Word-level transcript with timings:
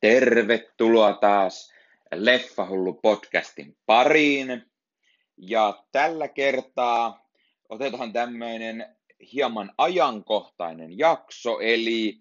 Tervetuloa 0.00 1.12
taas 1.12 1.72
Leffahullu 2.14 2.92
podcastin 2.92 3.76
pariin. 3.86 4.62
Ja 5.36 5.84
tällä 5.92 6.28
kertaa 6.28 7.28
otetaan 7.68 8.12
tämmöinen 8.12 8.96
hieman 9.32 9.72
ajankohtainen 9.78 10.98
jakso, 10.98 11.58
eli 11.60 12.20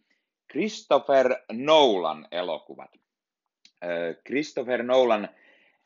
Christopher 0.52 1.36
Nolan 1.52 2.28
elokuvat. 2.32 2.92
Christopher 4.28 4.84
Nolan, 4.84 5.30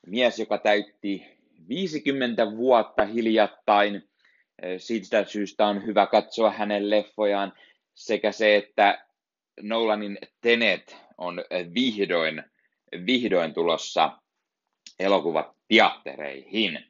mies, 0.07 0.39
joka 0.39 0.57
täytti 0.57 1.25
50 1.69 2.51
vuotta 2.57 3.05
hiljattain. 3.05 4.09
Siitä 4.77 5.23
syystä 5.23 5.67
on 5.67 5.85
hyvä 5.85 6.05
katsoa 6.05 6.51
hänen 6.51 6.89
leffojaan 6.89 7.53
sekä 7.93 8.31
se, 8.31 8.55
että 8.55 9.05
Nolanin 9.61 10.17
Tenet 10.41 11.08
on 11.19 11.43
vihdoin, 11.73 12.43
vihdoin 13.05 13.53
tulossa 13.53 14.11
elokuvat 14.99 15.55
teattereihin. 15.67 16.85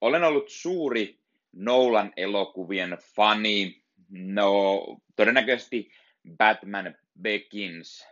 olen 0.00 0.24
ollut 0.24 0.48
suuri 0.48 1.18
Nolan 1.52 2.12
elokuvien 2.16 2.98
fani. 3.16 3.82
No, 4.10 4.82
todennäköisesti 5.16 5.90
Batman 6.36 6.94
Begins 7.22 8.06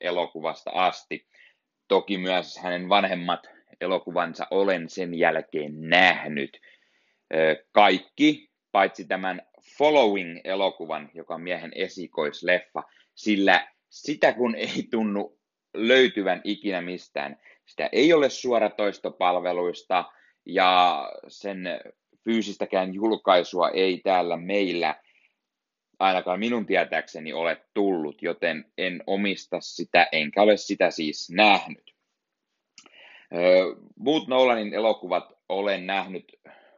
elokuvasta 0.00 0.70
asti. 0.70 1.26
Toki 1.88 2.18
myös 2.18 2.58
hänen 2.58 2.88
vanhemmat 2.88 3.46
elokuvansa 3.80 4.46
olen 4.50 4.88
sen 4.88 5.14
jälkeen 5.14 5.80
nähnyt. 5.80 6.60
Kaikki, 7.72 8.50
paitsi 8.72 9.04
tämän 9.04 9.42
Following-elokuvan, 9.78 11.10
joka 11.14 11.34
on 11.34 11.40
miehen 11.42 11.72
esikoisleffa, 11.74 12.82
sillä 13.14 13.68
sitä 13.90 14.32
kun 14.32 14.54
ei 14.54 14.88
tunnu 14.90 15.38
löytyvän 15.74 16.40
ikinä 16.44 16.80
mistään. 16.80 17.36
Sitä 17.66 17.88
ei 17.92 18.12
ole 18.12 18.30
suoratoistopalveluista 18.30 20.04
ja 20.46 21.02
sen 21.28 21.64
fyysistäkään 22.24 22.94
julkaisua 22.94 23.70
ei 23.70 24.00
täällä 24.04 24.36
meillä 24.36 25.02
ainakaan 25.98 26.38
minun 26.38 26.66
tietääkseni 26.66 27.32
ole 27.32 27.66
tullut, 27.74 28.22
joten 28.22 28.72
en 28.78 29.02
omista 29.06 29.60
sitä, 29.60 30.08
enkä 30.12 30.42
ole 30.42 30.56
sitä 30.56 30.90
siis 30.90 31.30
nähnyt. 31.30 31.94
Muut 33.96 34.28
Nolanin 34.28 34.74
elokuvat 34.74 35.32
olen 35.48 35.86
nähnyt 35.86 36.24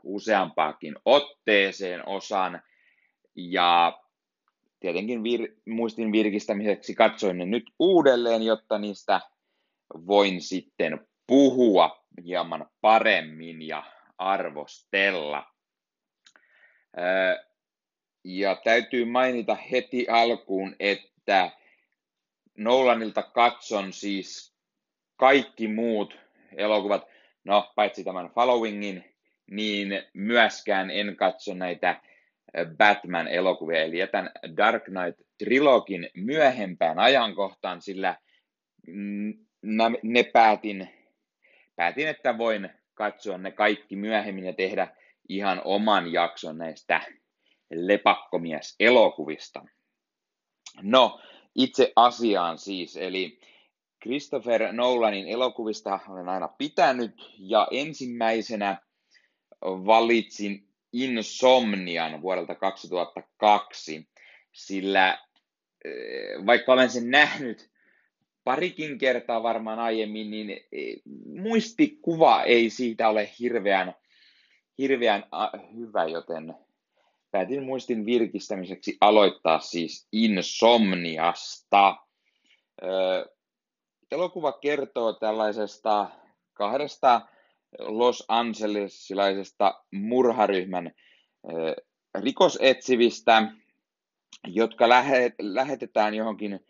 useampaakin 0.03 0.97
otteeseen 1.05 2.09
osan, 2.09 2.63
ja 3.35 4.01
tietenkin 4.81 5.21
vir- 5.21 5.61
muistin 5.67 6.13
virkistämiseksi 6.13 6.95
katsoin 6.95 7.39
ne 7.39 7.45
nyt 7.45 7.65
uudelleen, 7.79 8.43
jotta 8.43 8.79
niistä 8.79 9.21
voin 10.07 10.41
sitten 10.41 11.07
puhua 11.27 12.05
hieman 12.25 12.67
paremmin 12.81 13.63
ja 13.63 13.83
arvostella. 14.19 15.47
Ja 18.25 18.57
täytyy 18.65 19.05
mainita 19.05 19.55
heti 19.55 20.07
alkuun, 20.09 20.77
että 20.81 21.51
Nolanilta 22.59 23.23
katson 23.23 23.93
siis 23.93 24.55
kaikki 25.17 25.69
muut 25.69 26.19
elokuvat, 26.57 27.07
no 27.45 27.73
paitsi 27.77 28.05
tämän 28.05 28.31
Followingin, 28.31 29.15
niin 29.51 29.89
myöskään 30.15 30.91
en 30.91 31.17
katso 31.17 31.55
näitä 31.55 32.01
Batman-elokuvia, 32.77 33.83
eli 33.83 33.99
jätän 33.99 34.31
Dark 34.57 34.85
Knight-trilogin 34.85 36.11
myöhempään 36.15 36.99
ajankohtaan, 36.99 37.83
sillä 37.83 38.17
ne 40.03 40.23
päätin, 40.23 40.89
päätin, 41.77 42.09
että 42.09 42.39
voin 42.39 42.71
katsoa 42.95 43.39
ne 43.39 43.51
kaikki 43.51 43.97
myöhemmin 43.97 44.45
ja 44.45 44.53
tehdä 44.53 44.97
ihan 45.29 45.63
oman 45.65 46.13
jakson 46.13 46.59
näistä 46.59 47.01
lepakkomies-elokuvista. 47.71 49.65
No, 50.83 51.21
itse 51.55 51.93
asiaan 51.97 52.59
siis, 52.59 52.97
eli 52.97 53.41
Christopher 54.03 54.73
Nolanin 54.73 55.29
elokuvista 55.29 56.01
olen 56.09 56.29
aina 56.29 56.49
pitänyt, 56.49 57.35
ja 57.39 57.69
ensimmäisenä 57.71 58.77
valitsin 59.63 60.70
Insomnian 60.93 62.23
vuodelta 62.23 62.55
2002, 62.55 64.09
sillä 64.53 65.19
eh, 65.85 66.47
vaikka 66.47 66.73
olen 66.73 66.91
sen 66.91 67.11
nähnyt 67.11 67.71
parikin 68.45 68.99
kertaa 68.99 69.43
varmaan 69.43 69.79
aiemmin, 69.79 70.31
niin 70.31 70.51
eh, 70.51 70.97
muistikuva 71.27 72.43
ei 72.43 72.71
siitä 72.71 73.09
ole 73.09 73.31
hirveän, 73.39 73.95
hirveän 74.79 75.25
hyvä, 75.77 76.05
joten 76.05 76.55
päätin 77.31 77.63
muistin 77.63 78.07
virkistämiseksi 78.07 78.97
aloittaa 79.01 79.61
siis 79.61 80.09
Insomniasta. 80.13 81.97
Eh, 82.83 83.25
elokuva 84.11 84.53
kertoo 84.53 85.13
tällaisesta 85.13 86.11
kahdesta 86.53 87.21
Los 87.79 88.25
Angelesilaisesta 88.29 89.85
murharyhmän 89.93 90.91
rikosetsivistä, 92.15 93.53
jotka 94.47 94.89
lähetetään 95.43 96.15
johonkin 96.15 96.67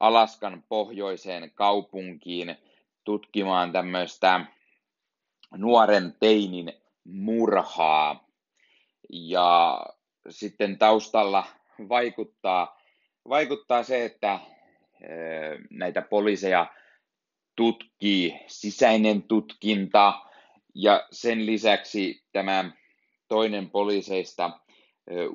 Alaskan 0.00 0.64
pohjoiseen 0.68 1.50
kaupunkiin 1.54 2.56
tutkimaan 3.04 3.72
tämmöistä 3.72 4.46
nuoren 5.56 6.16
teinin 6.20 6.72
murhaa. 7.04 8.28
Ja 9.12 9.80
sitten 10.28 10.78
taustalla 10.78 11.44
vaikuttaa, 11.88 12.80
vaikuttaa 13.28 13.82
se, 13.82 14.04
että 14.04 14.40
näitä 15.70 16.02
poliiseja 16.02 16.66
tutkii 17.56 18.40
sisäinen 18.46 19.22
tutkinta, 19.22 20.31
ja 20.74 21.06
sen 21.12 21.46
lisäksi 21.46 22.24
tämä 22.32 22.70
toinen 23.28 23.70
poliiseista, 23.70 24.60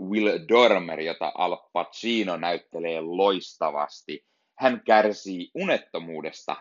Will 0.10 0.30
Dormer, 0.50 1.00
jota 1.00 1.32
Al 1.36 1.58
Pacino 1.74 2.38
näyttelee 2.38 3.02
loistavasti, 3.02 4.26
hän 4.58 4.82
kärsii 4.86 5.52
unettomuudesta, 5.54 6.56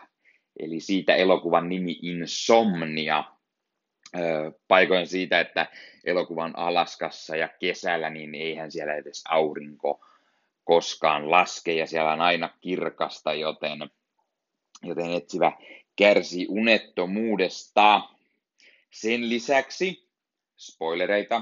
eli 0.59 0.79
siitä 0.79 1.15
elokuvan 1.15 1.69
nimi 1.69 1.99
Insomnia, 2.01 3.23
paikoin 4.67 5.07
siitä, 5.07 5.39
että 5.39 5.67
elokuvan 6.05 6.53
Alaskassa 6.57 7.35
ja 7.35 7.49
kesällä, 7.59 8.09
niin 8.09 8.35
eihän 8.35 8.71
siellä 8.71 8.95
edes 8.95 9.23
aurinko 9.29 10.05
koskaan 10.63 11.31
laske 11.31 11.73
ja 11.73 11.87
siellä 11.87 12.13
on 12.13 12.21
aina 12.21 12.49
kirkasta, 12.61 13.33
joten, 13.33 13.79
joten 14.83 15.11
etsivä 15.11 15.51
kärsii 15.95 16.45
unettomuudesta. 16.49 18.01
Sen 19.01 19.29
lisäksi, 19.29 20.09
spoilereita, 20.57 21.41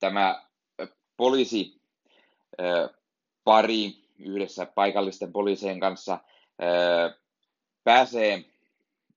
tämä 0.00 0.46
poliisi 1.16 1.80
pari 3.44 3.92
yhdessä 4.18 4.66
paikallisten 4.66 5.32
poliisien 5.32 5.80
kanssa 5.80 6.18
pääsee, 7.84 8.44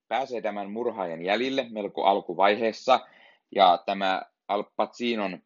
pääsee 0.07 0.41
tämän 0.41 0.71
murhaajan 0.71 1.21
jäljille 1.21 1.67
melko 1.69 2.03
alkuvaiheessa, 2.03 2.99
ja 3.55 3.83
tämä 3.85 4.21
Al 4.47 4.63
Pacinon 4.75 5.43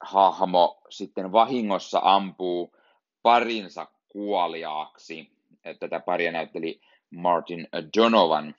hahmo 0.00 0.82
sitten 0.90 1.32
vahingossa 1.32 2.00
ampuu 2.02 2.76
parinsa 3.22 3.86
kuoliaaksi. 4.08 5.30
Tätä 5.80 6.00
paria 6.00 6.32
näytteli 6.32 6.80
Martin 7.10 7.68
Donovan. 7.98 8.54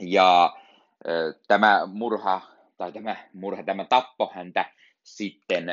Ja 0.00 0.56
tämä 1.48 1.86
murha, 1.86 2.40
tai 2.76 2.92
tämä 2.92 3.16
murha, 3.32 3.62
tämä 3.62 3.84
tappo 3.84 4.32
häntä 4.34 4.64
sitten 5.02 5.66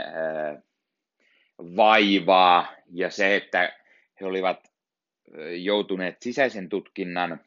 vaivaa, 1.60 2.68
ja 2.92 3.10
se, 3.10 3.36
että 3.36 3.74
he 4.22 4.26
olivat 4.26 4.72
joutuneet 5.58 6.22
sisäisen 6.22 6.70
tutkinnan 6.70 7.42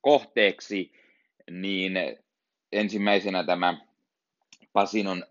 kohteeksi, 0.00 0.92
niin 1.50 1.92
ensimmäisenä 2.72 3.44
tämä 3.44 3.74
Pasinon 4.72 5.24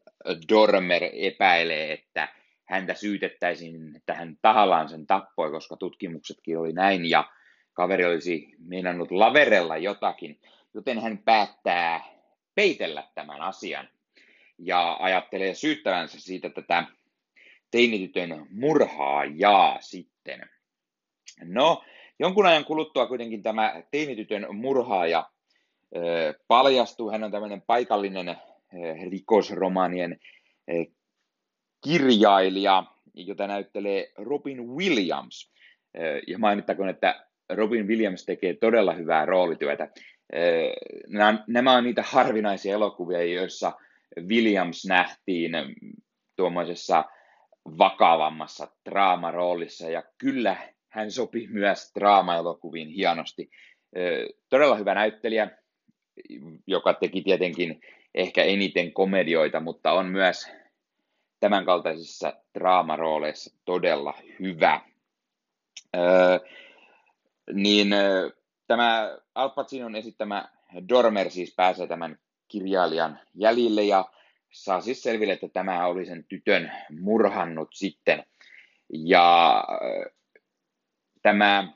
Dormer 0.50 1.04
epäilee, 1.14 1.94
että 1.94 2.28
häntä 2.66 2.94
syytettäisiin, 2.94 3.96
että 3.96 4.14
hän 4.14 4.38
tahallaan 4.42 4.90
sen 4.90 5.08
tappoi, 5.08 5.52
koska 5.52 5.76
tutkimuksetkin 5.76 6.58
oli 6.58 6.74
näin, 6.74 7.10
ja 7.10 7.30
kaveri 7.74 8.06
olisi 8.06 8.56
meinannut 8.58 9.12
laverella 9.12 9.78
jotakin 9.78 10.40
joten 10.74 11.00
hän 11.00 11.18
päättää 11.18 12.04
peitellä 12.56 13.04
tämän 13.16 13.42
asian 13.42 13.90
ja 14.58 14.98
ajattelee 15.00 15.54
syyttävänsä 15.54 16.20
siitä 16.20 16.50
tätä, 16.50 16.84
teinitytön 17.72 18.48
murhaajaa 18.52 19.82
sitten. 19.82 20.50
No, 21.44 21.84
jonkun 22.20 22.46
ajan 22.46 22.66
kuluttua 22.66 23.08
kuitenkin 23.08 23.44
tämä 23.44 23.84
teinitytön 23.92 24.48
murhaaja 24.56 25.30
paljastuu. 26.48 27.12
Hän 27.12 27.24
on 27.24 27.32
tämmöinen 27.32 27.62
paikallinen 27.62 28.38
rikosromanien 29.10 30.20
kirjailija, 31.84 32.84
jota 33.14 33.48
näyttelee 33.48 34.12
Robin 34.18 34.68
Williams. 34.68 35.52
Ja 36.28 36.38
mainittakoon, 36.38 36.90
että 36.90 37.26
Robin 37.50 37.88
Williams 37.88 38.26
tekee 38.26 38.54
todella 38.54 38.94
hyvää 38.94 39.26
roolityötä. 39.26 39.90
Nämä 41.48 41.74
on 41.74 41.84
niitä 41.84 42.04
harvinaisia 42.04 42.74
elokuvia, 42.74 43.24
joissa 43.24 43.72
Williams 44.28 44.86
nähtiin 44.86 45.52
tuommoisessa 46.36 47.06
vakavammassa 47.78 48.68
draamaroolissa, 48.90 49.90
ja 49.90 50.04
kyllä 50.18 50.58
hän 50.90 51.12
sopi 51.12 51.48
myös 51.48 51.92
draama-elokuviin 52.00 52.90
hienosti. 52.90 53.50
Todella 54.50 54.76
hyvä 54.76 54.94
näyttelijä, 54.94 55.58
joka 56.68 56.94
teki 56.94 57.22
tietenkin 57.22 57.82
ehkä 58.16 58.44
eniten 58.44 58.94
komedioita, 58.94 59.60
mutta 59.60 59.92
on 59.92 60.06
myös 60.06 60.52
tämänkaltaisissa 61.40 62.34
draamarooleissa 62.54 63.58
todella 63.66 64.14
hyvä. 64.40 64.82
Öö, 65.96 66.40
niin 67.54 67.90
tämä 68.70 69.18
Al 69.36 69.50
Pacinon 69.50 69.96
esittämä 69.96 70.50
Dormer 70.90 71.32
siis 71.32 71.54
pääsee 71.56 71.88
tämän 71.88 72.20
kirjailijan 72.48 73.20
jäljille 73.34 73.84
ja 73.84 74.06
saa 74.52 74.82
siis 74.82 75.04
selville, 75.04 75.34
että 75.34 75.48
tämä 75.54 75.86
oli 75.86 76.06
sen 76.06 76.24
tytön 76.24 76.72
murhannut 77.00 77.70
sitten. 77.74 78.24
Ja 78.90 79.64
tämä 81.22 81.74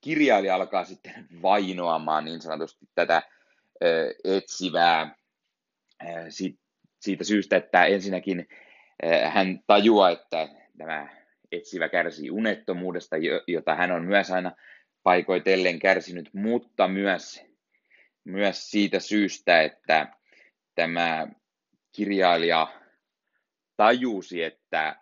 kirjailija 0.00 0.54
alkaa 0.54 0.84
sitten 0.84 1.28
vainoamaan 1.42 2.24
niin 2.24 2.40
sanotusti 2.40 2.86
tätä 2.94 3.22
etsivää 4.24 5.14
siitä 7.00 7.24
syystä, 7.24 7.56
että 7.56 7.84
ensinnäkin 7.84 8.48
hän 9.28 9.60
tajuaa, 9.66 10.10
että 10.10 10.48
tämä 10.78 11.08
etsivä 11.52 11.88
kärsii 11.88 12.30
unettomuudesta, 12.30 13.16
jota 13.46 13.74
hän 13.74 13.92
on 13.92 14.04
myös 14.04 14.30
aina 14.30 14.52
paikoitellen 15.08 15.78
kärsinyt, 15.78 16.34
mutta 16.34 16.88
myös, 16.88 17.42
myös 18.24 18.70
siitä 18.70 19.00
syystä, 19.00 19.62
että 19.62 20.12
tämä 20.74 21.28
kirjailija 21.92 22.68
tajusi, 23.76 24.42
että 24.42 24.96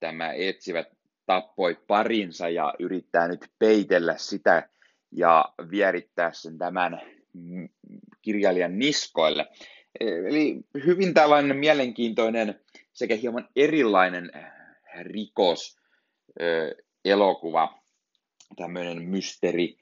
tämä 0.00 0.32
etsivä 0.32 0.84
tappoi 1.26 1.78
parinsa 1.86 2.48
ja 2.48 2.74
yrittää 2.78 3.28
nyt 3.28 3.50
peitellä 3.58 4.16
sitä 4.16 4.68
ja 5.12 5.44
vierittää 5.70 6.32
sen 6.32 6.58
tämän 6.58 7.00
kirjailijan 8.22 8.78
niskoille. 8.78 9.46
Eli 10.00 10.56
hyvin 10.86 11.14
tällainen 11.14 11.56
mielenkiintoinen 11.56 12.60
sekä 12.92 13.14
hieman 13.14 13.48
erilainen 13.56 14.30
rikos 15.02 15.78
elokuva, 17.04 17.77
tämmöinen 18.56 19.02
mysteri, 19.02 19.76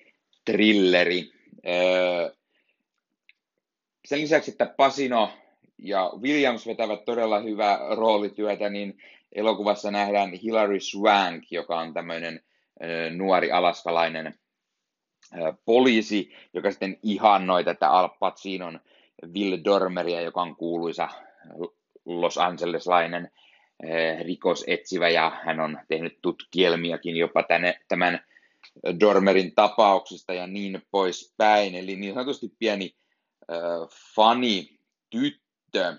trilleri. 0.44 1.32
Sen 4.04 4.20
lisäksi, 4.20 4.50
että 4.50 4.74
Pasino 4.76 5.30
ja 5.78 6.12
Williams 6.20 6.66
vetävät 6.66 7.04
todella 7.04 7.40
hyvää 7.40 7.78
roolityötä, 7.96 8.68
niin 8.68 8.98
elokuvassa 9.32 9.90
nähdään 9.90 10.32
Hilary 10.32 10.80
Swank, 10.80 11.44
joka 11.50 11.78
on 11.78 11.94
tämmöinen 11.94 12.40
nuori 13.16 13.52
alaskalainen 13.52 14.34
poliisi, 15.64 16.32
joka 16.54 16.70
sitten 16.70 16.98
ihannoi 17.02 17.64
tätä 17.64 17.90
Al 17.90 18.08
Pacinon 18.08 18.80
Will 19.34 19.58
Dormeria, 19.64 20.20
joka 20.20 20.42
on 20.42 20.56
kuuluisa 20.56 21.08
Los 22.04 22.38
Angeleslainen 22.38 23.30
rikosetsivä 24.22 25.08
ja 25.08 25.32
hän 25.44 25.60
on 25.60 25.78
tehnyt 25.88 26.18
tutkielmiakin 26.22 27.16
jopa 27.16 27.42
tänne, 27.42 27.80
tämän 27.88 28.20
Dormerin 29.00 29.54
tapauksista 29.54 30.34
ja 30.34 30.46
niin 30.46 30.82
poispäin. 30.90 31.74
Eli 31.74 31.96
niin 31.96 32.14
sanotusti 32.14 32.52
pieni 32.58 32.96
äh, 33.52 33.58
fani 34.14 34.78
tyttö. 35.10 35.96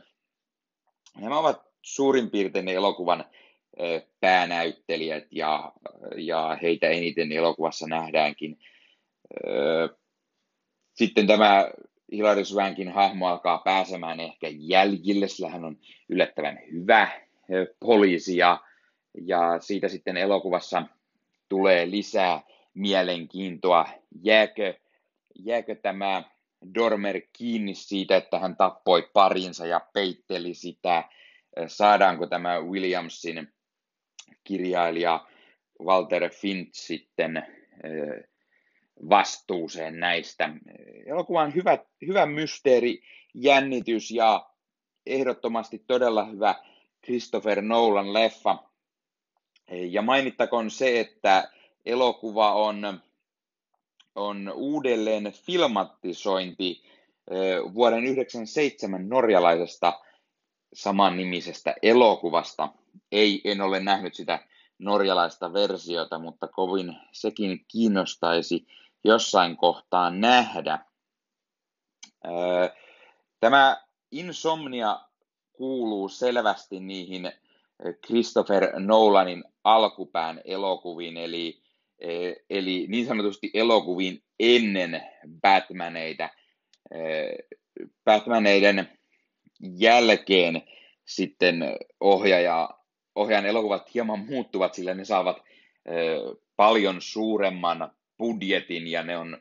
Nämä 1.17 1.39
ovat 1.39 1.61
suurin 1.81 2.29
piirtein 2.29 2.67
elokuvan 2.67 3.19
äh, 3.21 4.01
päänäyttelijät 4.19 5.27
ja, 5.31 5.73
ja 6.17 6.57
heitä 6.61 6.87
eniten 6.87 7.31
elokuvassa 7.31 7.87
nähdäänkin. 7.87 8.59
Äh, 9.47 9.97
sitten 10.93 11.27
tämä 11.27 11.69
Hilary 12.11 12.45
Swankin 12.45 12.91
hahmo 12.91 13.27
alkaa 13.27 13.57
pääsemään 13.57 14.19
ehkä 14.19 14.47
jäljille, 14.51 15.27
sillä 15.27 15.49
hän 15.49 15.65
on 15.65 15.77
yllättävän 16.09 16.59
hyvä 16.71 17.21
poliisi 17.79 18.37
ja, 18.37 18.61
ja 19.21 19.59
siitä 19.59 19.87
sitten 19.87 20.17
elokuvassa 20.17 20.83
tulee 21.49 21.91
lisää 21.91 22.41
mielenkiintoa. 22.77 23.85
Jääkö, 24.23 24.73
jääkö 25.39 25.75
tämä 25.75 26.23
Dormer 26.75 27.21
kiinni 27.33 27.75
siitä, 27.75 28.17
että 28.17 28.39
hän 28.39 28.55
tappoi 28.55 29.09
parinsa 29.13 29.65
ja 29.65 29.81
peitteli 29.93 30.53
sitä? 30.53 31.03
Saadaanko 31.67 32.27
tämä 32.27 32.59
Williamsin 32.59 33.53
kirjailija 34.43 35.27
Walter 35.81 36.29
Finch 36.29 36.73
sitten 36.73 37.45
vastuuseen 39.09 39.99
näistä. 39.99 40.49
Elokuva 41.05 41.41
on 41.41 41.55
hyvä, 41.55 41.77
hyvä 42.07 42.25
mysteeri, 42.25 43.01
jännitys 43.33 44.11
ja 44.11 44.49
ehdottomasti 45.05 45.83
todella 45.87 46.25
hyvä 46.25 46.55
Christopher 47.05 47.61
Nolan 47.61 48.13
leffa. 48.13 48.57
Ja 49.71 50.01
mainittakoon 50.01 50.71
se, 50.71 50.99
että 50.99 51.51
elokuva 51.87 52.53
on, 52.53 53.01
on 54.15 54.51
uudelleen 54.55 55.31
filmatisointi 55.31 56.83
vuoden 57.73 58.03
1997 58.03 59.09
norjalaisesta 59.09 59.99
samannimisestä 60.73 61.75
elokuvasta. 61.81 62.69
Ei, 63.11 63.41
en 63.43 63.61
ole 63.61 63.79
nähnyt 63.79 64.15
sitä 64.15 64.39
norjalaista 64.79 65.53
versiota, 65.53 66.19
mutta 66.19 66.47
kovin 66.47 66.97
sekin 67.11 67.65
kiinnostaisi 67.67 68.67
jossain 69.03 69.57
kohtaa 69.57 70.09
nähdä. 70.09 70.79
Tämä 73.39 73.83
Insomnia 74.11 74.99
kuuluu 75.53 76.09
selvästi 76.09 76.79
niihin 76.79 77.31
Christopher 78.05 78.79
Nolanin 78.79 79.43
alkupään 79.63 80.41
elokuviin, 80.45 81.17
eli, 81.17 81.61
eli 82.49 82.85
niin 82.89 83.05
sanotusti 83.05 83.51
elokuviin 83.53 84.23
ennen 84.39 85.01
Batmaneita. 85.41 86.29
Batmaneiden 88.05 88.99
jälkeen 89.59 90.61
sitten 91.05 91.63
ohjaaja, 91.99 92.69
ohjaajan 93.15 93.45
elokuvat 93.45 93.93
hieman 93.93 94.19
muuttuvat, 94.19 94.73
sillä 94.73 94.93
ne 94.93 95.05
saavat 95.05 95.37
paljon 96.55 97.01
suuremman 97.01 97.91
budjetin 98.17 98.87
ja 98.87 99.03
ne 99.03 99.17
on 99.17 99.37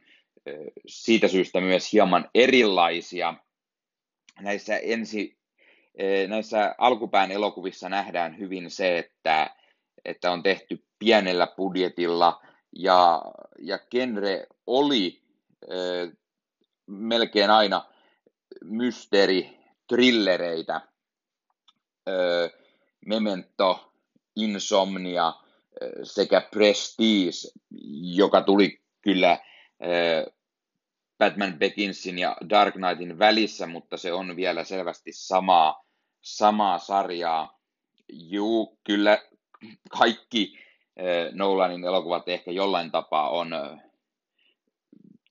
siitä 0.86 1.28
syystä 1.28 1.60
myös 1.60 1.92
hieman 1.92 2.30
erilaisia. 2.34 3.34
Näissä, 4.40 4.76
ensi, 4.76 5.38
näissä 6.28 6.74
alkupään 6.78 7.30
elokuvissa 7.30 7.88
nähdään 7.88 8.38
hyvin 8.38 8.70
se, 8.70 8.98
että, 8.98 9.50
että 10.04 10.32
on 10.32 10.42
tehty 10.42 10.84
pienellä 10.98 11.46
budjetilla 11.56 12.45
ja, 12.78 13.22
ja 13.58 13.78
genre 13.78 14.46
oli 14.66 15.22
melkein 16.86 17.50
aina 17.50 17.84
mysteeri, 18.64 19.58
trillereitä, 19.88 20.80
Memento, 23.06 23.92
Insomnia– 24.36 25.32
sekä 26.02 26.48
Prestige, 26.50 27.30
joka 28.02 28.42
tuli 28.42 28.80
kyllä 29.02 29.38
Batman 31.18 31.58
Beginsin 31.58 32.18
ja 32.18 32.36
Dark 32.50 32.74
Knightin 32.74 33.18
välissä, 33.18 33.66
mutta 33.66 33.96
se 33.96 34.12
on 34.12 34.36
vielä 34.36 34.64
selvästi 34.64 35.12
samaa, 35.12 35.84
samaa 36.22 36.78
sarjaa. 36.78 37.60
Juu, 38.12 38.78
kyllä 38.84 39.22
kaikki 39.98 40.58
Nolanin 41.32 41.84
elokuvat 41.84 42.28
ehkä 42.28 42.50
jollain 42.50 42.90
tapaa 42.90 43.30
on 43.30 43.50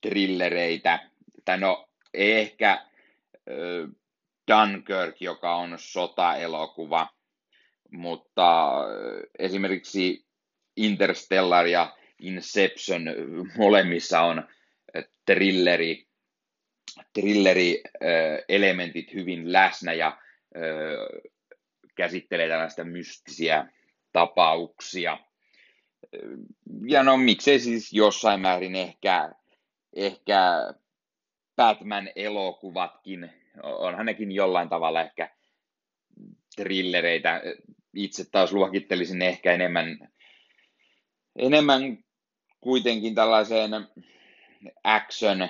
trillereitä, 0.02 1.10
tai 1.46 1.60
no 1.60 1.90
ehkä 2.14 2.86
Dunkirk, 4.52 5.22
joka 5.22 5.56
on 5.56 5.74
sota-elokuva, 5.78 7.08
mutta 7.92 8.72
esimerkiksi 9.40 10.26
Interstellar 10.78 11.68
ja 11.68 11.98
Inception 12.20 13.06
molemmissa 13.58 14.22
on 14.22 14.48
thrilleri, 15.26 16.08
thrilleri 17.14 17.84
elementit 18.50 19.14
hyvin 19.14 19.54
läsnä 19.54 19.94
ja 19.94 20.18
käsittelee 21.96 22.50
tällaista 22.50 22.84
mystisiä 22.84 23.68
tapauksia. 24.12 25.18
Ja 26.88 27.04
no 27.04 27.18
miksei 27.18 27.60
siis 27.60 27.94
jossain 27.94 28.42
määrin 28.42 28.76
ehkä, 28.76 29.32
ehkä 29.96 30.40
Batman-elokuvatkin, 31.56 33.30
onhan 33.64 34.06
nekin 34.06 34.32
jollain 34.32 34.70
tavalla 34.70 35.02
ehkä 35.02 35.30
thrillereitä. 36.56 37.42
Itse 37.96 38.26
taas 38.32 38.54
luokittelisin 38.54 39.22
ehkä 39.22 39.54
enemmän, 39.54 40.10
enemmän 41.36 41.98
kuitenkin 42.62 43.16
tällaiseen 43.16 43.72
action, 44.84 45.50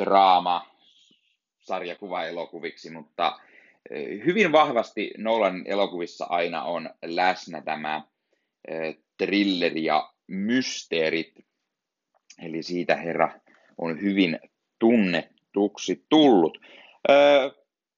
draama, 0.00 0.66
sarjakuva-elokuviksi, 1.60 2.90
mutta 2.90 3.38
hyvin 4.24 4.52
vahvasti 4.52 5.10
Nolan 5.18 5.62
elokuvissa 5.66 6.24
aina 6.24 6.62
on 6.62 6.90
läsnä 7.04 7.62
tämä 7.62 8.02
trilleri 9.26 9.84
ja 9.84 10.12
mysteerit. 10.26 11.34
Eli 12.42 12.62
siitä 12.62 12.96
herra 12.96 13.40
on 13.78 14.00
hyvin 14.00 14.40
tunnetuksi 14.78 16.06
tullut. 16.08 16.58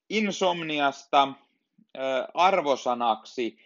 Insomniasta 0.08 1.32
arvosanaksi 2.34 3.58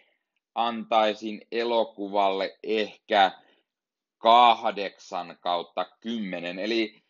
antaisin 0.55 1.41
elokuvalle 1.51 2.57
ehkä 2.63 3.31
kahdeksan 4.17 5.37
kautta 5.41 5.85
kymmenen. 5.99 6.59
Eli 6.59 7.01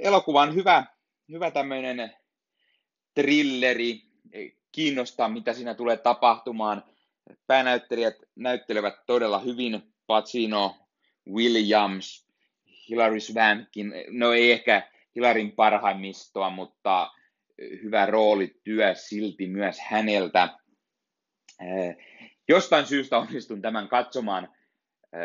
elokuva 0.00 0.42
on 0.42 0.54
hyvä, 0.54 0.84
hyvä 1.28 1.50
tämmöinen 1.50 2.12
trilleri, 3.14 4.02
kiinnostaa 4.72 5.28
mitä 5.28 5.52
siinä 5.52 5.74
tulee 5.74 5.96
tapahtumaan. 5.96 6.84
Päänäyttelijät 7.46 8.16
näyttelevät 8.36 8.94
todella 9.06 9.38
hyvin, 9.38 9.82
Pacino, 10.06 10.76
Williams, 11.28 12.28
Hilary 12.88 13.20
Swankkin, 13.20 13.94
no 14.08 14.32
ei 14.32 14.52
ehkä 14.52 14.90
Hilarin 15.16 15.52
parhaimmistoa, 15.52 16.50
mutta 16.50 17.10
hyvä 17.82 18.06
roolityö 18.06 18.94
silti 18.94 19.46
myös 19.46 19.80
häneltä. 19.80 20.48
Jostain 22.48 22.86
syystä 22.86 23.18
onnistun 23.18 23.62
tämän 23.62 23.88
katsomaan 23.88 24.48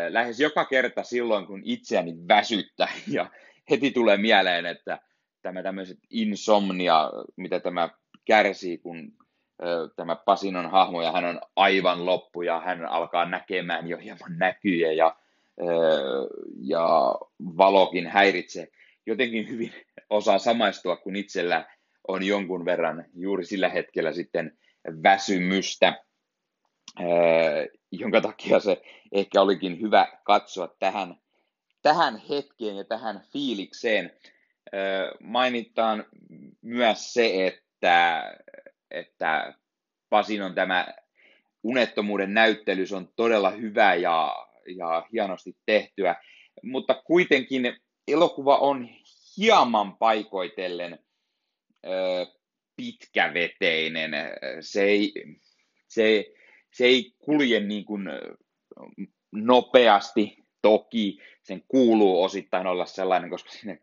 lähes 0.10 0.40
joka 0.40 0.66
kerta 0.66 1.04
silloin, 1.04 1.48
kun 1.48 1.62
itseäni 1.64 2.16
väsyttää. 2.28 2.88
Ja 3.08 3.30
heti 3.70 3.92
tulee 3.92 4.18
mieleen, 4.18 4.66
että 4.66 5.00
tämä 5.42 5.64
tämmöiset 5.64 5.98
insomnia, 6.10 7.12
mitä 7.36 7.60
tämä 7.60 7.90
kärsii, 8.26 8.78
kun 8.78 9.14
tämä 9.96 10.16
Pasinon 10.16 10.72
hahmo 10.72 11.02
ja 11.02 11.12
hän 11.12 11.26
on 11.26 11.42
aivan 11.56 12.06
loppu 12.06 12.42
ja 12.42 12.60
hän 12.60 12.86
alkaa 12.86 13.26
näkemään 13.26 13.88
jo 13.88 13.98
hieman 13.98 14.38
näkyjä 14.38 14.92
ja, 14.92 15.16
ja 16.62 17.16
valokin 17.40 18.08
häiritsee. 18.08 18.68
Jotenkin 19.06 19.50
hyvin 19.50 19.74
osaa 20.10 20.40
samaistua, 20.40 20.96
kun 20.96 21.16
itsellä 21.16 21.66
on 22.08 22.24
jonkun 22.24 22.66
verran 22.66 23.06
juuri 23.14 23.46
sillä 23.46 23.70
hetkellä 23.70 24.14
sitten 24.14 24.58
väsymystä, 25.04 26.04
jonka 27.92 28.22
takia 28.22 28.60
se 28.60 28.82
ehkä 29.12 29.42
olikin 29.42 29.82
hyvä 29.82 30.08
katsoa 30.24 30.76
tähän, 30.80 31.16
tähän 31.82 32.22
hetkeen 32.30 32.76
ja 32.76 32.84
tähän 32.84 33.22
fiilikseen. 33.34 34.12
Mainitaan 35.20 36.06
myös 36.62 37.14
se, 37.14 37.48
että 37.48 38.24
että 38.92 39.54
Pasinon 40.10 40.56
tämä 40.56 40.88
unettomuuden 41.64 42.34
näyttelys 42.34 42.94
on 42.94 43.10
todella 43.16 43.50
hyvä 43.50 43.96
ja, 43.96 44.48
ja 44.78 45.08
hienosti 45.12 45.56
tehtyä, 45.66 46.16
mutta 46.64 46.94
kuitenkin 47.06 47.78
elokuva 48.08 48.58
on 48.58 48.90
hieman 49.38 49.98
paikoitellen 49.98 51.00
ö, 51.86 52.26
pitkäveteinen. 52.76 54.12
Se 54.60 54.84
ei, 54.84 55.14
se, 55.88 56.34
se 56.74 56.86
ei 56.86 57.14
kulje 57.20 57.60
niin 57.60 57.86
kuin 57.86 58.10
nopeasti, 59.32 60.38
toki 60.62 61.20
sen 61.44 61.64
kuuluu 61.68 62.24
osittain 62.24 62.68
olla 62.68 62.86
sellainen, 62.86 63.30
koska 63.30 63.50
sinne 63.50 63.82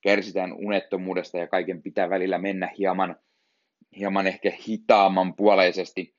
kärsitään 0.00 0.52
unettomuudesta 0.52 1.38
ja 1.38 1.46
kaiken 1.46 1.82
pitää 1.82 2.10
välillä 2.10 2.38
mennä 2.38 2.70
hieman– 2.78 3.16
hieman 3.96 4.26
ehkä 4.26 4.52
hitaamman 4.68 5.34
puoleisesti. 5.34 6.14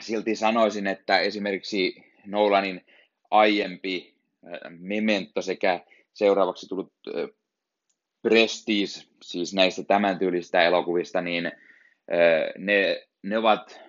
Silti 0.00 0.36
sanoisin, 0.36 0.86
että 0.86 1.18
esimerkiksi 1.18 2.04
Nolanin 2.26 2.86
aiempi 3.30 4.14
Memento 4.68 5.42
sekä 5.42 5.80
seuraavaksi 6.12 6.68
tullut 6.68 6.92
Prestige, 8.22 9.06
siis 9.22 9.54
näistä 9.54 9.82
tämän 9.84 10.18
tyylistä 10.18 10.62
elokuvista, 10.62 11.20
niin 11.20 11.52
ne, 12.58 13.06
ne 13.22 13.38
ovat 13.38 13.80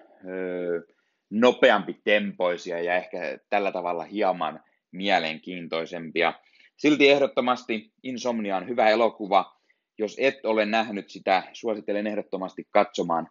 nopeampi 1.29 2.01
tempoisia 2.03 2.81
ja 2.81 2.95
ehkä 2.95 3.39
tällä 3.49 3.71
tavalla 3.71 4.03
hieman 4.03 4.63
mielenkiintoisempia. 4.91 6.33
Silti 6.77 7.09
ehdottomasti 7.09 7.93
Insomnia 8.03 8.57
on 8.57 8.67
hyvä 8.67 8.89
elokuva, 8.89 9.56
jos 9.97 10.15
et 10.19 10.45
ole 10.45 10.65
nähnyt 10.65 11.09
sitä, 11.09 11.43
suosittelen 11.53 12.07
ehdottomasti 12.07 12.67
katsomaan. 12.71 13.29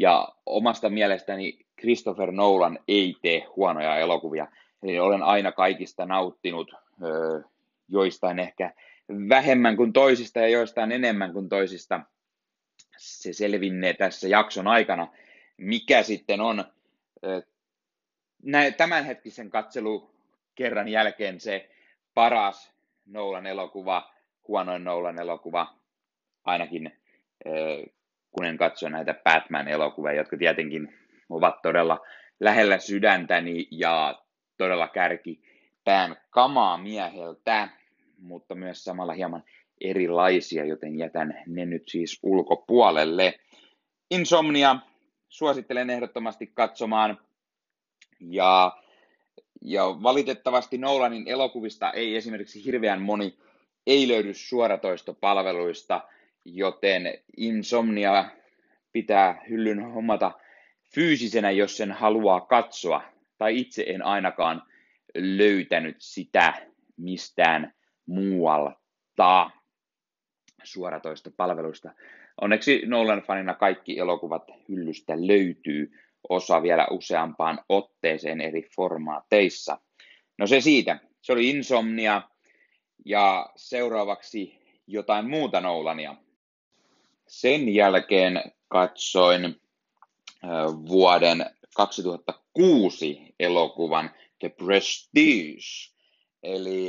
Ja 0.00 0.28
omasta 0.46 0.90
mielestäni 0.90 1.58
Christopher 1.80 2.32
Nolan 2.32 2.78
ei 2.88 3.16
tee 3.22 3.46
huonoja 3.56 3.98
elokuvia. 3.98 4.46
Eli 4.82 4.98
olen 4.98 5.22
aina 5.22 5.52
kaikista 5.52 6.06
nauttinut, 6.06 6.74
joistain 7.88 8.38
ehkä 8.38 8.72
vähemmän 9.08 9.76
kuin 9.76 9.92
toisista 9.92 10.38
ja 10.38 10.48
joistain 10.48 10.92
enemmän 10.92 11.32
kuin 11.32 11.48
toisista. 11.48 12.00
Se 12.96 13.32
selvinnee 13.32 13.94
tässä 13.94 14.28
jakson 14.28 14.68
aikana. 14.68 15.08
Mikä 15.56 16.02
sitten 16.02 16.40
on 16.40 16.64
tämänhetkisen 18.76 19.50
katselu 19.50 20.10
kerran 20.54 20.88
jälkeen 20.88 21.40
se 21.40 21.70
paras 22.14 22.72
Nolan 23.06 23.46
elokuva, 23.46 24.14
huonoin 24.48 24.84
Nolan 24.84 25.18
elokuva, 25.18 25.74
ainakin 26.44 26.92
kun 28.34 28.44
en 28.44 28.58
katso 28.58 28.88
näitä 28.88 29.14
Batman-elokuvia, 29.14 30.12
jotka 30.12 30.36
tietenkin 30.36 30.94
ovat 31.30 31.62
todella 31.62 32.00
lähellä 32.40 32.78
sydäntäni 32.78 33.68
ja 33.70 34.22
todella 34.56 34.88
kärki 34.88 35.42
pään 35.84 36.16
kamaa 36.30 36.78
mieheltä, 36.78 37.68
mutta 38.18 38.54
myös 38.54 38.84
samalla 38.84 39.12
hieman 39.12 39.44
erilaisia, 39.80 40.64
joten 40.64 40.98
jätän 40.98 41.42
ne 41.46 41.66
nyt 41.66 41.82
siis 41.88 42.20
ulkopuolelle. 42.22 43.34
Insomnia 44.10 44.76
suosittelen 45.28 45.90
ehdottomasti 45.90 46.46
katsomaan. 46.46 47.18
Ja, 48.20 48.76
ja 49.62 49.84
valitettavasti 49.84 50.78
Nolanin 50.78 51.28
elokuvista 51.28 51.92
ei 51.92 52.16
esimerkiksi 52.16 52.64
hirveän 52.64 53.02
moni 53.02 53.38
ei 53.86 54.08
löydy 54.08 54.34
suoratoistopalveluista– 54.34 56.00
joten 56.44 57.18
Insomnia 57.36 58.24
pitää 58.92 59.42
hyllyn 59.48 59.92
hommata 59.92 60.32
fyysisenä, 60.94 61.50
jos 61.50 61.76
sen 61.76 61.92
haluaa 61.92 62.40
katsoa. 62.40 63.02
Tai 63.38 63.58
itse 63.58 63.84
en 63.86 64.02
ainakaan 64.02 64.62
löytänyt 65.14 65.96
sitä 65.98 66.54
mistään 66.96 67.74
muualta 68.06 69.50
suoratoista 70.64 71.30
palveluista. 71.36 71.90
Onneksi 72.40 72.82
Nolan-fanina 72.86 73.54
kaikki 73.54 73.98
elokuvat 73.98 74.42
hyllystä 74.68 75.12
löytyy, 75.16 75.92
osa 76.28 76.62
vielä 76.62 76.86
useampaan 76.90 77.58
otteeseen 77.68 78.40
eri 78.40 78.62
formaateissa. 78.76 79.78
No 80.38 80.46
se 80.46 80.60
siitä. 80.60 80.98
Se 81.22 81.32
oli 81.32 81.50
Insomnia 81.50 82.22
ja 83.04 83.50
seuraavaksi 83.56 84.58
jotain 84.86 85.30
muuta 85.30 85.60
Nolania. 85.60 86.16
Sen 87.28 87.74
jälkeen 87.74 88.52
katsoin 88.68 89.60
vuoden 90.88 91.46
2006 91.74 93.34
elokuvan 93.40 94.10
The 94.38 94.48
Prestige. 94.48 95.92
Eli 96.42 96.88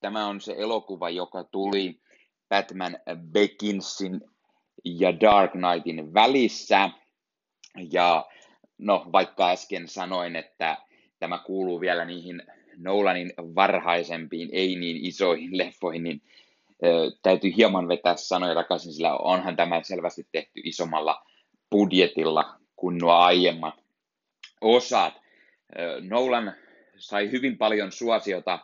tämä 0.00 0.26
on 0.26 0.40
se 0.40 0.54
elokuva, 0.58 1.10
joka 1.10 1.44
tuli 1.44 2.00
Batman 2.48 2.98
Beginsin 3.32 4.20
ja 4.84 5.20
Dark 5.20 5.52
Knightin 5.52 6.14
välissä. 6.14 6.90
Ja 7.92 8.26
no 8.78 9.06
vaikka 9.12 9.50
äsken 9.50 9.88
sanoin, 9.88 10.36
että 10.36 10.78
tämä 11.18 11.38
kuuluu 11.38 11.80
vielä 11.80 12.04
niihin 12.04 12.42
Nolanin 12.76 13.32
varhaisempiin, 13.36 14.48
ei 14.52 14.76
niin 14.76 14.96
isoihin 14.96 15.58
leffoihin, 15.58 16.02
niin 16.02 16.22
täytyy 17.22 17.56
hieman 17.56 17.88
vetää 17.88 18.16
sanoja 18.16 18.54
takaisin, 18.54 18.92
sillä 18.92 19.16
onhan 19.16 19.56
tämä 19.56 19.82
selvästi 19.82 20.26
tehty 20.32 20.60
isommalla 20.64 21.22
budjetilla 21.70 22.60
kuin 22.76 22.98
nuo 22.98 23.12
aiemmat 23.12 23.74
osat. 24.60 25.14
Nolan 26.00 26.52
sai 26.96 27.30
hyvin 27.30 27.58
paljon 27.58 27.92
suosiota 27.92 28.58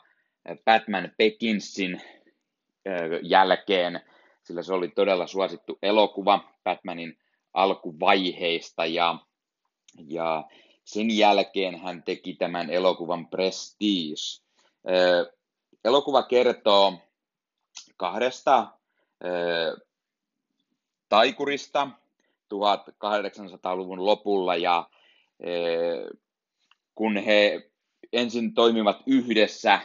Batman 0.64 1.12
Beginsin 1.18 2.02
jälkeen, 3.22 4.00
sillä 4.42 4.62
se 4.62 4.72
oli 4.72 4.88
todella 4.88 5.26
suosittu 5.26 5.78
elokuva 5.82 6.40
Batmanin 6.64 7.18
alkuvaiheista 7.54 8.86
ja, 8.86 9.18
ja 10.08 10.44
sen 10.84 11.16
jälkeen 11.16 11.80
hän 11.80 12.02
teki 12.02 12.34
tämän 12.34 12.70
elokuvan 12.70 13.26
Prestige. 13.26 14.14
Elokuva 15.84 16.22
kertoo 16.22 16.98
kahdesta 17.98 18.66
taikurista 21.08 21.88
1800-luvun 22.54 24.06
lopulla 24.06 24.56
ja 24.56 24.88
kun 26.94 27.16
he 27.16 27.70
ensin 28.12 28.54
toimivat 28.54 29.02
yhdessä, 29.06 29.80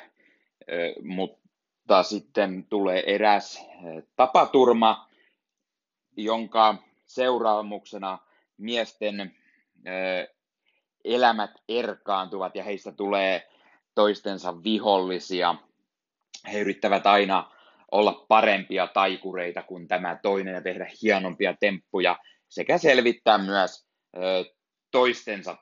mutta 1.03 2.03
sitten 2.03 2.65
tulee 2.69 3.15
eräs 3.15 3.65
tapaturma, 4.15 5.09
jonka 6.17 6.75
seuraamuksena 7.05 8.19
miesten 8.57 9.35
elämät 11.05 11.51
erkaantuvat 11.69 12.55
ja 12.55 12.63
heistä 12.63 12.91
tulee 12.91 13.49
toistensa 13.95 14.63
vihollisia. 14.63 15.55
He 16.51 16.59
yrittävät 16.59 17.07
aina 17.07 17.51
olla 17.93 18.25
parempia 18.27 18.87
taikureita 18.87 19.63
kuin 19.63 19.87
tämä 19.87 20.19
toinen 20.21 20.53
ja 20.53 20.61
tehdä 20.61 20.87
hienompia 21.01 21.55
temppuja 21.59 22.17
sekä 22.49 22.77
selvittää 22.77 23.37
myös 23.37 23.87
toistensa 24.91 25.57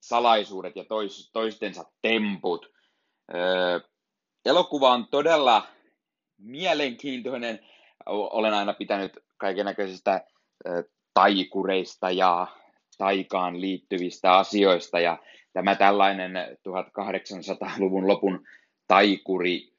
salaisuudet 0.00 0.76
ja 0.76 0.84
tois, 0.84 1.30
toistensa 1.32 1.84
temput. 2.02 2.66
elokuva 4.44 4.90
on 4.90 5.06
todella 5.10 5.66
mielenkiintoinen. 6.38 7.66
Olen 8.06 8.54
aina 8.54 8.74
pitänyt 8.74 9.12
kaiken 9.36 9.64
näköisistä 9.66 10.26
taikureista 11.14 12.10
ja 12.10 12.46
taikaan 12.98 13.60
liittyvistä 13.60 14.32
asioista 14.32 15.00
ja 15.00 15.18
tämä 15.52 15.74
tällainen 15.74 16.32
1800-luvun 16.68 18.08
lopun 18.08 18.46
taikuri 18.86 19.72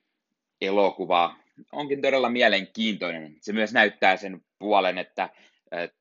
elokuva 0.61 1.42
onkin 1.71 2.01
todella 2.01 2.29
mielenkiintoinen. 2.29 3.35
Se 3.41 3.53
myös 3.53 3.73
näyttää 3.73 4.17
sen 4.17 4.41
puolen, 4.59 4.97
että 4.97 5.29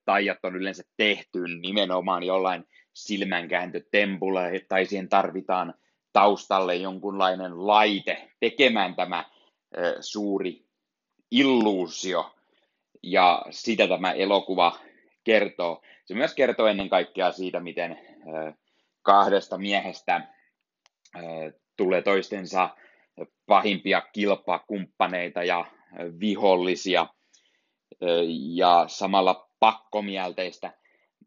taijat 0.05 0.39
on 0.43 0.57
yleensä 0.57 0.83
tehty 0.97 1.39
nimenomaan 1.61 2.23
jollain 2.23 2.65
silmänkääntötempulla 2.93 4.41
tai 4.69 4.87
siihen 4.87 5.09
tarvitaan 5.09 5.75
taustalle 6.13 6.77
jonkunlainen 6.77 7.67
laite 7.67 8.29
tekemään 8.41 8.95
tämä 8.95 9.25
suuri 10.01 10.65
illuusio 11.31 12.35
ja 13.03 13.43
sitä 13.51 13.89
tämä 13.89 14.13
elokuva 14.13 14.79
kertoo. 15.25 15.83
Se 16.05 16.15
myös 16.15 16.35
kertoo 16.35 16.67
ennen 16.67 16.89
kaikkea 16.89 17.33
siitä, 17.33 17.61
miten 17.61 17.99
kahdesta 19.03 19.59
miehestä 19.59 20.29
tulee 21.77 22.03
toistensa 22.03 22.77
pahimpia 23.47 24.01
kilpakumppaneita 24.01 25.45
ja 25.45 25.65
vihollisia 26.21 27.07
ja 28.55 28.85
samalla 28.87 29.49
pakkomielteistä. 29.61 30.73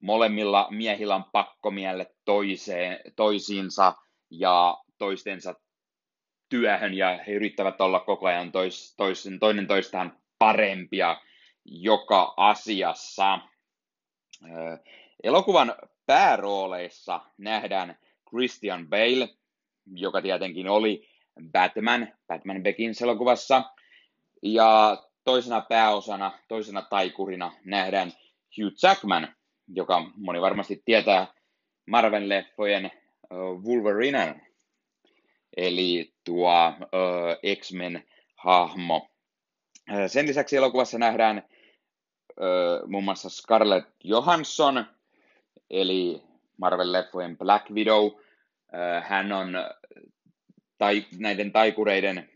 Molemmilla 0.02 0.68
miehillä 0.70 1.16
on 1.16 1.24
pakkomielle 1.32 2.16
toiseen, 2.26 3.00
toisiinsa 3.16 3.94
ja 4.30 4.78
toistensa 4.98 5.56
työhön 6.50 6.94
ja 6.94 7.20
he 7.28 7.32
yrittävät 7.32 7.82
olla 7.82 8.00
koko 8.00 8.28
ajan 8.28 8.52
tois, 8.52 8.94
tois, 8.98 9.30
toinen 9.40 9.68
toistaan 9.68 10.18
parempia 10.40 11.22
joka 11.66 12.34
asiassa. 12.38 13.40
Elokuvan 15.24 15.76
päärooleissa 16.06 17.20
nähdään 17.38 18.00
Christian 18.30 18.88
Bale, 18.90 19.30
joka 19.96 20.22
tietenkin 20.22 20.70
oli 20.70 21.08
Batman, 21.52 22.14
Batman 22.28 22.64
Begins 22.64 23.02
elokuvassa, 23.02 23.64
ja 24.42 24.98
toisena 25.24 25.62
pääosana, 25.62 26.40
toisena 26.48 26.82
taikurina 26.82 27.52
nähdään 27.66 28.12
Hugh 28.58 28.74
Jackman, 28.84 29.36
joka 29.68 30.12
moni 30.16 30.42
varmasti 30.42 30.82
tietää 30.86 31.28
Marvel-leffojen 31.92 32.92
Wolverine, 33.66 34.42
eli 35.58 36.14
tuo 36.24 36.68
uh, 36.70 37.56
X-Men-hahmo. 37.62 39.10
Sen 40.08 40.28
lisäksi 40.28 40.58
elokuvassa 40.58 40.98
nähdään 40.98 41.44
uh, 42.30 42.90
muun 42.90 43.04
muassa 43.04 43.30
Scarlett 43.30 43.90
Johansson, 44.04 44.86
eli 45.70 46.24
Marvel-leffojen 46.58 47.38
Black 47.38 47.72
Widow. 47.72 48.06
Uh, 48.06 48.20
hän 49.04 49.32
on 49.32 49.56
tai, 50.78 51.06
näiden 51.18 51.52
taikureiden 51.52 52.30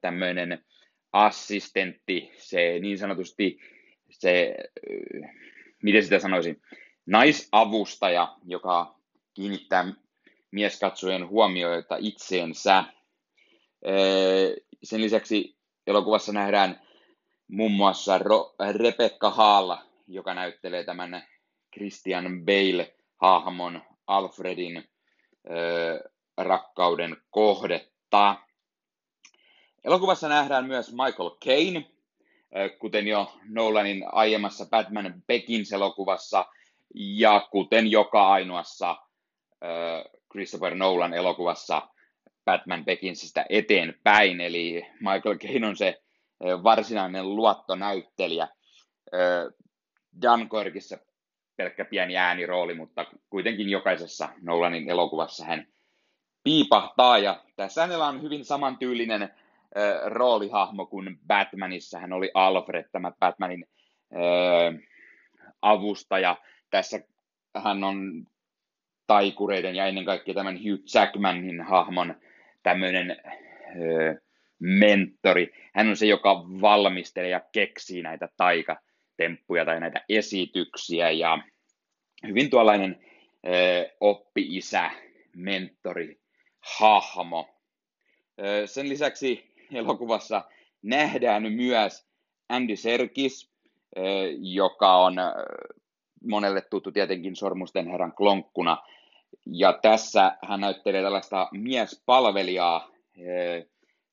tämmöinen 0.00 0.64
assistentti, 1.12 2.30
se 2.36 2.78
niin 2.78 2.98
sanotusti 2.98 3.58
se, 4.10 4.54
miten 5.82 6.02
sitä 6.02 6.18
sanoisin, 6.18 6.62
naisavustaja, 7.06 8.36
joka 8.44 8.98
kiinnittää 9.34 9.92
mieskatsojen 10.50 11.28
huomioita 11.28 11.96
itseensä. 11.98 12.84
Sen 14.82 15.00
lisäksi 15.00 15.56
elokuvassa 15.86 16.32
nähdään 16.32 16.80
muun 17.48 17.72
muassa 17.72 18.20
Rebecca 18.72 19.30
Hall, 19.30 19.74
joka 20.06 20.34
näyttelee 20.34 20.84
tämän 20.84 21.26
Christian 21.74 22.24
Bale-hahmon 22.44 23.82
Alfredin 24.06 24.84
rakkauden 26.38 27.16
kohdetta. 27.30 28.36
Elokuvassa 29.84 30.28
nähdään 30.28 30.66
myös 30.66 30.92
Michael 30.92 31.30
Caine, 31.44 31.84
kuten 32.78 33.08
jo 33.08 33.32
Nolanin 33.48 34.04
aiemmassa 34.12 34.66
Batman 34.66 35.22
Begins-elokuvassa 35.26 36.46
ja 36.94 37.48
kuten 37.50 37.90
joka 37.90 38.28
ainoassa 38.28 38.96
Christopher 40.32 40.74
Nolan 40.74 41.14
elokuvassa 41.14 41.88
Batman 42.44 42.84
Beginsistä 42.84 43.46
eteenpäin, 43.48 44.40
eli 44.40 44.86
Michael 45.00 45.38
Caine 45.38 45.66
on 45.66 45.76
se 45.76 46.02
varsinainen 46.40 47.36
luottonäyttelijä. 47.36 48.48
Dunkirkissa 50.22 50.98
pelkkä 51.56 51.84
pieni 51.84 52.16
äänirooli, 52.16 52.74
mutta 52.74 53.06
kuitenkin 53.30 53.68
jokaisessa 53.68 54.28
Nolanin 54.42 54.90
elokuvassa 54.90 55.44
hän 55.44 55.68
piipahtaa, 56.48 57.18
ja 57.18 57.42
tässä 57.56 57.80
hänellä 57.80 58.06
on 58.06 58.22
hyvin 58.22 58.44
samantyylinen 58.44 59.22
äh, 59.22 59.30
roolihahmo 60.04 60.86
kuin 60.86 61.18
Batmanissa. 61.26 61.98
Hän 61.98 62.12
oli 62.12 62.30
Alfred, 62.34 62.84
tämä 62.92 63.12
Batmanin 63.20 63.66
äh, 64.12 64.80
avustaja. 65.62 66.36
Tässä 66.70 67.00
hän 67.64 67.84
on 67.84 68.26
taikureiden 69.06 69.76
ja 69.76 69.86
ennen 69.86 70.04
kaikkea 70.04 70.34
tämän 70.34 70.56
Hugh 70.56 70.82
Jackmanin 70.94 71.60
hahmon 71.60 72.14
tämmöinen 72.62 73.10
äh, 73.10 74.16
mentori. 74.58 75.52
Hän 75.74 75.88
on 75.88 75.96
se, 75.96 76.06
joka 76.06 76.44
valmistelee 76.60 77.30
ja 77.30 77.40
keksii 77.52 78.02
näitä 78.02 78.28
taikatemppuja 78.36 79.64
tai 79.64 79.80
näitä 79.80 80.04
esityksiä 80.08 81.10
ja 81.10 81.38
hyvin 82.26 82.50
tuollainen 82.50 83.00
oppi-isä, 84.00 84.90
mentori 85.36 86.18
hahmo. 86.76 87.48
Sen 88.66 88.88
lisäksi 88.88 89.54
elokuvassa 89.72 90.44
nähdään 90.82 91.52
myös 91.52 92.08
Andy 92.48 92.76
Serkis, 92.76 93.50
joka 94.38 94.96
on 94.96 95.14
monelle 96.24 96.60
tuttu 96.60 96.92
tietenkin 96.92 97.36
Sormusten 97.36 97.88
herran 97.88 98.12
klonkkuna. 98.12 98.82
Ja 99.46 99.78
tässä 99.82 100.36
hän 100.48 100.60
näyttelee 100.60 101.02
tällaista 101.02 101.48
miespalvelijaa 101.52 102.90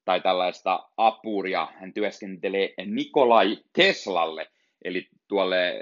tai 0.05 0.21
tällaista 0.21 0.89
apuria. 0.97 1.67
Hän 1.79 1.93
työskentelee 1.93 2.73
Nikolai 2.85 3.57
Teslalle, 3.73 4.47
eli 4.83 5.07
tuolle 5.27 5.73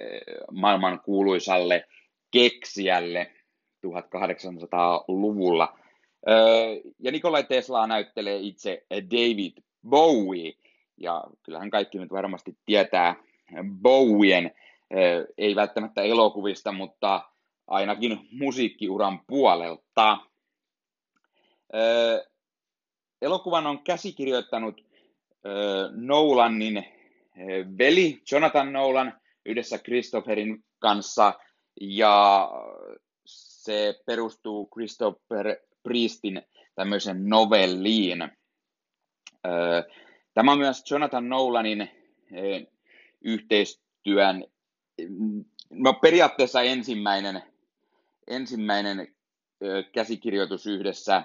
maailman 0.52 1.00
kuuluisalle 1.00 1.88
keksijälle, 2.32 3.32
1800-luvulla. 3.88 5.80
Ja 7.00 7.12
Nikolai 7.12 7.44
Tesla 7.44 7.88
näyttelee 7.88 8.38
itse 8.38 8.86
David 8.92 9.58
Bowie, 9.90 10.54
ja 10.98 11.24
kyllähän 11.44 11.70
kaikki 11.70 12.00
nyt 12.00 12.12
varmasti 12.12 12.58
tietää 12.66 13.16
Bowien, 13.82 14.52
ei 15.38 15.56
välttämättä 15.56 16.02
elokuvista, 16.02 16.72
mutta 16.72 17.30
ainakin 17.68 18.28
musiikkiuran 18.32 19.20
puolelta. 19.28 20.18
Elokuvan 23.22 23.68
on 23.68 23.84
käsikirjoittanut 23.84 24.86
Nolanin 25.92 26.86
veli 27.78 28.22
Jonathan 28.32 28.74
Nolan 28.74 29.22
yhdessä 29.46 29.78
Christopherin 29.78 30.64
kanssa 30.80 31.34
ja 31.82 32.50
se 33.26 34.02
perustuu 34.06 34.70
Christopher 34.74 35.58
Priestin 35.84 36.42
tämmöisen 36.76 37.30
novelliin. 37.30 38.32
Tämä 40.34 40.52
on 40.52 40.58
myös 40.58 40.92
Jonathan 40.92 41.30
Nolanin 41.30 41.90
yhteistyön, 43.22 44.46
no 45.70 45.94
periaatteessa 45.94 46.62
ensimmäinen, 46.62 47.44
ensimmäinen 48.28 49.16
käsikirjoitus 49.92 50.68
yhdessä 50.68 51.24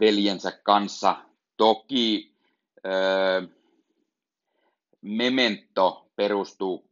veljensä 0.00 0.52
kanssa. 0.62 1.16
Toki 1.56 2.34
Memento 5.00 6.10
perustuu, 6.16 6.90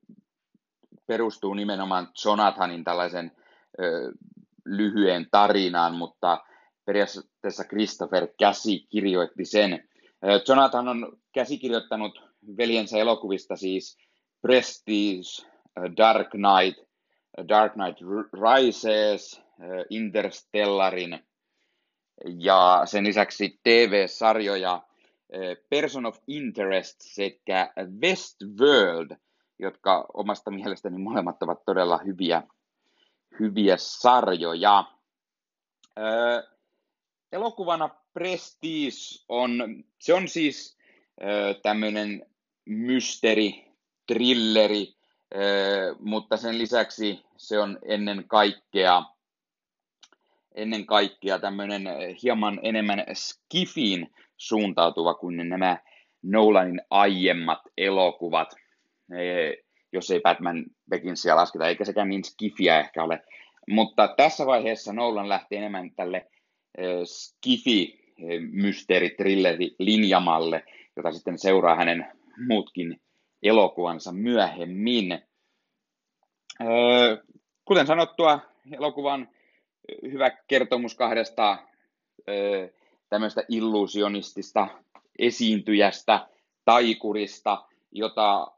perustuu 1.07 1.55
nimenomaan 1.55 2.09
Jonathanin 2.25 2.85
tällaisen 2.85 3.33
lyhyen 4.65 5.27
tarinaan, 5.31 5.95
mutta 5.95 6.45
periaatteessa 6.85 7.65
Christopher 7.65 8.29
käsi 8.39 8.87
kirjoitti 8.91 9.45
sen. 9.45 9.89
Jonathan 10.49 10.89
on 10.89 11.19
käsikirjoittanut 11.33 12.23
veljensä 12.57 12.99
elokuvista 12.99 13.57
siis 13.57 13.99
Prestige, 14.43 15.49
Dark 15.97 16.29
Knight, 16.31 16.89
Dark 17.49 17.73
Knight 17.73 18.01
Rises, 18.33 19.43
Interstellarin 19.91 21.25
ja 22.39 22.83
sen 22.85 23.05
lisäksi 23.05 23.61
TV-sarjoja 23.63 24.83
Person 25.71 26.07
of 26.07 26.19
Interest 26.27 26.97
sekä 27.01 27.73
Westworld, 28.03 29.17
jotka 29.59 30.07
omasta 30.15 30.51
mielestäni 30.51 30.99
molemmat 30.99 31.43
ovat 31.43 31.65
todella 31.67 31.99
hyviä, 31.99 32.43
hyviä 33.41 33.77
sarjoja. 33.77 34.85
elokuvana 37.33 37.89
Prestige 38.15 39.25
on, 39.29 39.85
se 39.99 40.15
on 40.15 40.29
siis 40.29 40.79
tämmöinen 41.63 42.27
mysteri, 42.65 43.73
trilleri, 44.07 44.95
mutta 46.01 46.37
sen 46.37 46.59
lisäksi 46.59 47.25
se 47.37 47.59
on 47.59 47.79
ennen 47.85 48.25
kaikkea, 48.29 49.03
ennen 50.55 50.87
kaikkea 50.87 51.39
tämmöinen 51.39 51.83
hieman 52.23 52.61
enemmän 52.63 53.05
skifiin 53.13 54.15
suuntautuva 54.37 55.15
kuin 55.15 55.49
nämä 55.49 55.79
Nolanin 56.23 56.83
aiemmat 56.91 57.61
elokuvat, 57.77 58.55
jos 59.93 60.11
ei 60.11 60.21
Batman 60.21 60.65
Beginsia 60.93 61.37
lasketa, 61.37 61.69
eikä 61.69 61.85
sekään 61.85 62.09
niin 62.09 62.25
skifiä 62.25 62.81
ehkä 62.81 63.05
ole. 63.05 63.23
Mutta 63.69 64.09
tässä 64.17 64.47
vaiheessa 64.47 64.93
Nolan 64.93 65.29
lähti 65.29 65.57
enemmän 65.57 65.91
tälle 65.91 66.31
skifi 67.05 68.03
mysteeri 68.51 69.11
trilleri 69.11 69.77
linjamalle, 69.79 70.65
jota 70.97 71.13
sitten 71.13 71.39
seuraa 71.39 71.77
hänen 71.77 72.07
muutkin 72.49 73.01
elokuvansa 73.43 74.13
myöhemmin. 74.13 75.19
Kuten 77.65 77.87
sanottua, 77.87 78.41
elokuvan 78.73 79.29
hyvä 80.03 80.31
kertomus 80.31 80.95
kahdesta 80.95 81.59
tämmöistä 83.09 83.43
illusionistista 83.49 84.69
esiintyjästä, 85.19 86.29
taikurista, 86.65 87.65
jota 87.93 88.53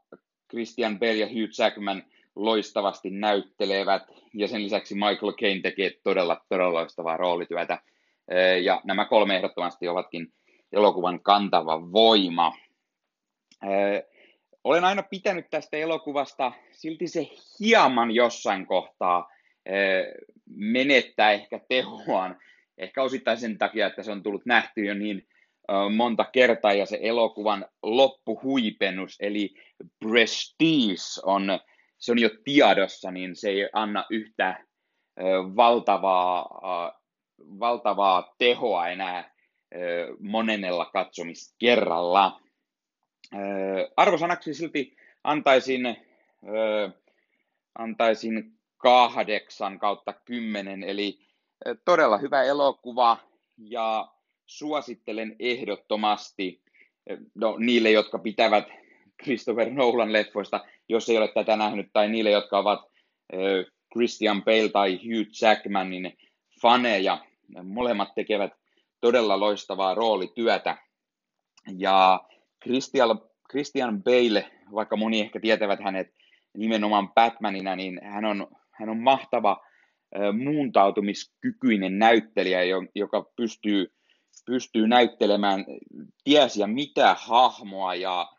Christian 0.49 0.99
Bale 0.99 1.13
ja 1.13 1.27
Hugh 1.27 1.59
Jackman 1.59 2.03
loistavasti 2.35 3.09
näyttelevät, 3.09 4.03
ja 4.33 4.47
sen 4.47 4.63
lisäksi 4.63 4.95
Michael 4.95 5.33
Caine 5.33 5.61
tekee 5.61 5.91
todella, 6.03 6.45
todella 6.49 6.73
loistavaa 6.73 7.17
roolityötä. 7.17 7.79
Ja 8.63 8.81
nämä 8.83 9.05
kolme 9.05 9.35
ehdottomasti 9.35 9.87
ovatkin 9.87 10.33
elokuvan 10.71 11.19
kantava 11.23 11.91
voima. 11.91 12.53
Olen 14.63 14.83
aina 14.83 15.03
pitänyt 15.03 15.49
tästä 15.49 15.77
elokuvasta, 15.77 16.51
silti 16.71 17.07
se 17.07 17.27
hieman 17.59 18.11
jossain 18.11 18.65
kohtaa 18.65 19.29
menettää 20.45 21.31
ehkä 21.31 21.59
tehoaan 21.69 22.39
ehkä 22.77 23.03
osittain 23.03 23.37
sen 23.37 23.57
takia, 23.57 23.87
että 23.87 24.03
se 24.03 24.11
on 24.11 24.23
tullut 24.23 24.45
nähty 24.45 24.85
jo 24.85 24.93
niin 24.93 25.27
monta 25.95 26.25
kertaa 26.25 26.73
ja 26.73 26.85
se 26.85 26.99
elokuvan 27.01 27.65
loppuhuipennus, 27.83 29.17
eli 29.19 29.53
Prestige 29.99 31.21
on, 31.23 31.59
se 31.97 32.11
on 32.11 32.19
jo 32.19 32.29
tiedossa, 32.43 33.11
niin 33.11 33.35
se 33.35 33.49
ei 33.49 33.69
anna 33.73 34.05
yhtä 34.09 34.65
valtavaa, 35.55 37.01
valtavaa 37.39 38.35
tehoa 38.37 38.87
enää 38.87 39.35
monenella 40.19 40.85
katsomiskerralla. 40.85 42.41
Arvosanaksi 43.97 44.53
silti 44.53 44.95
antaisin, 45.23 45.97
antaisin 47.77 48.59
kahdeksan 48.77 49.79
kautta 49.79 50.13
kymmenen, 50.13 50.83
eli 50.83 51.19
todella 51.85 52.17
hyvä 52.17 52.43
elokuva 52.43 53.17
ja 53.57 54.07
suosittelen 54.45 55.35
ehdottomasti 55.39 56.61
no, 57.35 57.55
niille, 57.57 57.91
jotka 57.91 58.19
pitävät 58.19 58.65
Christopher 59.23 59.69
Nolan 59.69 60.13
leffoista, 60.13 60.65
jos 60.89 61.09
ei 61.09 61.17
ole 61.17 61.27
tätä 61.27 61.55
nähnyt, 61.55 61.87
tai 61.93 62.09
niille, 62.09 62.31
jotka 62.31 62.57
ovat 62.57 62.79
Christian 63.93 64.43
Bale 64.43 64.69
tai 64.69 64.95
Hugh 64.95 65.29
Jackmanin 65.41 66.17
faneja. 66.61 67.25
Molemmat 67.63 68.09
tekevät 68.15 68.51
todella 69.01 69.39
loistavaa 69.39 69.93
roolityötä. 69.93 70.77
Ja 71.77 72.19
Christian, 72.63 73.21
Christian 73.49 74.03
Bale, 74.03 74.51
vaikka 74.73 74.97
moni 74.97 75.21
ehkä 75.21 75.39
tietävät 75.39 75.79
hänet 75.83 76.07
nimenomaan 76.57 77.13
Batmanina, 77.13 77.75
niin 77.75 77.99
hän 78.03 78.25
on, 78.25 78.47
hän 78.71 78.89
on 78.89 78.99
mahtava 78.99 79.65
muuntautumiskykyinen 80.43 81.99
näyttelijä, 81.99 82.59
joka 82.95 83.31
pystyy, 83.35 83.93
pystyy 84.45 84.87
näyttelemään 84.87 85.65
ties 86.23 86.57
ja 86.57 86.67
mitä 86.67 87.15
hahmoa 87.19 87.95
ja, 87.95 88.29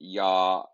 ja 0.00 0.64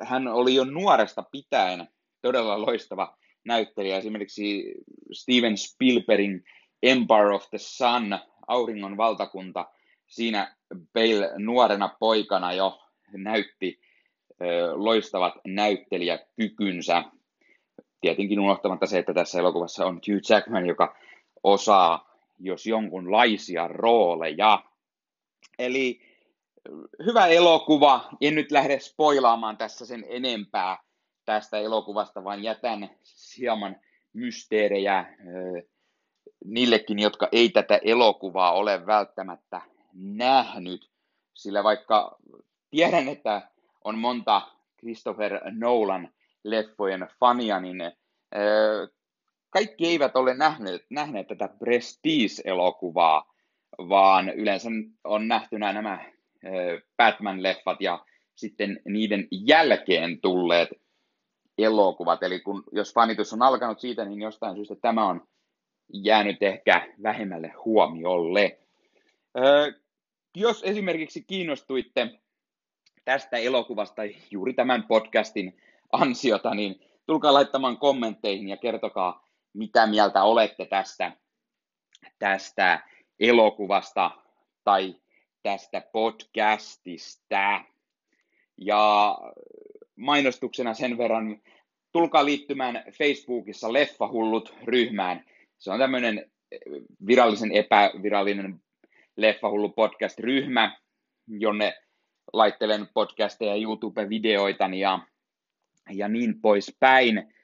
hän 0.00 0.28
oli 0.28 0.54
jo 0.54 0.64
nuoresta 0.64 1.24
pitäen 1.32 1.88
todella 2.22 2.60
loistava 2.60 3.16
näyttelijä. 3.44 3.96
Esimerkiksi 3.96 4.74
Steven 5.12 5.58
Spielbergin 5.58 6.44
Empire 6.82 7.34
of 7.34 7.50
the 7.50 7.58
Sun, 7.58 8.18
Auringon 8.46 8.96
valtakunta, 8.96 9.70
siinä 10.06 10.56
Bale 10.92 11.30
nuorena 11.38 11.96
poikana 12.00 12.52
jo 12.52 12.80
näytti 13.12 13.80
loistavat 14.74 15.34
näyttelijäkykynsä 15.46 17.04
tietenkin 18.00 18.40
unohtamatta 18.40 18.86
se, 18.86 18.98
että 18.98 19.14
tässä 19.14 19.38
elokuvassa 19.38 19.86
on 19.86 19.94
Hugh 19.94 20.30
Jackman, 20.30 20.66
joka 20.66 20.96
osaa 21.42 22.14
jos 22.38 22.66
jonkunlaisia 22.66 23.68
rooleja. 23.68 24.64
Eli 25.58 26.00
hyvä 27.06 27.26
elokuva, 27.26 28.08
en 28.20 28.34
nyt 28.34 28.50
lähde 28.50 28.80
spoilaamaan 28.80 29.56
tässä 29.56 29.86
sen 29.86 30.04
enempää 30.08 30.78
tästä 31.24 31.58
elokuvasta, 31.58 32.24
vaan 32.24 32.42
jätän 32.42 32.90
hieman 33.38 33.76
mysteerejä 34.12 35.16
niillekin, 36.44 36.98
jotka 36.98 37.28
ei 37.32 37.48
tätä 37.48 37.80
elokuvaa 37.84 38.52
ole 38.52 38.86
välttämättä 38.86 39.60
nähnyt. 39.94 40.90
Sillä 41.34 41.64
vaikka 41.64 42.18
tiedän, 42.70 43.08
että 43.08 43.48
on 43.84 43.98
monta 43.98 44.42
Christopher 44.78 45.40
Nolan 45.50 46.08
leffojen 46.44 47.08
fania, 47.20 47.60
niin 47.60 47.76
kaikki 49.50 49.86
eivät 49.86 50.16
ole 50.16 50.34
nähneet, 50.34 50.86
nähneet 50.90 51.26
tätä 51.26 51.48
Prestige-elokuvaa, 51.48 53.34
vaan 53.78 54.28
yleensä 54.28 54.68
on 55.04 55.28
nähty 55.28 55.58
nämä 55.58 56.13
Batman-leffat 56.96 57.76
ja 57.80 58.04
sitten 58.34 58.80
niiden 58.84 59.28
jälkeen 59.30 60.20
tulleet 60.20 60.68
elokuvat. 61.58 62.22
Eli 62.22 62.40
kun, 62.40 62.64
jos 62.72 62.94
fanitus 62.94 63.32
on 63.32 63.42
alkanut 63.42 63.80
siitä, 63.80 64.04
niin 64.04 64.20
jostain 64.20 64.56
syystä 64.56 64.74
tämä 64.82 65.06
on 65.06 65.26
jäänyt 65.92 66.42
ehkä 66.42 66.88
vähemmälle 67.02 67.48
huomiolle. 67.64 68.58
Jos 70.36 70.62
esimerkiksi 70.62 71.24
kiinnostuitte 71.26 72.10
tästä 73.04 73.36
elokuvasta 73.36 74.02
juuri 74.30 74.54
tämän 74.54 74.82
podcastin 74.82 75.56
ansiota, 75.92 76.54
niin 76.54 76.80
tulkaa 77.06 77.34
laittamaan 77.34 77.78
kommentteihin 77.78 78.48
ja 78.48 78.56
kertokaa, 78.56 79.28
mitä 79.52 79.86
mieltä 79.86 80.22
olette 80.22 80.66
tästä, 80.66 81.12
tästä 82.18 82.80
elokuvasta 83.20 84.10
tai 84.64 84.94
tästä 85.44 85.82
podcastista. 85.92 87.64
Ja 88.56 89.18
mainostuksena 89.96 90.74
sen 90.74 90.98
verran, 90.98 91.40
tulkaa 91.92 92.24
liittymään 92.24 92.84
Facebookissa 92.98 93.72
Leffahullut-ryhmään. 93.72 95.24
Se 95.58 95.70
on 95.70 95.78
tämmöinen 95.78 96.30
virallisen 97.06 97.52
epävirallinen 97.52 98.60
Leffahullu 99.16 99.68
podcast-ryhmä, 99.68 100.78
jonne 101.26 101.74
laittelen 102.32 102.88
podcasteja, 102.94 103.54
YouTube-videoitani 103.54 104.80
ja, 104.80 105.00
ja 105.90 106.08
niin 106.08 106.40
poispäin. 106.40 107.34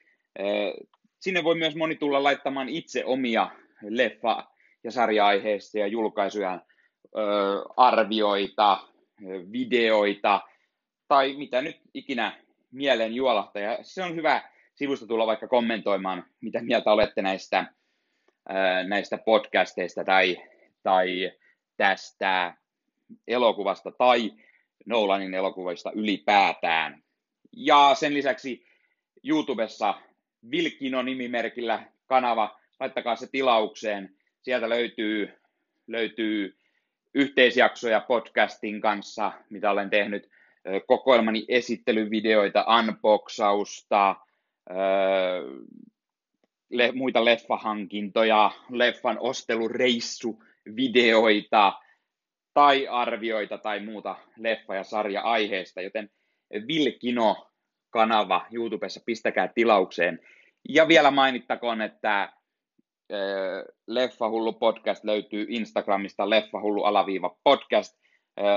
Sinne 1.19 1.43
voi 1.43 1.55
myös 1.55 1.75
moni 1.75 1.95
tulla 1.95 2.23
laittamaan 2.23 2.69
itse 2.69 3.05
omia 3.05 3.51
leffa- 3.83 4.51
ja 4.83 4.91
sarja-aiheista 4.91 5.79
ja 5.79 5.87
julkaisuja, 5.87 6.59
arvioita, 7.77 8.87
videoita 9.51 10.41
tai 11.07 11.33
mitä 11.33 11.61
nyt 11.61 11.79
ikinä 11.93 12.43
mieleen 12.71 13.13
juolahtaa. 13.13 13.61
Ja 13.61 13.77
se 13.81 14.03
on 14.03 14.15
hyvä 14.15 14.41
sivusta 14.75 15.07
tulla 15.07 15.27
vaikka 15.27 15.47
kommentoimaan, 15.47 16.25
mitä 16.41 16.61
mieltä 16.61 16.91
olette 16.91 17.21
näistä, 17.21 17.65
näistä 18.87 19.17
podcasteista 19.17 20.03
tai, 20.03 20.37
tai 20.83 21.31
tästä 21.77 22.55
elokuvasta 23.27 23.91
tai 23.91 24.31
Nolanin 24.85 25.33
elokuvista 25.33 25.91
ylipäätään. 25.91 27.03
Ja 27.51 27.91
sen 27.93 28.13
lisäksi 28.13 28.65
YouTubessa 29.23 29.93
Vilkino 30.51 31.01
nimimerkillä 31.01 31.85
kanava, 32.05 32.59
laittakaa 32.79 33.15
se 33.15 33.27
tilaukseen. 33.31 34.15
Sieltä 34.41 34.69
löytyy, 34.69 35.33
löytyy 35.87 36.57
yhteisjaksoja 37.13 37.99
podcastin 37.99 38.81
kanssa, 38.81 39.31
mitä 39.49 39.71
olen 39.71 39.89
tehnyt, 39.89 40.29
kokoelmani 40.87 41.45
esittelyvideoita, 41.47 42.65
unboxausta, 42.79 44.15
muita 46.93 47.25
leffahankintoja, 47.25 48.51
leffan 48.69 49.17
ostelureissuvideoita, 49.19 51.73
tai 52.53 52.87
arvioita 52.87 53.57
tai 53.57 53.79
muuta 53.79 54.15
leffa- 54.37 54.75
ja 54.75 54.83
sarja-aiheesta, 54.83 55.81
joten 55.81 56.09
Vilkino-kanava 56.67 58.45
YouTubessa 58.51 59.01
pistäkää 59.05 59.47
tilaukseen. 59.47 60.19
Ja 60.69 60.87
vielä 60.87 61.11
mainittakoon, 61.11 61.81
että 61.81 62.33
Leffahullu 63.87 64.53
podcast 64.53 65.03
löytyy 65.03 65.45
Instagramista 65.49 66.29
leffahullu 66.29 66.83
alaviiva 66.83 67.37
podcast. 67.43 67.99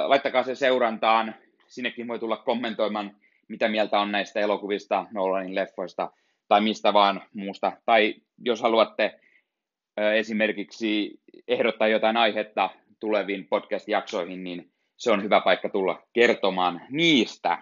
Laittakaa 0.06 0.42
se 0.42 0.54
seurantaan, 0.54 1.34
sinnekin 1.66 2.08
voi 2.08 2.18
tulla 2.18 2.36
kommentoimaan, 2.36 3.16
mitä 3.48 3.68
mieltä 3.68 4.00
on 4.00 4.12
näistä 4.12 4.40
elokuvista, 4.40 5.06
Nolanin 5.12 5.54
leffoista 5.54 6.10
tai 6.48 6.60
mistä 6.60 6.92
vaan 6.92 7.22
muusta. 7.34 7.72
Tai 7.84 8.14
jos 8.38 8.62
haluatte 8.62 9.20
esimerkiksi 10.16 11.20
ehdottaa 11.48 11.88
jotain 11.88 12.16
aihetta 12.16 12.70
tuleviin 13.00 13.46
podcast-jaksoihin, 13.48 14.44
niin 14.44 14.72
se 14.96 15.10
on 15.10 15.22
hyvä 15.22 15.40
paikka 15.40 15.68
tulla 15.68 16.02
kertomaan 16.12 16.80
niistä. 16.90 17.58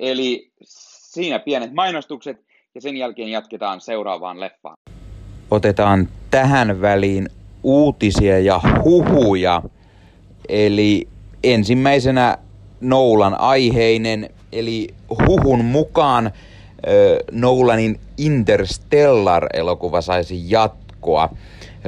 Eli 0.00 0.52
siinä 0.64 1.38
pienet 1.38 1.72
mainostukset 1.72 2.36
ja 2.74 2.80
sen 2.80 2.96
jälkeen 2.96 3.28
jatketaan 3.28 3.80
seuraavaan 3.80 4.40
leffaan. 4.40 4.76
Otetaan 5.50 6.08
tähän 6.30 6.80
väliin 6.80 7.28
uutisia 7.62 8.38
ja 8.38 8.60
huhuja. 8.84 9.62
Eli 10.48 11.08
ensimmäisenä 11.44 12.38
Noulan 12.80 13.40
aiheinen, 13.40 14.30
eli 14.52 14.88
huhun 15.26 15.64
mukaan 15.64 16.30
Nolanin 17.32 18.00
Interstellar-elokuva 18.18 20.00
saisi 20.00 20.50
jatkoa. 20.50 21.28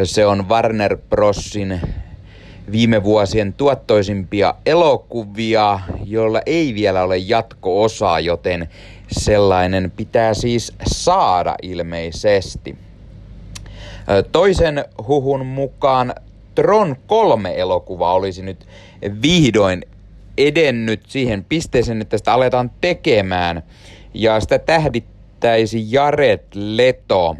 Se 0.04 0.26
on 0.26 0.48
Warner 0.48 0.98
Brosin 1.10 1.80
viime 2.72 3.04
vuosien 3.04 3.52
tuottoisimpia 3.52 4.54
elokuvia, 4.66 5.80
joilla 6.04 6.40
ei 6.46 6.74
vielä 6.74 7.02
ole 7.02 7.18
jatko-osaa, 7.18 8.20
joten 8.20 8.68
sellainen 9.12 9.92
pitää 9.96 10.34
siis 10.34 10.72
saada 10.86 11.54
ilmeisesti. 11.62 12.76
Toisen 14.32 14.84
huhun 15.08 15.46
mukaan 15.46 16.14
Tron 16.54 16.96
3-elokuva 16.96 18.12
olisi 18.12 18.42
nyt 18.42 18.66
vihdoin 19.22 19.82
edennyt 20.38 21.00
siihen 21.08 21.44
pisteeseen, 21.44 22.00
että 22.00 22.18
sitä 22.18 22.32
aletaan 22.32 22.70
tekemään. 22.80 23.62
Ja 24.14 24.40
sitä 24.40 24.58
tähdittäisi 24.58 25.92
Jared 25.92 26.44
Leto. 26.54 27.36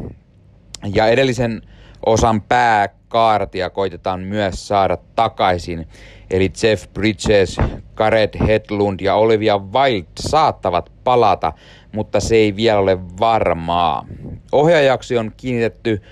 Ja 0.95 1.07
edellisen 1.07 1.63
osan 2.07 2.43
pääkaartia 2.43 3.71
koitetaan 3.71 4.21
myös 4.21 4.69
saada 4.69 4.99
takaisin. 5.17 5.89
Eli 6.31 6.53
Jeff 6.63 6.87
Bridges, 6.95 7.57
Gareth 7.95 8.47
Hedlund 8.47 9.01
ja 9.01 9.15
Olivia 9.15 9.59
Wilde 9.59 10.09
saattavat 10.21 10.93
palata, 11.05 11.53
mutta 11.93 12.21
se 12.21 12.37
ei 12.37 12.57
vielä 12.57 12.79
ole 12.79 12.99
varmaa. 13.21 14.07
Ohjaajaksi 14.53 15.19
on 15.19 15.33
kiinnitetty 15.37 16.03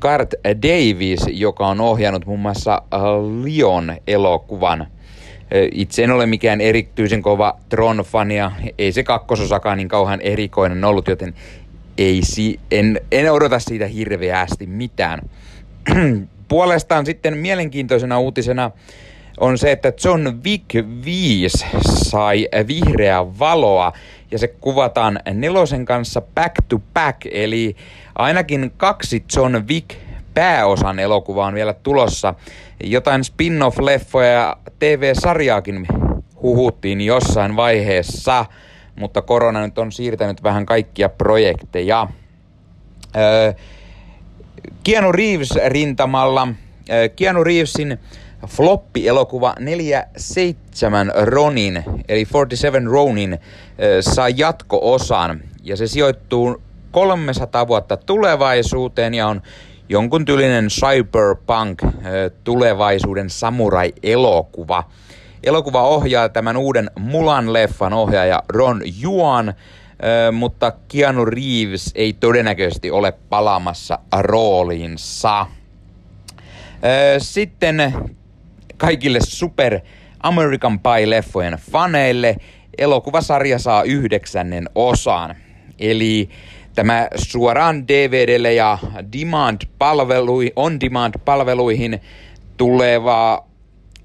Kurt 0.00 0.34
äh, 0.34 0.56
Davis, 0.62 1.20
joka 1.32 1.66
on 1.66 1.80
ohjannut 1.80 2.26
muun 2.26 2.40
muassa 2.40 2.82
äh, 2.94 3.00
Lion-elokuvan. 3.44 4.80
Äh, 4.80 4.88
itse 5.72 6.04
en 6.04 6.10
ole 6.10 6.26
mikään 6.26 6.60
erityisen 6.60 7.22
kova 7.22 7.56
Tron-fania, 7.68 8.50
ei 8.78 8.92
se 8.92 9.02
kakkososakaan 9.02 9.78
niin 9.78 9.88
kauhean 9.88 10.20
erikoinen 10.20 10.84
ollut, 10.84 11.08
joten 11.08 11.34
ei 11.98 12.20
si- 12.22 12.60
en, 12.70 13.00
en 13.12 13.32
odota 13.32 13.58
siitä 13.58 13.86
hirveästi 13.86 14.66
mitään. 14.66 15.20
Puolestaan 16.48 17.06
sitten 17.06 17.38
mielenkiintoisena 17.38 18.18
uutisena 18.18 18.70
on 19.40 19.58
se, 19.58 19.72
että 19.72 19.92
John 20.04 20.40
Wick 20.44 20.64
5 21.04 21.66
sai 21.84 22.48
vihreää 22.66 23.38
valoa 23.38 23.92
ja 24.30 24.38
se 24.38 24.48
kuvataan 24.48 25.20
nelosen 25.34 25.84
kanssa 25.84 26.20
back 26.20 26.54
to 26.68 26.80
back, 26.94 27.26
eli 27.30 27.76
ainakin 28.14 28.72
kaksi 28.76 29.24
John 29.36 29.56
Wick 29.68 29.90
pääosan 30.34 30.98
elokuvaa 30.98 31.46
on 31.46 31.54
vielä 31.54 31.74
tulossa. 31.74 32.34
Jotain 32.84 33.24
spin-off-leffoja 33.24 34.26
ja 34.26 34.56
TV-sarjaakin 34.78 35.86
huhuttiin 36.42 37.00
jossain 37.00 37.56
vaiheessa– 37.56 38.44
mutta 39.00 39.22
korona 39.22 39.60
nyt 39.60 39.78
on 39.78 39.92
siirtänyt 39.92 40.42
vähän 40.42 40.66
kaikkia 40.66 41.08
projekteja. 41.08 42.06
Öö, 43.16 43.52
Keanu 44.84 45.12
Reeves 45.12 45.58
rintamalla. 45.66 46.48
Öö, 46.90 47.08
Keanu 47.08 47.44
Reevesin 47.44 47.98
floppi-elokuva 48.46 49.54
47 49.58 51.12
Ronin, 51.14 51.76
eli 52.08 52.24
47 52.24 52.86
Ronin, 52.86 53.38
saa 54.00 54.28
jatko-osan. 54.28 55.40
Ja 55.62 55.76
se 55.76 55.86
sijoittuu 55.86 56.62
300 56.90 57.68
vuotta 57.68 57.96
tulevaisuuteen 57.96 59.14
ja 59.14 59.26
on 59.26 59.42
jonkun 59.88 60.24
tyylinen 60.24 60.68
cyberpunk 60.68 61.82
tulevaisuuden 62.44 63.30
samurai-elokuva. 63.30 64.84
Elokuva 65.44 65.82
ohjaa 65.82 66.28
tämän 66.28 66.56
uuden 66.56 66.90
Mulan-leffan 66.98 67.92
ohjaaja 67.92 68.42
Ron 68.48 68.82
Juan, 69.00 69.54
mutta 70.32 70.72
Keanu 70.88 71.24
Reeves 71.24 71.90
ei 71.94 72.12
todennäköisesti 72.12 72.90
ole 72.90 73.12
palaamassa 73.28 73.98
rooliinsa. 74.20 75.46
Sitten 77.18 77.76
kaikille 78.80 79.18
Super 79.20 79.80
American 80.22 80.80
Pie-leffojen 80.80 81.58
faneille 81.70 82.36
elokuvasarja 82.78 83.58
saa 83.58 83.82
yhdeksännen 83.82 84.68
osan. 84.74 85.34
Eli 85.78 86.28
tämä 86.74 87.08
suoraan 87.14 87.88
DVDlle 87.88 88.54
ja 88.54 88.78
demand-palveluihin, 89.12 90.52
on-demand-palveluihin 90.56 92.00
tuleva 92.56 93.46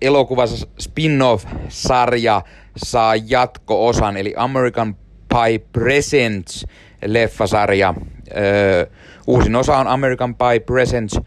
elokuva 0.02 0.44
spin-off-sarja 0.80 2.42
saa 2.78 3.16
jatko-osan, 3.16 4.18
eli 4.18 4.34
American 4.38 4.96
Pie 5.30 5.60
Presents 5.72 6.66
leffasarja. 7.06 7.94
Öö, 8.38 8.86
uusin 9.28 9.56
osa 9.56 9.78
on 9.78 9.88
American 9.88 10.36
Pie 10.36 10.60
Presents 10.60 11.20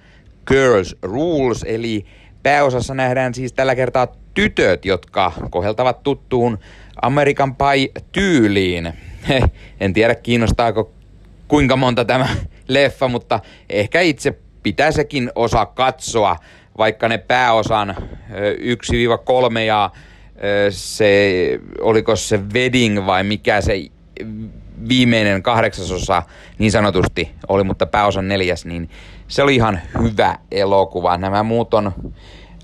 Girls 0.47 0.97
Rules, 1.03 1.65
eli 1.69 2.05
pääosassa 2.49 2.95
nähdään 2.95 3.35
siis 3.35 3.53
tällä 3.53 3.75
kertaa 3.75 4.09
tytöt, 4.35 4.85
jotka 4.85 5.33
koheltavat 5.51 6.03
tuttuun 6.03 6.59
American 7.03 7.57
Pie-tyyliin. 7.57 8.93
En 9.81 9.93
tiedä 9.93 10.15
kiinnostaako 10.15 10.93
kuinka 11.49 11.77
monta 11.77 12.05
tämä 12.05 12.29
leffa, 12.69 13.09
mutta 13.09 13.41
ehkä 13.69 14.01
itse 14.01 14.39
pitää 14.63 14.93
sekin 14.93 15.31
osa 15.35 15.67
katsoa, 15.67 16.37
vaikka 16.79 17.09
ne 17.09 17.19
pääosan 17.19 17.97
1-3 19.57 19.59
ja 19.59 19.91
se, 20.71 21.61
oliko 21.81 22.17
se 22.17 22.41
Wedding 22.55 23.07
vai 23.07 23.25
mikä 23.25 23.61
se 23.61 23.83
viimeinen 24.89 25.43
kahdeksasosa 25.43 26.23
niin 26.59 26.73
sanotusti 26.73 27.31
oli, 27.49 27.65
mutta 27.65 27.87
pääosan 27.87 28.29
neljäs, 28.29 28.65
niin 28.65 28.91
se 29.29 29.43
oli 29.43 29.55
ihan 29.55 29.81
hyvä 30.03 30.39
elokuva. 30.51 31.17
Nämä 31.17 31.43
muut 31.43 31.75
on 31.75 31.93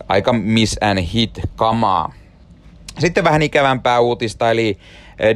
aika 0.09 0.33
miss 0.33 0.77
and 0.81 0.99
hit 1.15 1.41
kamaa. 1.57 2.13
Sitten 2.99 3.25
vähän 3.25 3.43
ikävämpää 3.43 4.01
uutista, 4.01 4.51
eli 4.51 4.79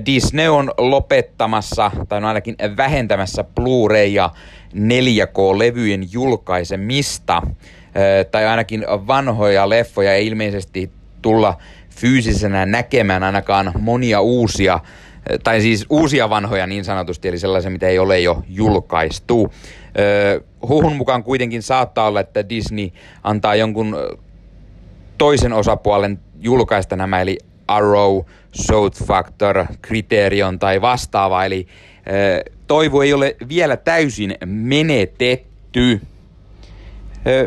Disney 0.07 0.49
on 0.49 0.73
lopettamassa, 0.79 1.91
tai 2.09 2.19
on 2.19 2.25
ainakin 2.25 2.57
vähentämässä 2.77 3.45
Blu-ray 3.45 4.07
ja 4.07 4.31
4K-levyjen 4.75 6.13
julkaisemista, 6.13 7.43
tai 8.31 8.47
ainakin 8.47 8.85
vanhoja 8.89 9.69
leffoja 9.69 10.15
ei 10.15 10.27
ilmeisesti 10.27 10.91
tulla 11.23 11.59
fyysisenä 11.91 12.67
näkemään 12.67 13.23
ainakaan 13.23 13.73
monia 13.81 14.21
uusia, 14.21 14.81
tai 15.45 15.61
siis 15.61 15.87
uusia 15.91 16.31
vanhoja 16.31 16.67
niin 16.67 16.85
sanotusti, 16.85 17.29
eli 17.29 17.39
sellaisia, 17.39 17.71
mitä 17.71 17.89
ei 17.89 17.99
ole 17.99 18.21
jo 18.21 18.43
julkaistu. 18.49 19.53
Huhun 20.69 20.97
mukaan 20.97 21.25
kuitenkin 21.25 21.63
saattaa 21.63 22.07
olla, 22.07 22.21
että 22.21 22.49
Disney 22.49 22.91
antaa 23.25 23.55
jonkun 23.55 23.97
toisen 25.19 25.53
osapuolen 25.53 26.21
julkaista 26.41 26.97
nämä, 26.97 27.21
eli 27.21 27.39
Arrow, 27.69 28.21
South 28.53 29.05
Factor, 29.05 29.67
Criterion 29.83 30.59
tai 30.59 30.81
vastaava, 30.81 31.45
eli 31.45 31.67
toivo 32.67 33.03
ei 33.03 33.13
ole 33.13 33.37
vielä 33.49 33.77
täysin 33.77 34.35
menetetty. 34.45 36.01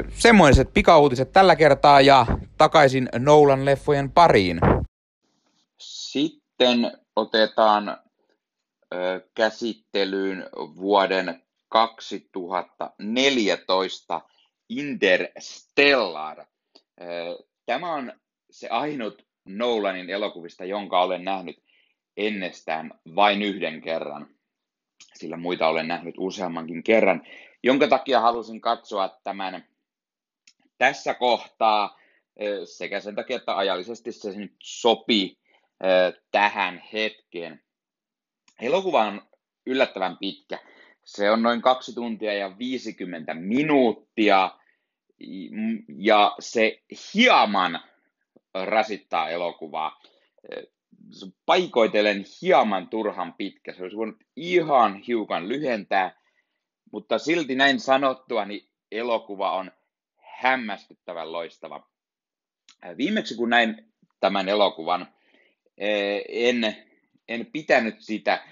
Semmoiset 0.10 0.74
pikauutiset 0.74 1.32
tällä 1.32 1.56
kertaa 1.56 2.02
ja 2.02 2.26
takaisin 2.58 3.10
Nolan 3.20 3.66
leffojen 3.66 4.12
pariin. 4.12 4.60
Sitten 5.78 6.92
otetaan 7.16 7.98
käsittelyyn 9.36 10.50
vuoden 10.76 11.44
2014 11.70 14.22
Interstellar. 14.70 16.46
Tämä 17.66 17.94
on 17.94 18.14
se 18.52 18.68
ainut 18.68 19.26
Nolanin 19.46 20.10
elokuvista, 20.10 20.66
jonka 20.66 21.02
olen 21.02 21.24
nähnyt 21.24 21.64
ennestään 22.18 22.92
vain 23.16 23.42
yhden 23.42 23.82
kerran, 23.82 24.28
sillä 25.14 25.38
muita 25.38 25.68
olen 25.68 25.88
nähnyt 25.88 26.16
useammankin 26.18 26.84
kerran, 26.84 27.24
jonka 27.64 27.88
takia 27.88 28.20
halusin 28.20 28.62
katsoa 28.62 29.20
tämän 29.24 29.66
tässä 30.78 31.14
kohtaa 31.14 32.00
sekä 32.66 33.00
sen 33.00 33.16
takia, 33.16 33.36
että 33.36 33.58
ajallisesti 33.58 34.12
se 34.12 34.38
nyt 34.38 34.56
sopii 34.64 35.38
tähän 36.32 36.84
hetkeen. 36.94 37.64
Elokuva 38.62 39.02
on 39.02 39.22
yllättävän 39.66 40.18
pitkä. 40.18 40.60
Se 41.06 41.32
on 41.32 41.44
noin 41.44 41.62
2 41.62 41.96
tuntia 41.96 42.34
ja 42.34 42.58
50 42.58 43.34
minuuttia 43.34 44.52
ja 45.98 46.36
se 46.40 46.84
hieman 47.14 47.80
rasittaa 48.54 49.30
elokuvaa. 49.30 50.02
Paikoitellen 51.46 52.26
hieman 52.42 52.90
turhan 52.90 53.34
pitkä. 53.34 53.74
Se 53.74 53.84
olisi 53.84 53.98
voinut 53.98 54.24
ihan 54.36 54.96
hiukan 54.96 55.50
lyhentää, 55.50 56.22
mutta 56.92 57.20
silti 57.20 57.56
näin 57.56 57.80
sanottua, 57.80 58.46
niin 58.46 58.70
elokuva 58.92 59.52
on 59.52 59.72
hämmästyttävän 60.42 61.32
loistava. 61.32 61.88
Viimeksi 62.98 63.36
kun 63.36 63.50
näin 63.50 63.94
tämän 64.20 64.50
elokuvan, 64.50 65.08
en, 66.30 66.76
en 67.28 67.46
pitänyt 67.46 68.02
sitä 68.02 68.44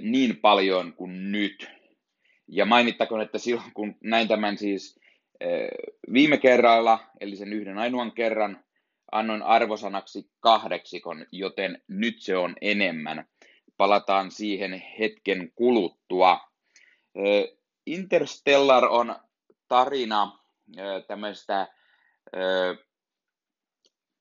niin 0.00 0.36
paljon 0.36 0.92
kuin 0.92 1.32
nyt. 1.32 1.70
Ja 2.48 2.64
mainittakoon, 2.64 3.20
että 3.20 3.38
silloin 3.38 3.72
kun 3.74 3.96
näin 4.00 4.28
tämän 4.28 4.58
siis 4.58 5.01
viime 6.12 6.38
kerralla, 6.38 6.98
eli 7.20 7.36
sen 7.36 7.52
yhden 7.52 7.78
ainoan 7.78 8.12
kerran, 8.12 8.64
annoin 9.12 9.42
arvosanaksi 9.42 10.30
kahdeksikon, 10.40 11.26
joten 11.32 11.82
nyt 11.88 12.22
se 12.22 12.36
on 12.36 12.56
enemmän. 12.60 13.28
Palataan 13.76 14.30
siihen 14.30 14.82
hetken 14.98 15.52
kuluttua. 15.54 16.40
Interstellar 17.86 18.84
on 18.84 19.16
tarina 19.68 20.38
tämmöistä 21.06 21.68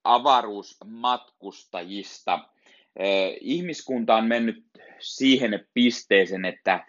avaruusmatkustajista. 0.04 2.40
Ihmiskunta 3.42 4.16
on 4.16 4.26
mennyt 4.26 4.66
siihen 5.00 5.68
pisteeseen, 5.74 6.46
että 6.46 6.88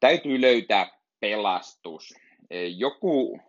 täytyy 0.00 0.40
löytää 0.40 0.90
pelastus. 1.20 2.14
Joku 2.76 3.40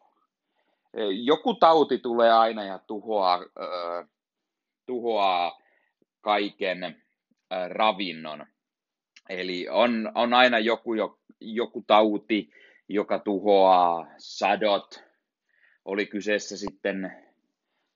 joku 1.24 1.54
tauti 1.54 1.98
tulee 1.98 2.32
aina 2.32 2.64
ja 2.64 2.80
tuhoaa, 2.88 3.36
äh, 3.36 4.10
tuhoaa 4.86 5.62
kaiken 6.22 6.84
äh, 6.84 7.70
ravinnon. 7.70 8.46
Eli 9.30 9.68
on, 9.70 10.12
on 10.16 10.34
aina 10.34 10.60
joku, 10.60 10.92
joku 11.40 11.84
tauti, 11.88 12.50
joka 12.90 13.20
tuhoaa 13.20 14.08
sadot, 14.18 15.04
oli 15.86 16.06
kyseessä 16.06 16.58
sitten 16.58 17.12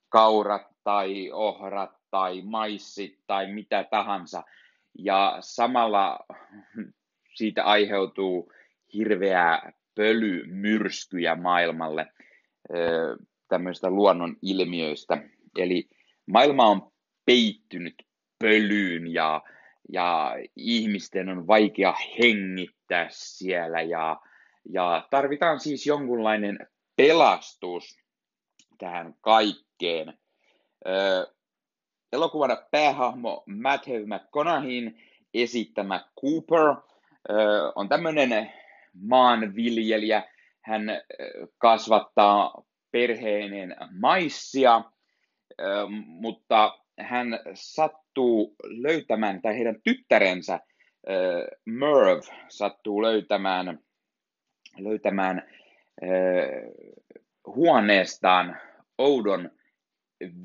kaurat 0.09 0.67
tai 0.83 1.31
ohrat 1.31 1.91
tai 2.11 2.41
maissit 2.41 3.19
tai 3.27 3.51
mitä 3.51 3.83
tahansa. 3.83 4.43
Ja 4.99 5.37
samalla 5.39 6.19
siitä 7.33 7.63
aiheutuu 7.63 8.53
hirveää 8.93 9.71
pölymyrskyjä 9.95 11.35
maailmalle 11.35 12.07
tämmöistä 13.47 13.89
luonnon 13.89 14.35
ilmiöistä. 14.41 15.17
Eli 15.57 15.89
maailma 16.25 16.67
on 16.67 16.91
peittynyt 17.25 17.95
pölyyn 18.39 19.13
ja, 19.13 19.41
ja 19.93 20.35
ihmisten 20.55 21.29
on 21.29 21.47
vaikea 21.47 21.93
hengittää 22.19 23.07
siellä 23.09 23.81
ja, 23.81 24.21
ja 24.69 25.07
tarvitaan 25.09 25.59
siis 25.59 25.85
jonkunlainen 25.87 26.59
pelastus 26.95 27.99
tähän 28.77 29.13
kaikkeen. 29.21 30.13
Ö, 30.87 31.27
elokuvan 32.13 32.57
päähahmo 32.71 33.43
Matthew 33.47 34.03
McConaugheyn 34.05 35.01
esittämä 35.33 36.05
Cooper 36.21 36.75
ö, 37.29 37.33
on 37.75 37.89
tämmöinen 37.89 38.53
maanviljelijä, 38.93 40.23
hän 40.65 41.01
kasvattaa 41.57 42.63
perheinen 42.91 43.75
maissia, 43.99 44.81
mutta 46.05 46.79
hän 46.99 47.39
sattuu 47.53 48.55
löytämään, 48.63 49.41
tai 49.41 49.55
heidän 49.55 49.81
tyttärensä 49.83 50.59
Merv 51.65 52.21
sattuu 52.49 53.01
löytämään, 53.01 53.79
löytämään 54.77 55.49
huoneestaan 57.45 58.57
oudon 58.97 59.51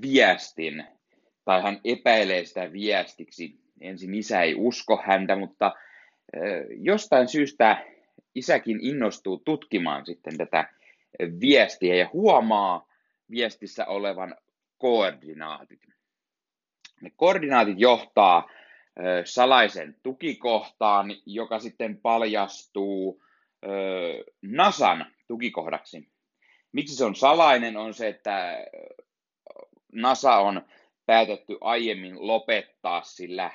viestin, 0.02 0.84
tai 1.44 1.62
hän 1.62 1.80
epäilee 1.84 2.44
sitä 2.44 2.72
viestiksi. 2.72 3.60
Ensin 3.80 4.14
isä 4.14 4.42
ei 4.42 4.54
usko 4.54 5.02
häntä, 5.06 5.36
mutta 5.36 5.74
jostain 6.76 7.28
syystä 7.28 7.86
isäkin 8.34 8.78
innostuu 8.80 9.42
tutkimaan 9.44 10.06
sitten 10.06 10.38
tätä 10.38 10.68
viestiä 11.40 11.94
ja 11.94 12.10
huomaa 12.12 12.88
viestissä 13.30 13.86
olevan 13.86 14.36
koordinaatit. 14.78 15.80
Ne 17.00 17.12
koordinaatit 17.16 17.78
johtaa 17.78 18.50
salaisen 19.24 19.96
tukikohtaan, 20.02 21.06
joka 21.26 21.58
sitten 21.58 21.96
paljastuu 21.96 23.22
NASAn 24.42 25.06
tukikohdaksi. 25.28 26.08
Miksi 26.72 26.96
se 26.96 27.04
on 27.04 27.16
salainen 27.16 27.76
on 27.76 27.94
se, 27.94 28.08
että 28.08 28.66
NASA 29.92 30.36
on 30.36 30.62
päätetty 31.06 31.58
aiemmin 31.60 32.26
lopettaa, 32.26 33.02
sillä 33.02 33.50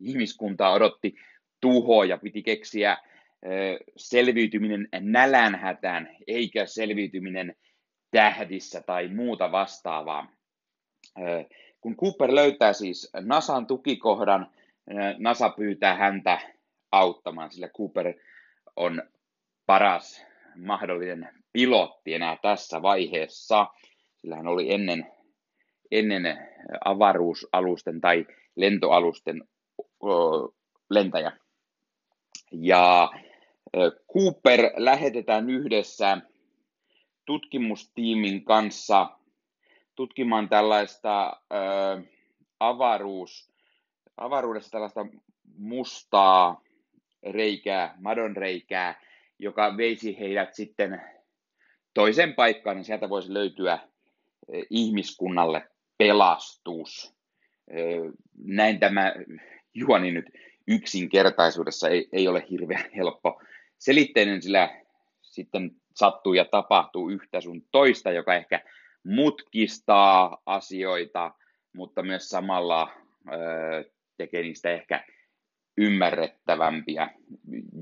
ihmiskuntaa 0.00 0.72
odotti 0.72 1.14
tuho 1.60 2.04
ja 2.04 2.18
piti 2.18 2.42
keksiä 2.42 2.96
selviytyminen 3.96 4.88
nälänhätään, 5.00 6.16
eikä 6.26 6.66
selviytyminen 6.66 7.54
tähdissä 8.10 8.80
tai 8.80 9.08
muuta 9.08 9.52
vastaavaa. 9.52 10.32
Kun 11.80 11.96
Cooper 11.96 12.34
löytää 12.34 12.72
siis 12.72 13.10
NASAn 13.20 13.66
tukikohdan, 13.66 14.50
NASA 15.18 15.48
pyytää 15.48 15.94
häntä 15.94 16.40
auttamaan, 16.92 17.52
sillä 17.52 17.68
Cooper 17.68 18.14
on 18.76 19.02
paras 19.66 20.26
mahdollinen 20.56 21.28
pilotti 21.52 22.14
enää 22.14 22.38
tässä 22.42 22.82
vaiheessa, 22.82 23.66
sillä 24.16 24.36
hän 24.36 24.46
oli 24.46 24.72
ennen, 24.72 25.12
ennen 25.90 26.48
avaruusalusten 26.84 28.00
tai 28.00 28.26
lentoalusten 28.56 29.44
lentäjä. 30.90 31.32
Ja 32.52 33.10
Cooper 34.12 34.70
lähetetään 34.76 35.50
yhdessä 35.50 36.18
tutkimustiimin 37.24 38.44
kanssa 38.44 39.10
tutkimaan 39.94 40.48
tällaista 40.48 41.40
ö, 41.52 42.02
avaruus, 42.60 43.50
avaruudessa 44.16 44.70
tällaista 44.70 45.06
mustaa 45.58 46.62
reikää, 47.22 47.94
madon 48.00 48.36
reikää, 48.36 49.00
joka 49.38 49.76
veisi 49.76 50.18
heidät 50.18 50.54
sitten 50.54 51.02
toiseen 51.94 52.34
paikkaan, 52.34 52.76
niin 52.76 52.84
sieltä 52.84 53.08
voisi 53.08 53.34
löytyä 53.34 53.78
ihmiskunnalle 54.70 55.68
pelastus. 55.98 57.14
Näin 58.44 58.80
tämä 58.80 59.14
juoni 59.74 60.12
nyt 60.12 60.24
yksinkertaisuudessa 60.70 61.88
ei, 61.88 62.08
ei 62.12 62.28
ole 62.28 62.46
hirveän 62.50 62.90
helppo 62.96 63.42
selitteinen, 63.78 64.42
sillä 64.42 64.80
sitten 65.22 65.70
sattuu 65.96 66.34
ja 66.34 66.44
tapahtuu 66.44 67.10
yhtä 67.10 67.40
sun 67.40 67.62
toista, 67.70 68.10
joka 68.10 68.34
ehkä 68.34 68.60
mutkistaa 69.04 70.42
asioita, 70.46 71.34
mutta 71.72 72.02
myös 72.02 72.28
samalla 72.28 72.92
ö, 73.32 73.90
tekee 74.16 74.42
niistä 74.42 74.70
ehkä 74.70 75.04
ymmärrettävämpiä, 75.76 77.10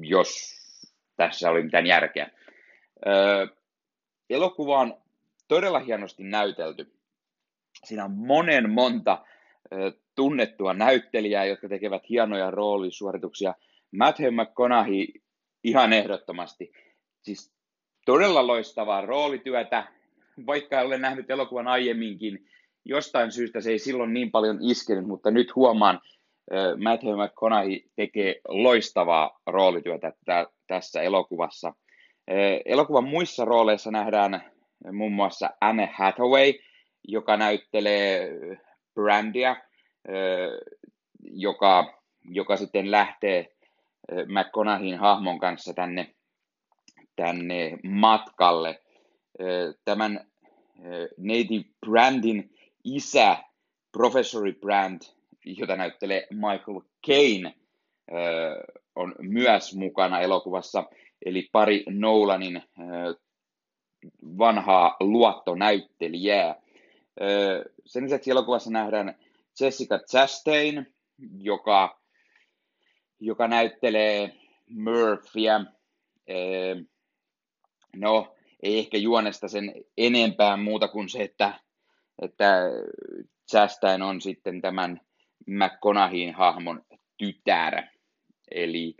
jos 0.01 0.59
tässä 1.17 1.51
oli 1.51 1.63
mitään 1.63 1.87
järkeä. 1.87 2.31
Ö, 3.07 3.49
elokuva 4.31 4.81
on 4.81 5.03
todella 5.49 5.79
hienosti 5.79 6.25
näytelty. 6.25 6.93
Siinä 7.85 8.05
on 8.05 8.13
monen 8.13 8.71
monta 8.71 9.25
ö, 9.73 9.93
tunnettua 10.19 10.75
näyttelijää, 10.75 11.45
jotka 11.45 11.69
tekevät 11.69 12.09
hienoja 12.09 12.51
roolisuorituksia. 12.51 13.55
Matthew 13.93 14.35
McConaughey 14.35 15.07
ihan 15.65 15.93
ehdottomasti. 15.93 16.73
Siis 17.23 17.53
todella 18.07 18.47
loistavaa 18.47 19.07
roolityötä, 19.07 19.85
vaikka 20.47 20.81
olen 20.81 21.01
nähnyt 21.01 21.31
elokuvan 21.31 21.69
aiemminkin, 21.69 22.47
jostain 22.85 23.33
syystä 23.33 23.61
se 23.61 23.71
ei 23.71 23.79
silloin 23.79 24.13
niin 24.15 24.31
paljon 24.31 24.59
iskenyt, 24.63 25.07
mutta 25.07 25.31
nyt 25.31 25.57
huomaan, 25.57 26.01
Matthew 26.77 27.15
McConaughey 27.25 27.81
tekee 27.97 28.41
loistavaa 28.49 29.41
roolityötä 29.47 30.13
tässä 30.67 31.03
elokuvassa. 31.03 31.73
Elokuvan 32.65 33.05
muissa 33.05 33.45
rooleissa 33.45 33.91
nähdään 33.91 34.53
muun 34.93 35.13
muassa 35.13 35.51
Anne 35.61 35.91
Hathaway, 35.93 36.53
joka 37.09 37.37
näyttelee 37.37 38.31
Brandia, 38.95 39.57
joka, 41.23 42.03
joka 42.25 42.57
sitten 42.57 42.91
lähtee 42.91 43.57
McConaugheyn 44.27 44.99
hahmon 44.99 45.39
kanssa 45.39 45.75
tänne, 45.75 46.15
tänne 47.17 47.79
matkalle. 47.83 48.83
Tämän 49.85 50.31
Native 51.17 51.65
Brandin 51.87 52.51
isä, 52.85 53.37
Professori 53.93 54.53
Brand, 54.53 55.01
jota 55.45 55.77
näyttelee 55.77 56.27
Michael 56.31 56.81
Caine, 57.07 57.55
on 58.97 59.15
myös 59.19 59.77
mukana 59.77 60.21
elokuvassa, 60.21 60.85
eli 61.27 61.49
pari 61.53 61.85
Nolanin 61.89 62.63
vanhaa 64.39 64.97
luottonäyttelijää. 65.01 66.63
Sen 67.87 68.05
lisäksi 68.05 68.31
elokuvassa 68.31 68.71
nähdään 68.71 69.19
Jessica 69.61 69.99
Chastain, 69.99 70.95
joka, 71.39 72.01
joka 73.21 73.49
näyttelee 73.49 74.35
Murphyä. 74.71 75.61
No, 77.97 78.35
ei 78.63 78.79
ehkä 78.79 78.99
juonesta 78.99 79.49
sen 79.49 79.73
enempää 79.97 80.57
muuta 80.57 80.89
kuin 80.89 81.09
se, 81.09 81.23
että, 81.23 81.61
että 82.23 82.61
Chastain 83.51 84.03
on 84.03 84.21
sitten 84.21 84.61
tämän 84.61 85.01
McConaugheyn 85.47 86.35
hahmon 86.35 86.83
tytär. 87.17 87.83
Eli 88.51 88.97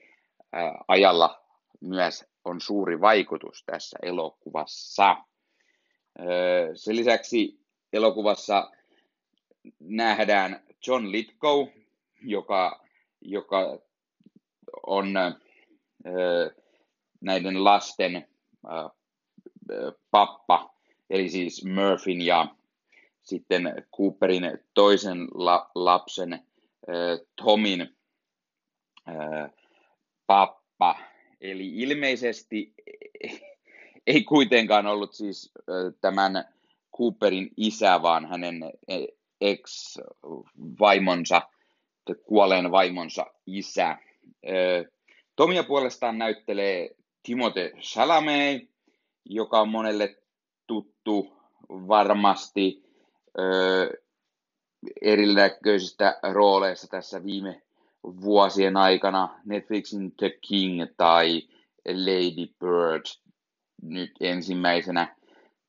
ajalla 0.89 1.45
myös 1.81 2.25
on 2.45 2.61
suuri 2.61 3.01
vaikutus 3.01 3.63
tässä 3.67 3.99
elokuvassa. 4.03 5.17
sen 6.75 6.97
lisäksi 6.97 7.61
elokuvassa 7.93 8.71
nähdään 9.81 10.63
John 10.87 11.13
Lithgow, 11.13 11.67
joka, 12.23 12.85
joka 13.21 13.79
on 14.87 15.15
näiden 17.21 17.65
lasten 17.65 18.29
pappa, 20.11 20.75
eli 21.11 21.31
siis 21.31 21.65
Murphyn 21.65 22.21
ja 22.21 22.55
sitten 23.23 23.87
Cooperin 23.97 24.59
toisen 24.75 25.29
la- 25.35 25.71
lapsen 25.75 26.47
Tomin 27.37 27.97
pappa. 30.27 30.99
Eli 31.41 31.69
ilmeisesti 31.77 32.75
ei 34.07 34.25
kuitenkaan 34.25 34.87
ollut 34.87 35.13
siis 35.13 35.53
tämän 36.01 36.45
Cooperin 36.97 37.51
isä, 37.57 38.03
vaan 38.03 38.29
hänen 38.29 38.61
ex-vaimonsa, 39.41 41.43
kuolleen 42.25 42.71
vaimonsa 42.71 43.27
isä. 43.47 43.97
Tomia 45.37 45.65
puolestaan 45.65 46.19
näyttelee 46.19 46.91
Timote 47.23 47.73
Chalamet, 47.81 48.63
joka 49.25 49.61
on 49.61 49.69
monelle 49.69 50.17
tuttu 50.67 51.33
varmasti 51.71 52.85
erinäköisistä 55.03 56.19
rooleista 56.33 56.87
tässä 56.87 57.25
viime 57.25 57.63
vuosien 58.05 58.77
aikana. 58.77 59.41
Netflixin 59.45 60.17
The 60.17 60.31
King 60.49 60.83
tai 60.97 61.43
Lady 61.89 62.53
Bird 62.61 63.03
nyt 63.83 64.11
ensimmäisenä 64.21 65.17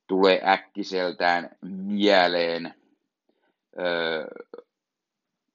tulee 0.06 0.40
äkkiseltään 0.44 1.50
mieleen, 1.86 2.74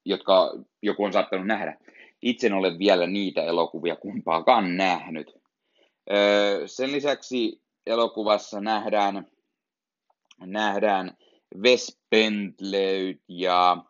jotka 0.04 0.52
joku 0.82 1.04
on 1.04 1.12
saattanut 1.12 1.46
nähdä. 1.46 1.78
Itse 2.22 2.46
en 2.46 2.52
ole 2.52 2.78
vielä 2.78 3.06
niitä 3.06 3.44
elokuvia 3.44 3.96
kumpaakaan 3.96 4.76
nähnyt. 4.76 5.32
Sen 6.66 6.92
lisäksi 6.92 7.62
elokuvassa 7.86 8.60
nähdään, 8.60 9.26
nähdään 10.40 11.16
Wes 11.62 12.00
Bentley 12.10 13.20
ja, 13.28 13.84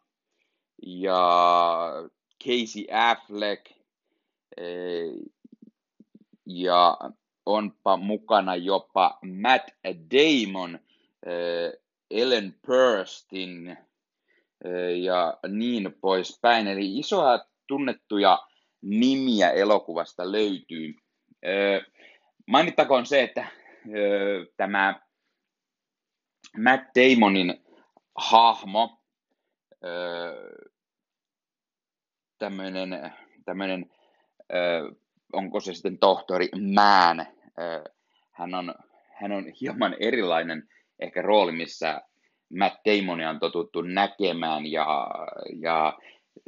ja 0.86 1.92
Casey 2.44 2.84
Affleck 2.92 3.70
ja 6.46 6.98
onpa 7.46 7.96
mukana 7.96 8.56
jopa 8.56 9.18
Matt 9.22 9.68
Damon, 9.84 10.78
Ellen 12.10 12.54
Burstyn 12.66 13.68
eh, 13.68 13.85
ja 15.02 15.38
niin 15.48 15.96
poispäin. 16.00 16.66
Eli 16.66 16.98
isoja 16.98 17.44
tunnettuja 17.66 18.38
nimiä 18.82 19.50
elokuvasta 19.50 20.32
löytyy. 20.32 20.94
Mainittakoon 22.46 23.06
se, 23.06 23.22
että 23.22 23.48
tämä 24.56 25.00
Matt 26.58 26.84
Damonin 26.94 27.64
hahmo, 28.14 29.02
tämmöinen, 32.38 33.12
tämmöinen 33.44 33.90
onko 35.32 35.60
se 35.60 35.74
sitten 35.74 35.98
tohtori 35.98 36.48
Mään, 36.72 37.26
hän 38.32 38.54
on, 38.54 38.74
hän 39.20 39.32
on 39.32 39.44
hieman 39.60 39.96
erilainen 40.00 40.68
ehkä 40.98 41.22
rooli, 41.22 41.52
missä 41.52 42.00
Matt 42.48 42.76
Damonia 42.84 43.30
on 43.30 43.38
totuttu 43.38 43.82
näkemään 43.82 44.66
ja, 44.66 45.08
ja 45.60 45.98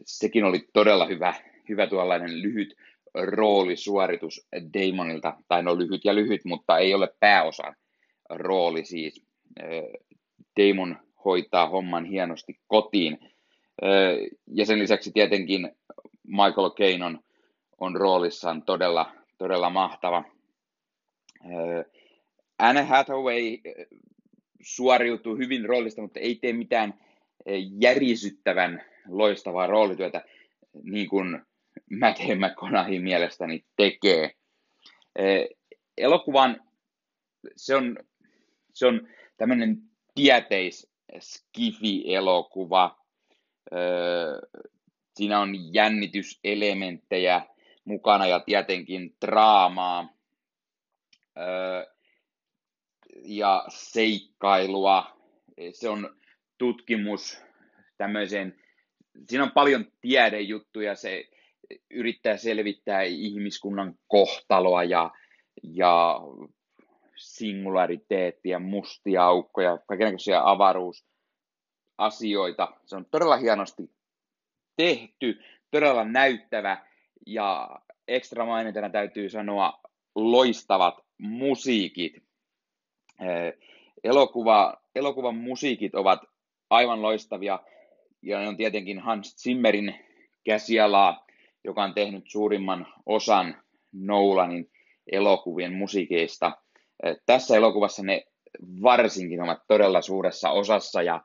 sekin 0.05 0.45
oli 0.45 0.69
todella 0.73 1.07
hyvä 1.07 1.35
hyvä 1.69 1.87
tuollainen 1.87 2.43
lyhyt 2.43 2.75
roolisuoritus 3.15 4.47
Damonilta, 4.75 5.37
tai 5.49 5.63
no 5.63 5.79
lyhyt 5.79 6.05
ja 6.05 6.15
lyhyt, 6.15 6.45
mutta 6.45 6.79
ei 6.79 6.95
ole 6.95 7.15
pääosa 7.21 7.75
rooli 8.29 8.85
siis. 8.85 9.23
Damon 10.61 10.97
hoitaa 11.25 11.69
homman 11.69 12.05
hienosti 12.05 12.61
kotiin. 12.67 13.19
Ja 14.47 14.67
sen 14.67 14.79
lisäksi 14.79 15.13
tietenkin 15.13 15.73
Michael 16.23 16.71
Caine 16.71 17.05
on, 17.05 17.21
on 17.79 17.97
roolissaan 17.97 18.63
todella, 18.63 19.13
todella 19.39 19.71
mahtava. 19.71 20.25
Anne 22.59 22.83
Hathaway 22.83 23.59
suoriutuu 24.61 25.37
hyvin 25.37 25.65
roolista, 25.65 26.03
mutta 26.03 26.21
ei 26.21 26.35
tee 26.35 26.53
mitään 26.53 26.95
järisyttävän 27.81 28.85
loistavaa 29.09 29.67
roolityötä, 29.67 30.25
niin 30.83 31.09
kuin 31.09 31.43
Matthew 32.01 32.39
McConaughey 32.39 32.99
mielestäni 32.99 33.65
tekee. 33.77 34.31
Elokuvan 35.99 36.61
se 37.57 37.77
on, 37.77 37.97
se 38.75 38.87
on 38.87 39.09
tämmöinen 39.37 39.77
tieteis 40.15 40.93
skifi-elokuva. 41.21 42.97
Siinä 45.15 45.41
on 45.41 45.75
jännityselementtejä 45.75 47.47
mukana 47.85 48.27
ja 48.27 48.41
tietenkin 48.41 49.17
draamaa 49.27 50.15
ja 53.25 53.65
seikkailua. 53.69 55.19
Se 55.73 55.89
on 55.89 56.17
tutkimus 56.59 57.43
tämmöiseen, 57.99 58.61
siinä 59.27 59.45
on 59.45 59.53
paljon 59.53 59.85
tiedejuttuja, 60.01 60.95
se 60.95 61.25
yrittää 61.91 62.37
selvittää 62.37 63.03
ihmiskunnan 63.03 63.95
kohtaloa 64.09 64.85
ja, 64.85 65.11
ja 65.63 66.21
singulariteettia, 67.17 68.59
mustia 68.59 69.25
aukkoja, 69.25 69.79
kaikenlaisia 69.89 70.43
avaruusasioita. 70.45 72.69
Se 72.87 72.97
on 72.97 73.07
todella 73.11 73.37
hienosti 73.37 73.91
tehty, 74.77 75.41
todella 75.71 76.05
näyttävä 76.05 76.87
ja 77.27 77.69
ekstra 78.09 78.47
mainintana 78.47 78.91
täytyy 78.91 79.29
sanoa 79.29 79.81
loistavat 80.15 80.95
musiikit. 81.19 82.28
Elokuva, 84.05 84.83
elokuvan 84.95 85.37
musiikit 85.37 85.95
ovat 85.95 86.21
aivan 86.71 87.03
loistavia 87.03 87.59
ja 88.23 88.39
ne 88.39 88.49
on 88.49 88.57
tietenkin 88.57 89.01
Hans 89.01 89.37
Zimmerin 89.37 89.95
käsialaa, 90.45 91.27
joka 91.65 91.85
on 91.85 91.95
tehnyt 91.95 92.25
suurimman 92.27 92.87
osan 93.07 93.63
Nolanin 93.93 94.71
elokuvien 95.13 95.73
musiikeista– 95.73 96.53
tässä 97.27 97.57
elokuvassa 97.57 98.03
ne 98.03 98.27
varsinkin 98.83 99.43
ovat 99.43 99.63
todella 99.69 100.03
suuressa 100.03 100.51
osassa 100.51 101.03
ja 101.03 101.25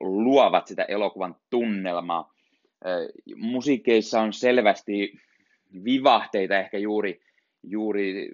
luovat 0.00 0.66
sitä 0.66 0.82
elokuvan 0.82 1.36
tunnelmaa. 1.50 2.34
Musiikeissa 3.36 4.20
on 4.20 4.32
selvästi 4.32 5.12
vivahteita 5.84 6.58
ehkä 6.58 6.78
juuri, 6.78 7.20
juuri 7.62 8.30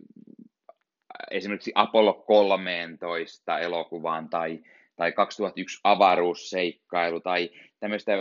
esimerkiksi 1.30 1.72
Apollo 1.74 2.14
13 2.14 3.58
elokuvaan 3.58 4.28
tai, 4.28 4.60
tai 4.96 5.12
2001 5.12 5.80
avaruusseikkailu 5.84 7.20
tai 7.20 7.50
tämmöistä 7.80 8.12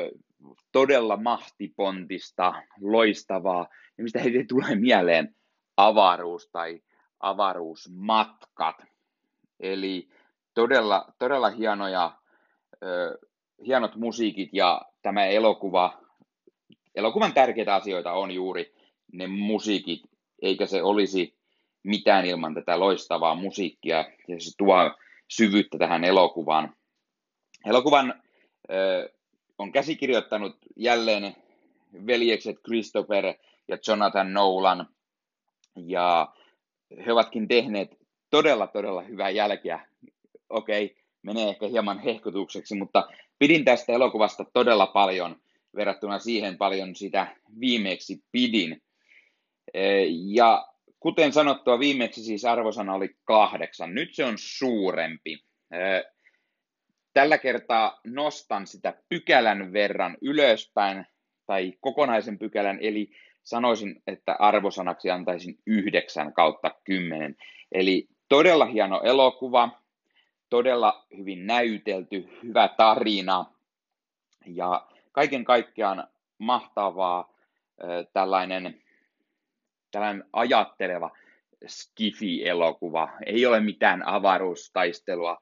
todella 0.72 1.18
mahtipontista, 1.18 2.54
loistavaa, 2.82 3.68
ja 3.98 4.04
mistä 4.04 4.20
heille 4.20 4.46
tulee 4.46 4.76
mieleen 4.76 5.36
avaruus 5.78 6.50
tai 6.52 6.82
avaruusmatkat. 7.20 8.76
Eli 9.60 10.10
todella, 10.54 11.14
todella 11.20 11.50
hienoja, 11.50 12.12
ö, 12.84 13.18
hienot 13.66 13.96
musiikit 13.96 14.50
ja 14.54 14.82
tämä 15.02 15.26
elokuva, 15.26 16.02
elokuvan 16.96 17.34
tärkeitä 17.34 17.76
asioita 17.76 18.12
on 18.12 18.32
juuri 18.32 18.76
ne 19.14 19.28
musiikit, 19.28 20.02
eikä 20.42 20.66
se 20.66 20.84
olisi 20.84 21.39
mitään 21.84 22.26
ilman 22.26 22.54
tätä 22.54 22.80
loistavaa 22.80 23.36
musiikkia 23.36 23.98
ja 24.28 24.40
se 24.40 24.58
tuo 24.58 24.76
syvyyttä 25.28 25.78
tähän 25.78 26.04
elokuvaan. 26.04 26.76
Elokuvan 27.66 28.24
ö, 28.72 29.14
on 29.58 29.72
käsikirjoittanut 29.72 30.58
jälleen 30.76 31.36
veljekset 32.08 32.56
Christopher 32.66 33.26
ja 33.68 33.78
Jonathan 33.88 34.34
Nolan 34.34 34.88
ja 35.76 36.34
he 37.06 37.14
ovatkin 37.14 37.48
tehneet 37.48 37.98
todella, 38.30 38.68
todella 38.68 39.02
hyvää 39.02 39.30
jälkeä. 39.30 39.88
Okei, 40.50 40.96
menee 41.22 41.50
ehkä 41.50 41.68
hieman 41.68 42.00
hehkutukseksi, 42.00 42.76
mutta 42.76 43.08
pidin 43.40 43.66
tästä 43.66 43.94
elokuvasta 43.94 44.46
todella 44.54 44.88
paljon 44.88 45.42
verrattuna 45.76 46.20
siihen 46.20 46.58
paljon 46.58 46.96
sitä 46.96 47.36
viimeksi 47.60 48.24
pidin. 48.32 48.82
Ja 50.34 50.68
kuten 51.00 51.34
sanottua, 51.34 51.80
viimeksi 51.80 52.24
siis 52.24 52.46
arvosana 52.46 52.94
oli 52.94 53.16
kahdeksan. 53.24 53.96
Nyt 53.96 54.16
se 54.16 54.26
on 54.26 54.36
suurempi. 54.38 55.44
Tällä 57.14 57.38
kertaa 57.38 58.00
nostan 58.04 58.68
sitä 58.68 58.94
pykälän 59.10 59.74
verran 59.74 60.18
ylöspäin, 60.22 61.06
tai 61.46 61.74
kokonaisen 61.80 62.40
pykälän, 62.40 62.78
eli 62.82 63.12
sanoisin, 63.44 64.02
että 64.08 64.36
arvosanaksi 64.40 65.10
antaisin 65.10 65.60
9 65.66 66.34
kautta 66.34 66.72
10. 66.84 67.36
Eli 67.72 68.08
todella 68.28 68.66
hieno 68.66 69.02
elokuva, 69.04 69.82
todella 70.50 71.06
hyvin 71.18 71.48
näytelty, 71.48 72.30
hyvä 72.44 72.68
tarina 72.68 73.46
ja 74.46 74.88
kaiken 75.12 75.44
kaikkiaan 75.44 76.08
mahtavaa 76.38 77.34
tällainen, 78.14 78.82
tällainen 79.92 80.24
ajatteleva 80.34 81.12
skifi-elokuva. 81.68 83.10
Ei 83.26 83.46
ole 83.46 83.60
mitään 83.60 84.08
avaruustaistelua 84.08 85.38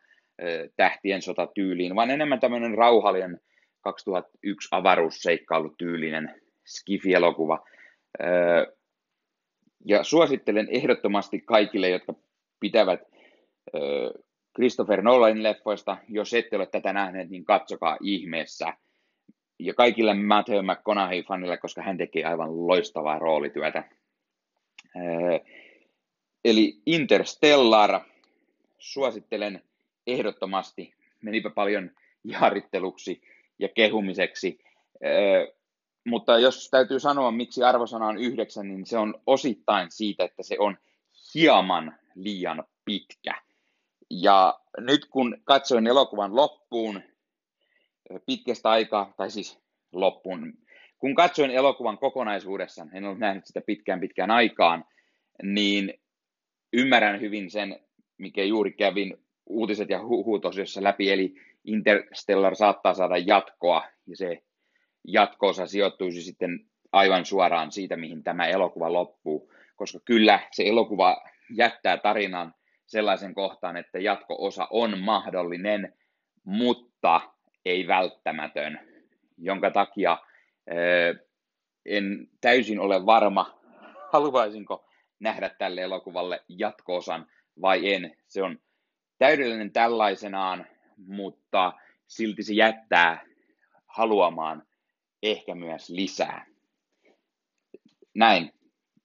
tähtien 0.75 1.21
sotatyyliin, 1.21 1.95
vaan 1.95 2.09
enemmän 2.09 2.39
tämmöinen 2.39 2.77
rauhallinen 2.77 3.39
2001 3.81 4.67
avaruusseikkailutyylinen 4.71 6.41
skifi-elokuva. 6.65 7.65
Ja 9.85 10.03
suosittelen 10.03 10.67
ehdottomasti 10.71 11.41
kaikille, 11.41 11.89
jotka 11.89 12.13
pitävät 12.59 12.99
Christopher 14.55 15.01
Nolanin 15.01 15.43
leffoista. 15.43 15.97
Jos 16.09 16.33
ette 16.33 16.55
ole 16.55 16.65
tätä 16.65 16.93
nähneet, 16.93 17.29
niin 17.29 17.45
katsokaa 17.45 17.97
ihmeessä. 18.01 18.73
Ja 19.59 19.73
kaikille 19.73 20.13
Matthew 20.13 20.65
McConaughey-fanille, 20.65 21.57
koska 21.61 21.81
hän 21.81 21.97
tekee 21.97 22.23
aivan 22.23 22.67
loistavaa 22.67 23.19
roolityötä. 23.19 23.83
Eli 26.45 26.81
Interstellar, 26.85 28.01
suosittelen 28.77 29.63
ehdottomasti, 30.07 30.93
menipä 31.21 31.49
paljon 31.49 31.91
jaaritteluksi 32.23 33.21
ja 33.59 33.69
kehumiseksi. 33.69 34.59
Mutta 36.05 36.39
jos 36.39 36.69
täytyy 36.69 36.99
sanoa, 36.99 37.31
miksi 37.31 37.63
arvosana 37.63 38.07
on 38.07 38.17
yhdeksän, 38.17 38.67
niin 38.67 38.85
se 38.85 38.97
on 38.97 39.21
osittain 39.27 39.91
siitä, 39.91 40.23
että 40.23 40.43
se 40.43 40.55
on 40.59 40.77
hieman 41.33 41.95
liian 42.15 42.63
pitkä. 42.85 43.41
Ja 44.09 44.59
nyt 44.77 45.05
kun 45.05 45.37
katsoin 45.43 45.87
elokuvan 45.87 46.35
loppuun 46.35 47.01
pitkästä 48.25 48.69
aikaa, 48.69 49.13
tai 49.17 49.31
siis 49.31 49.59
loppuun, 49.91 50.53
kun 50.99 51.15
katsoin 51.15 51.51
elokuvan 51.51 51.97
kokonaisuudessaan, 51.97 52.89
en 52.93 53.05
ole 53.05 53.17
nähnyt 53.17 53.45
sitä 53.45 53.61
pitkään 53.61 53.99
pitkään 53.99 54.31
aikaan, 54.31 54.85
niin 55.43 55.93
ymmärrän 56.73 57.21
hyvin 57.21 57.51
sen, 57.51 57.79
mikä 58.17 58.43
juuri 58.43 58.71
kävin 58.71 59.17
uutiset 59.45 59.89
ja 59.89 60.01
huhut 60.01 60.45
osiossa 60.45 60.83
läpi, 60.83 61.11
eli 61.11 61.35
Interstellar 61.63 62.55
saattaa 62.55 62.93
saada 62.93 63.17
jatkoa, 63.17 63.83
ja 64.07 64.17
se 64.17 64.43
jatkoosa 65.07 65.67
sijoittuisi 65.67 66.21
sitten 66.21 66.59
aivan 66.91 67.25
suoraan 67.25 67.71
siitä, 67.71 67.97
mihin 67.97 68.23
tämä 68.23 68.47
elokuva 68.47 68.93
loppuu, 68.93 69.51
koska 69.75 69.99
kyllä 70.05 70.39
se 70.51 70.67
elokuva 70.67 71.17
jättää 71.49 71.97
tarinan 71.97 72.53
sellaisen 72.85 73.33
kohtaan, 73.33 73.77
että 73.77 73.99
jatko-osa 73.99 74.67
on 74.69 74.99
mahdollinen, 74.99 75.93
mutta 76.43 77.21
ei 77.65 77.87
välttämätön, 77.87 78.79
jonka 79.37 79.71
takia 79.71 80.17
en 81.85 82.27
täysin 82.41 82.79
ole 82.79 83.05
varma, 83.05 83.59
haluaisinko 84.11 84.85
nähdä 85.19 85.49
tälle 85.49 85.81
elokuvalle 85.81 86.43
jatkoosan 86.47 87.27
vai 87.61 87.93
en. 87.93 88.17
Se 88.27 88.43
on 88.43 88.59
täydellinen 89.17 89.71
tällaisenaan, 89.71 90.67
mutta 90.97 91.73
silti 92.07 92.43
se 92.43 92.53
jättää 92.53 93.25
haluamaan 93.87 94.63
ehkä 95.23 95.55
myös 95.55 95.89
lisää. 95.89 96.45
näin, 98.13 98.53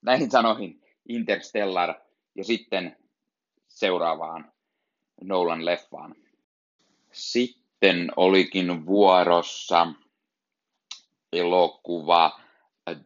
näihin 0.01 0.31
sanoihin 0.31 0.81
Interstellar 1.09 1.93
ja 2.35 2.43
sitten 2.43 2.97
seuraavaan 3.67 4.51
Nolan 5.21 5.65
leffaan. 5.65 6.15
Sitten 7.11 8.11
olikin 8.15 8.85
vuorossa 8.85 9.87
elokuva 11.33 12.39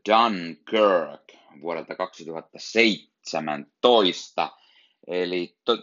Dunkirk 0.09 1.33
vuodelta 1.61 1.95
2017. 1.95 4.49
Eli 5.07 5.57
to, 5.65 5.77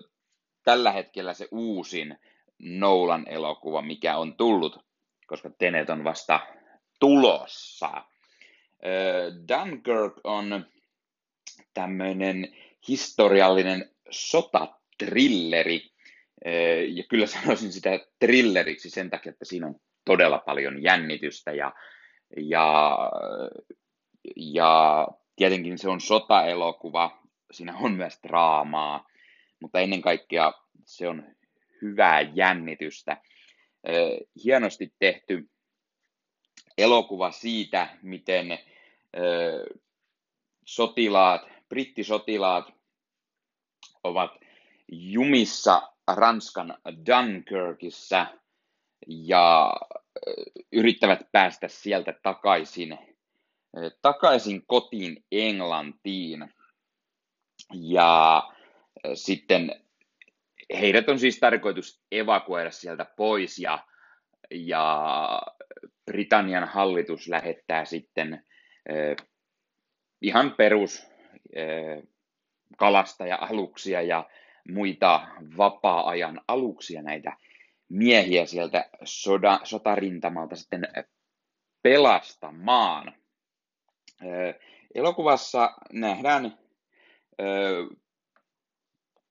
tällä 0.64 0.92
hetkellä 0.92 1.34
se 1.34 1.48
uusin 1.50 2.18
Nolan 2.58 3.28
elokuva, 3.28 3.82
mikä 3.82 4.16
on 4.16 4.36
tullut, 4.36 4.78
koska 5.26 5.50
Tenet 5.58 5.90
on 5.90 6.04
vasta 6.04 6.40
tulossa. 7.00 7.90
Dunkirk 9.48 10.14
on 10.24 10.66
tämmöinen 11.74 12.56
historiallinen 12.88 13.90
sotatrilleri, 14.10 15.90
ja 16.88 17.04
kyllä 17.08 17.26
sanoisin 17.26 17.72
sitä 17.72 17.90
thrilleriksi 18.18 18.90
sen 18.90 19.10
takia, 19.10 19.32
että 19.32 19.44
siinä 19.44 19.66
on 19.66 19.76
todella 20.04 20.38
paljon 20.38 20.82
jännitystä 20.82 21.52
ja, 21.52 21.72
ja, 22.36 22.98
ja 24.36 25.08
tietenkin 25.36 25.78
se 25.78 25.88
on 25.88 26.00
sotaelokuva, 26.00 27.22
siinä 27.52 27.76
on 27.76 27.92
myös 27.92 28.18
draamaa, 28.22 29.06
mutta 29.60 29.80
ennen 29.80 30.02
kaikkea 30.02 30.52
se 30.84 31.08
on 31.08 31.24
hyvää 31.82 32.20
jännitystä. 32.20 33.22
Hienosti 34.44 34.94
tehty 34.98 35.50
elokuva 36.78 37.30
siitä, 37.30 37.88
miten 38.02 38.58
sotilaat, 40.64 41.42
brittisotilaat 41.68 42.72
ovat 44.04 44.30
jumissa 44.88 45.82
Ranskan 46.14 46.78
Dunkirkissa. 47.06 48.26
Ja 49.06 49.72
yrittävät 50.72 51.20
päästä 51.32 51.68
sieltä 51.68 52.14
takaisin, 52.22 52.98
takaisin 54.02 54.66
kotiin 54.66 55.24
Englantiin. 55.32 56.54
Ja 57.74 58.42
sitten 59.14 59.82
heidät 60.80 61.08
on 61.08 61.18
siis 61.18 61.40
tarkoitus 61.40 62.02
evakuoida 62.12 62.70
sieltä 62.70 63.06
pois 63.16 63.58
ja, 63.58 63.78
ja 64.50 65.42
Britannian 66.04 66.68
hallitus 66.68 67.28
lähettää 67.28 67.84
sitten 67.84 68.32
äh, 68.34 69.26
ihan 70.22 70.54
perus 70.56 71.06
kalastaja-aluksia 72.76 74.02
ja 74.02 74.28
muita 74.68 75.26
vapaa-ajan 75.56 76.40
aluksia 76.48 77.02
näitä 77.02 77.36
miehiä 77.88 78.46
sieltä 78.46 78.90
soda, 79.04 79.60
sotarintamalta 79.64 80.56
sitten 80.56 80.88
pelastamaan. 81.82 83.14
Elokuvassa 84.94 85.74
nähdään 85.92 86.58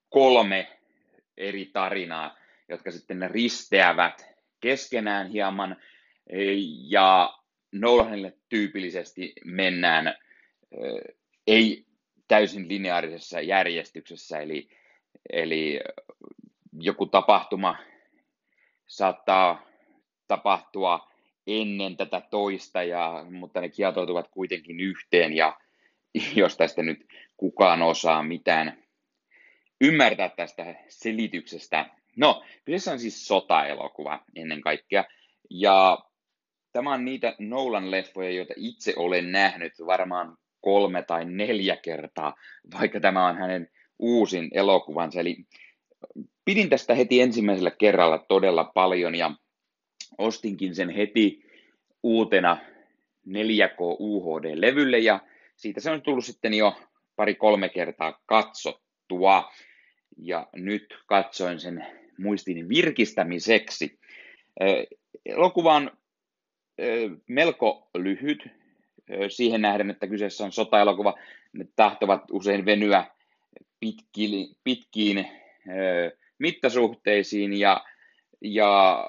kolme 0.10 0.80
eri 1.38 1.66
tarinaa, 1.66 2.38
jotka 2.70 2.92
sitten 2.92 3.32
risteävät 3.32 4.28
keskenään 4.60 5.28
hieman 5.28 5.76
ja 6.88 7.38
Nolanille 7.72 8.38
tyypillisesti 8.50 9.34
mennään 9.46 10.16
ei 11.48 11.86
täysin 12.28 12.68
lineaarisessa 12.68 13.42
järjestyksessä, 13.42 14.40
eli, 14.40 14.70
eli 15.34 15.80
joku 16.74 17.06
tapahtuma 17.06 17.78
saattaa 18.96 19.66
tapahtua 20.28 21.12
ennen 21.48 21.98
tätä 21.98 22.22
toista, 22.22 22.84
ja, 22.84 23.26
mutta 23.32 23.62
ne 23.62 23.70
kietoutuvat 23.70 24.28
kuitenkin 24.28 24.80
yhteen, 24.80 25.34
ja 25.34 25.58
jos 26.36 26.58
tästä 26.58 26.84
nyt 26.84 27.06
kukaan 27.38 27.82
osaa 27.82 28.24
mitään 28.24 28.84
ymmärtää 29.82 30.30
tästä 30.30 30.76
selityksestä. 30.90 31.86
No, 32.18 32.44
kyseessä 32.66 32.92
on 32.92 33.00
siis 33.00 33.28
sotaelokuva 33.28 34.24
ennen 34.36 34.62
kaikkea, 34.62 35.04
ja 35.50 35.98
tämä 36.72 36.94
on 36.94 37.06
niitä 37.06 37.36
Nolan-leffoja, 37.40 38.30
joita 38.30 38.54
itse 38.58 38.94
olen 38.96 39.32
nähnyt 39.32 39.74
varmaan 39.86 40.38
kolme 40.62 41.04
tai 41.04 41.26
neljä 41.26 41.78
kertaa, 41.78 42.36
vaikka 42.80 43.00
tämä 43.00 43.28
on 43.28 43.38
hänen 43.38 43.68
uusin 44.00 44.50
elokuvansa. 44.54 45.20
Eli 45.20 45.38
pidin 46.46 46.70
tästä 46.70 46.96
heti 46.96 47.22
ensimmäisellä 47.22 47.72
kerralla 47.72 48.26
todella 48.28 48.64
paljon 48.64 49.16
ja 49.16 49.32
ostinkin 50.18 50.76
sen 50.76 50.90
heti 50.90 51.46
uutena 52.04 52.58
4K 53.30 53.80
UHD-levylle 54.00 55.00
ja 55.00 55.20
siitä 55.56 55.80
se 55.80 55.92
on 55.92 56.02
tullut 56.02 56.26
sitten 56.26 56.54
jo 56.54 56.76
pari-kolme 57.16 57.70
kertaa 57.70 58.22
katsottua. 58.26 59.52
Ja 60.18 60.48
nyt 60.56 60.98
katsoin 61.06 61.60
sen 61.60 61.86
muistin 62.18 62.70
virkistämiseksi. 62.70 64.00
Elokuva 65.26 65.76
on 65.76 65.92
melko 67.28 67.90
lyhyt 67.98 68.44
siihen 69.30 69.62
nähden, 69.62 69.90
että 69.90 70.08
kyseessä 70.08 70.44
on 70.44 70.52
sotaelokuva. 70.52 71.14
Ne 71.54 71.68
tahtovat 71.76 72.24
usein 72.32 72.66
venyä 72.66 73.06
pitkiin, 73.80 74.56
pitkiin 74.64 75.28
mittasuhteisiin 76.38 77.54
ja, 77.54 77.86
ja 78.42 79.04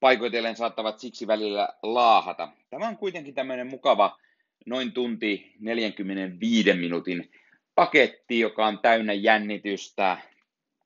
paikoitellen 0.00 0.56
saattavat 0.56 0.98
siksi 0.98 1.26
välillä 1.26 1.68
laahata. 1.82 2.48
Tämä 2.70 2.88
on 2.88 2.96
kuitenkin 2.96 3.34
tämmöinen 3.34 3.66
mukava 3.66 4.18
noin 4.66 4.92
tunti 4.92 5.52
45 5.60 6.72
minuutin 6.72 7.30
paketti, 7.74 8.40
joka 8.40 8.66
on 8.66 8.78
täynnä 8.78 9.12
jännitystä, 9.12 10.18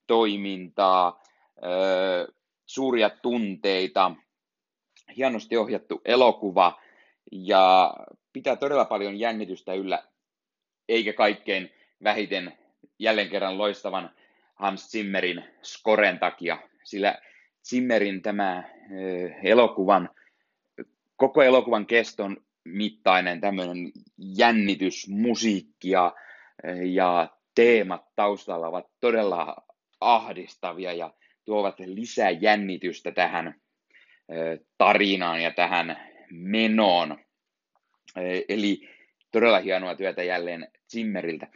toimintaa, 0.07 1.23
suuria 2.67 3.11
tunteita, 3.11 4.13
hienosti 5.17 5.57
ohjattu 5.57 6.01
elokuva 6.05 6.81
ja 7.33 7.95
pitää 8.33 8.57
todella 8.57 8.85
paljon 8.85 9.19
jännitystä 9.19 9.75
yllä, 9.75 10.03
eikä 10.89 11.13
kaikkein 11.13 11.73
vähiten 12.05 12.59
jälleen 12.99 13.29
kerran 13.29 13.59
loistavan 13.59 14.11
Hans 14.57 14.91
Zimmerin 14.91 15.45
skoren 15.63 16.19
takia, 16.19 16.59
sillä 16.85 17.19
Zimmerin 17.69 18.23
tämä 18.23 18.63
elokuvan, 19.43 20.11
koko 21.17 21.43
elokuvan 21.43 21.87
keston 21.87 22.37
mittainen 22.65 23.41
tämmöinen 23.41 23.93
jännitys, 24.19 25.09
musiikki 25.09 25.91
ja, 25.91 26.15
ja 26.85 27.29
teemat 27.55 28.05
taustalla 28.17 28.69
ovat 28.69 28.87
todella 29.01 29.57
ahdistavia 30.01 30.93
ja 30.93 31.15
tuovat 31.45 31.79
lisää 31.79 32.31
jännitystä 32.31 33.13
tähän 33.13 33.61
tarinaan 34.79 35.43
ja 35.43 35.51
tähän 35.51 35.97
menoon. 36.31 37.19
Eli 38.49 38.89
todella 39.37 39.59
hienoa 39.59 39.95
työtä 39.95 40.22
jälleen 40.22 40.68
Zimmeriltä. 40.93 41.47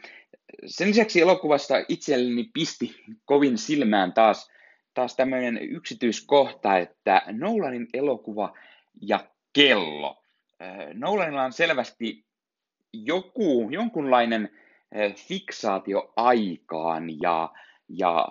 Sen 0.65 0.87
lisäksi 0.87 1.21
elokuvasta 1.21 1.75
itselleni 1.87 2.49
pisti 2.53 2.95
kovin 3.25 3.57
silmään 3.57 4.13
taas, 4.13 4.51
taas 4.93 5.15
tämmöinen 5.15 5.57
yksityiskohta, 5.57 6.77
että 6.77 7.21
Nolanin 7.31 7.87
elokuva 7.93 8.57
ja 9.01 9.27
kello. 9.53 10.23
Nolanilla 10.93 11.43
on 11.43 11.53
selvästi 11.53 12.25
joku, 12.93 13.69
jonkunlainen 13.71 14.49
fiksaatio 15.15 16.13
aikaan 16.15 17.21
ja, 17.21 17.49
ja 17.89 18.27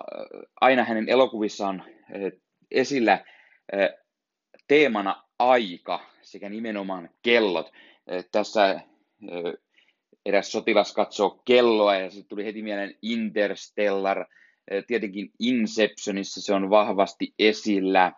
aina 0.61 0.85
hänen 0.85 1.09
elokuvissaan 1.09 1.85
esillä 2.71 3.25
teemana 4.69 5.23
aika 5.39 6.01
sekä 6.23 6.49
nimenomaan 6.49 7.11
kellot. 7.23 7.73
Tässä 8.33 8.81
eräs 10.27 10.53
sotilas 10.53 10.93
katsoo 10.93 11.43
kelloa 11.45 11.97
ja 11.97 12.11
sitten 12.11 12.29
tuli 12.29 12.45
heti 12.45 12.63
mieleen 12.63 12.95
Interstellar. 13.03 14.27
Tietenkin 14.87 15.31
Inceptionissa 15.39 16.43
se 16.43 16.55
on 16.55 16.71
vahvasti 16.71 17.35
esillä. 17.39 18.13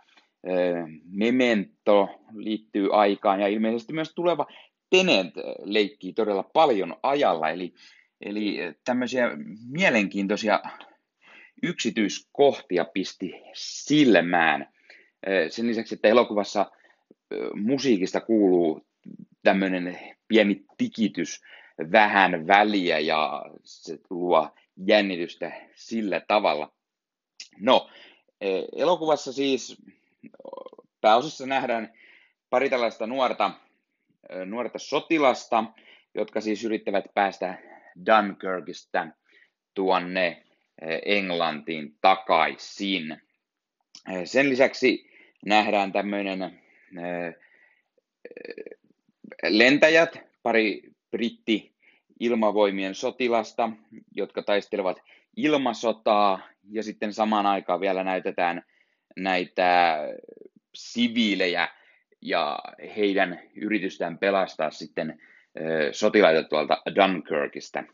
Memento 1.11 2.09
liittyy 2.35 2.89
aikaan 2.93 3.41
ja 3.41 3.49
ilmeisesti 3.49 3.93
myös 3.93 4.15
tuleva 4.15 4.47
Tenet 4.91 5.35
leikkii 5.65 6.13
todella 6.13 6.43
paljon 6.43 6.97
ajalla. 7.03 7.51
Eli, 7.51 7.75
eli 8.21 8.59
tämmöisiä 8.85 9.31
mielenkiintoisia 9.71 10.61
yksityiskohtia 11.63 12.85
pisti 12.85 13.33
silmään. 13.55 14.73
Sen 15.49 15.67
lisäksi, 15.67 15.95
että 15.95 16.09
elokuvassa 16.09 16.71
musiikista 17.55 18.21
kuuluu 18.21 18.87
tämmöinen 19.43 19.99
pieni 20.33 20.65
tikitys 20.79 21.43
vähän 21.93 22.47
väliä 22.47 22.99
ja 22.99 23.45
se 23.65 23.99
luo 24.11 24.51
jännitystä 24.87 25.53
sillä 25.75 26.21
tavalla. 26.21 26.73
No, 27.61 27.91
e, 28.41 28.63
elokuvassa 28.77 29.33
siis 29.33 29.83
pääosassa 31.01 31.47
nähdään 31.47 31.93
pari 32.51 32.71
tällaista 32.71 33.07
nuorta, 33.07 33.51
e, 34.29 34.45
nuorta 34.45 34.79
sotilasta, 34.79 35.65
jotka 36.15 36.41
siis 36.41 36.65
yrittävät 36.65 37.05
päästä 37.15 37.59
Dunkirkistä 38.07 39.13
tuonne 39.75 40.43
e, 40.81 40.99
Englantiin 41.05 41.97
takaisin. 42.01 43.23
Sen 44.25 44.49
lisäksi 44.49 45.11
nähdään 45.47 45.93
tämmöinen 45.93 46.63
lentäjät, 49.43 50.19
pari 50.43 50.83
britti 51.11 51.73
ilmavoimien 52.21 52.95
sotilasta, 52.95 53.71
jotka 54.15 54.43
taistelevat 54.43 55.01
ilmasotaa, 55.37 56.49
ja 56.71 56.83
sitten 56.83 57.13
samaan 57.13 57.47
aikaan 57.47 57.81
vielä 57.81 58.05
näytetään 58.05 58.63
näitä 59.17 59.99
siviilejä 60.75 61.69
ja 62.23 62.59
heidän 62.97 63.41
yritystään 63.57 64.19
pelastaa 64.19 64.71
sitten 64.71 65.23
sotilaita 65.93 66.49
tuolta 66.49 66.83
Dunkirkista. 66.97 67.85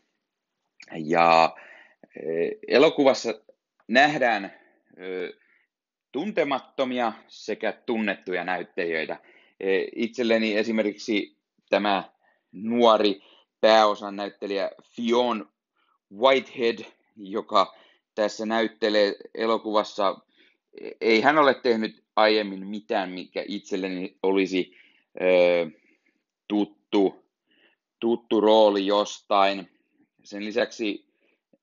Ja 1.05 1.55
elokuvassa 2.67 3.41
nähdään 3.87 4.53
tuntemattomia 6.11 7.13
sekä 7.27 7.71
tunnettuja 7.85 8.43
näyttelijöitä. 8.43 9.17
Itselleni 9.95 10.57
esimerkiksi 10.57 11.37
tämä 11.69 12.03
nuori 12.51 13.21
pääosan 13.61 14.15
näyttelijä 14.15 14.71
Fion 14.95 15.49
Whitehead, 16.13 16.85
joka 17.17 17.75
tässä 18.15 18.45
näyttelee 18.45 19.15
elokuvassa. 19.35 20.19
Ei 21.01 21.21
hän 21.21 21.37
ole 21.37 21.53
tehnyt 21.53 22.03
aiemmin 22.15 22.67
mitään, 22.67 23.09
mikä 23.09 23.43
itselleni 23.47 24.17
olisi 24.23 24.77
ö, 25.21 25.69
tuttu, 26.47 27.25
tuttu 27.99 28.41
rooli 28.41 28.85
jostain. 28.85 29.69
Sen 30.23 30.45
lisäksi 30.45 31.05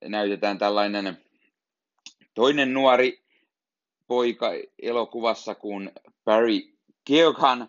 näytetään 0.05 0.59
tällainen 0.59 1.19
toinen 2.35 2.75
nuori 2.75 3.23
poika 4.07 4.51
elokuvassa 4.83 5.55
kuin 5.55 5.93
Barry 6.25 6.61
Keoghan, 7.05 7.69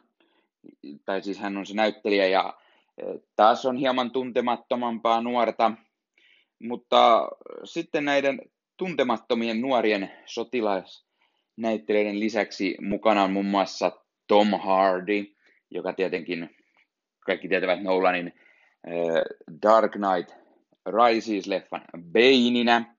tai 1.06 1.22
siis 1.22 1.40
hän 1.40 1.58
on 1.58 1.66
se 1.66 1.74
näyttelijä 1.74 2.28
ja 2.28 2.54
taas 3.36 3.66
on 3.66 3.78
hieman 3.78 4.12
tuntemattomampaa 4.12 5.22
nuorta, 5.22 5.72
mutta 6.60 7.30
sitten 7.64 8.06
näiden 8.06 8.42
tuntemattomien 8.78 9.62
nuorien 9.62 10.12
sotilasnäyttelijöiden 10.26 12.20
lisäksi 12.20 12.76
mukana 12.82 13.24
on 13.24 13.32
muun 13.32 13.46
muassa 13.46 13.92
Tom 14.28 14.48
Hardy, 14.60 15.26
joka 15.72 15.94
tietenkin 15.94 16.56
kaikki 17.20 17.48
tietävät 17.48 17.84
Nolanin 17.84 18.34
Dark 19.62 19.92
Knight 19.92 20.36
Rises-leffan 20.90 21.82
Baininä. 22.14 22.96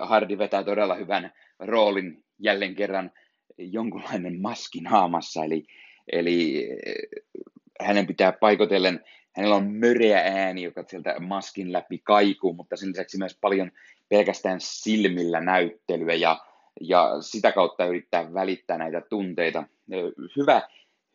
Hardy 0.00 0.38
vetää 0.38 0.64
todella 0.64 0.94
hyvän 0.94 1.32
roolin 1.58 2.24
jälleen 2.38 2.74
kerran 2.74 3.10
jonkunlainen 3.58 4.40
maski 4.40 4.80
naamassa, 4.80 5.44
eli, 5.44 5.66
eli 6.12 6.68
hänen 7.80 8.06
pitää 8.06 8.32
paikotellen, 8.32 9.04
hänellä 9.32 9.56
on 9.56 9.72
möreä 9.72 10.18
ääni, 10.18 10.62
joka 10.62 10.84
sieltä 10.86 11.20
maskin 11.20 11.72
läpi 11.72 11.98
kaikuu, 11.98 12.52
mutta 12.52 12.76
sen 12.76 12.88
lisäksi 12.88 13.18
myös 13.18 13.38
paljon 13.40 13.70
pelkästään 14.08 14.60
silmillä 14.60 15.40
näyttelyä 15.40 16.14
ja, 16.14 16.40
ja 16.80 17.16
sitä 17.20 17.52
kautta 17.52 17.86
yrittää 17.86 18.34
välittää 18.34 18.78
näitä 18.78 19.00
tunteita. 19.00 19.64
Hyvä, 20.36 20.62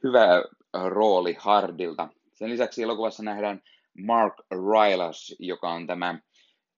hyvä 0.04 0.44
rooli 0.74 1.36
Hardilta. 1.40 2.08
Sen 2.34 2.50
lisäksi 2.50 2.84
elokuvassa 2.84 3.24
nähdään 3.24 3.62
Mark 3.98 4.34
Rylance, 4.52 5.36
joka 5.40 5.70
on 5.70 5.88
tämä 5.88 6.20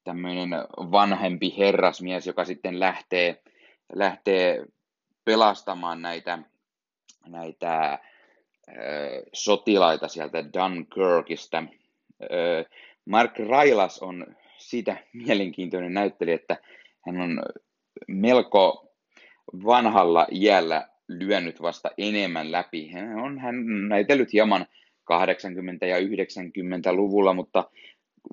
tämmöinen 0.04 0.50
vanhempi 0.78 1.56
herrasmies, 1.58 2.28
joka 2.28 2.46
sitten 2.46 2.80
lähtee, 2.80 3.42
lähtee 3.94 4.66
pelastamaan 5.26 6.02
näitä, 6.02 6.40
näitä 7.28 8.00
sotilaita 9.34 10.08
sieltä 10.08 10.44
Dunkirkista. 10.44 11.64
Mark 13.06 13.40
Railas 13.40 14.00
on 14.00 14.28
siitä 14.58 14.98
mielenkiintoinen 15.14 15.94
näyttelijä, 15.94 16.36
että 16.36 16.58
hän 17.06 17.22
on 17.22 17.44
melko 18.08 18.94
vanhalla 19.66 20.28
iällä 20.32 20.88
lyönyt 21.08 21.62
vasta 21.62 21.92
enemmän 21.98 22.52
läpi. 22.52 22.92
Hän 22.92 23.20
on 23.20 23.40
hän 23.40 23.56
näytellyt 23.90 24.34
hieman 24.34 24.66
80- 25.14 25.88
ja 25.88 26.00
90-luvulla, 26.00 27.34
mutta 27.34 27.70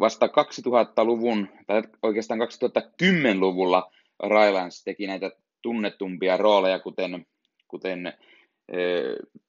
vasta 0.00 0.26
2000-luvun, 0.26 1.48
tai 1.66 1.82
oikeastaan 2.02 2.40
2010-luvulla 2.40 3.92
Rylance 4.22 4.84
teki 4.84 5.06
näitä 5.06 5.30
tunnetumpia 5.62 6.36
rooleja, 6.36 6.78
kuten, 6.78 7.26
kuten 7.68 8.12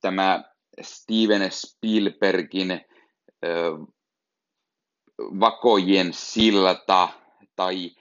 tämä 0.02 0.44
Steven 0.82 1.52
Spielbergin 1.52 2.82
Vakojen 5.40 6.14
silta 6.14 7.10
tai 7.56 7.92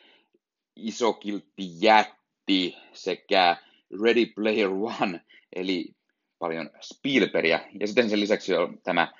Isokiltti 0.77 1.81
jätti 1.81 2.77
sekä 2.93 3.57
Ready 4.03 4.27
Player 4.27 4.71
One, 4.71 5.21
eli 5.57 5.95
paljon 6.39 6.71
Spielbergia. 6.81 7.61
Ja 7.81 7.87
sitten 7.87 8.11
sen 8.11 8.21
lisäksi 8.21 8.55
on 8.55 8.79
tämä 8.83 9.13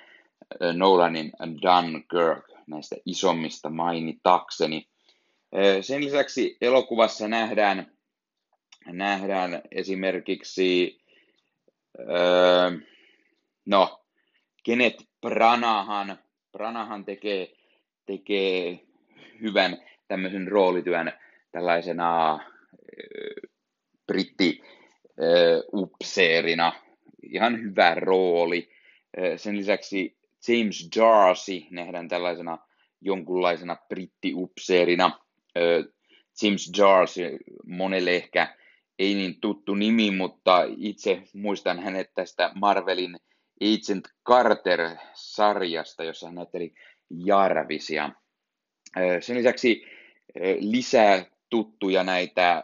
Nolanin 0.73 1.31
Dunkirk 1.41 2.45
näistä 2.67 2.95
isommista 3.05 3.69
mainitakseni. 3.69 4.87
Sen 5.81 6.05
lisäksi 6.05 6.57
elokuvassa 6.61 7.27
nähdään, 7.27 7.97
nähdään 8.85 9.61
esimerkiksi 9.71 10.99
No, 13.65 14.05
kenet 14.63 14.95
Pranahan, 15.21 16.17
Pranahan 16.51 17.05
tekee, 17.05 17.53
tekee 18.05 18.79
hyvän 19.41 19.77
tämmöisen 20.07 20.47
roolityön 20.47 21.11
tällaisena 21.51 22.33
äh, 22.33 22.39
britti 24.07 24.61
äh, 24.61 25.63
upseerina. 25.73 26.73
Ihan 27.23 27.61
hyvä 27.61 27.95
rooli. 27.95 28.69
Äh, 29.17 29.37
sen 29.37 29.57
lisäksi 29.57 30.17
James 30.47 30.89
Darcy 30.95 31.63
nähdään 31.71 32.07
tällaisena 32.07 32.57
jonkunlaisena 33.01 33.77
brittiupseerina. 33.89 35.05
Äh, 35.57 35.93
James 36.41 36.71
Darcy 36.77 37.37
monelle 37.65 38.11
ehkä 38.15 38.55
ei 38.99 39.15
niin 39.15 39.41
tuttu 39.41 39.75
nimi, 39.75 40.11
mutta 40.11 40.63
itse 40.77 41.21
muistan 41.33 41.79
hänet 41.79 42.11
tästä 42.13 42.51
Marvelin 42.55 43.15
Agent 43.61 44.07
Carter-sarjasta, 44.29 46.03
jossa 46.03 46.27
hän 46.27 46.35
näytteli 46.35 46.73
Jarvisia. 47.09 48.09
Sen 49.19 49.37
lisäksi 49.37 49.85
lisää 50.59 51.25
tuttuja 51.49 52.03
näitä, 52.03 52.63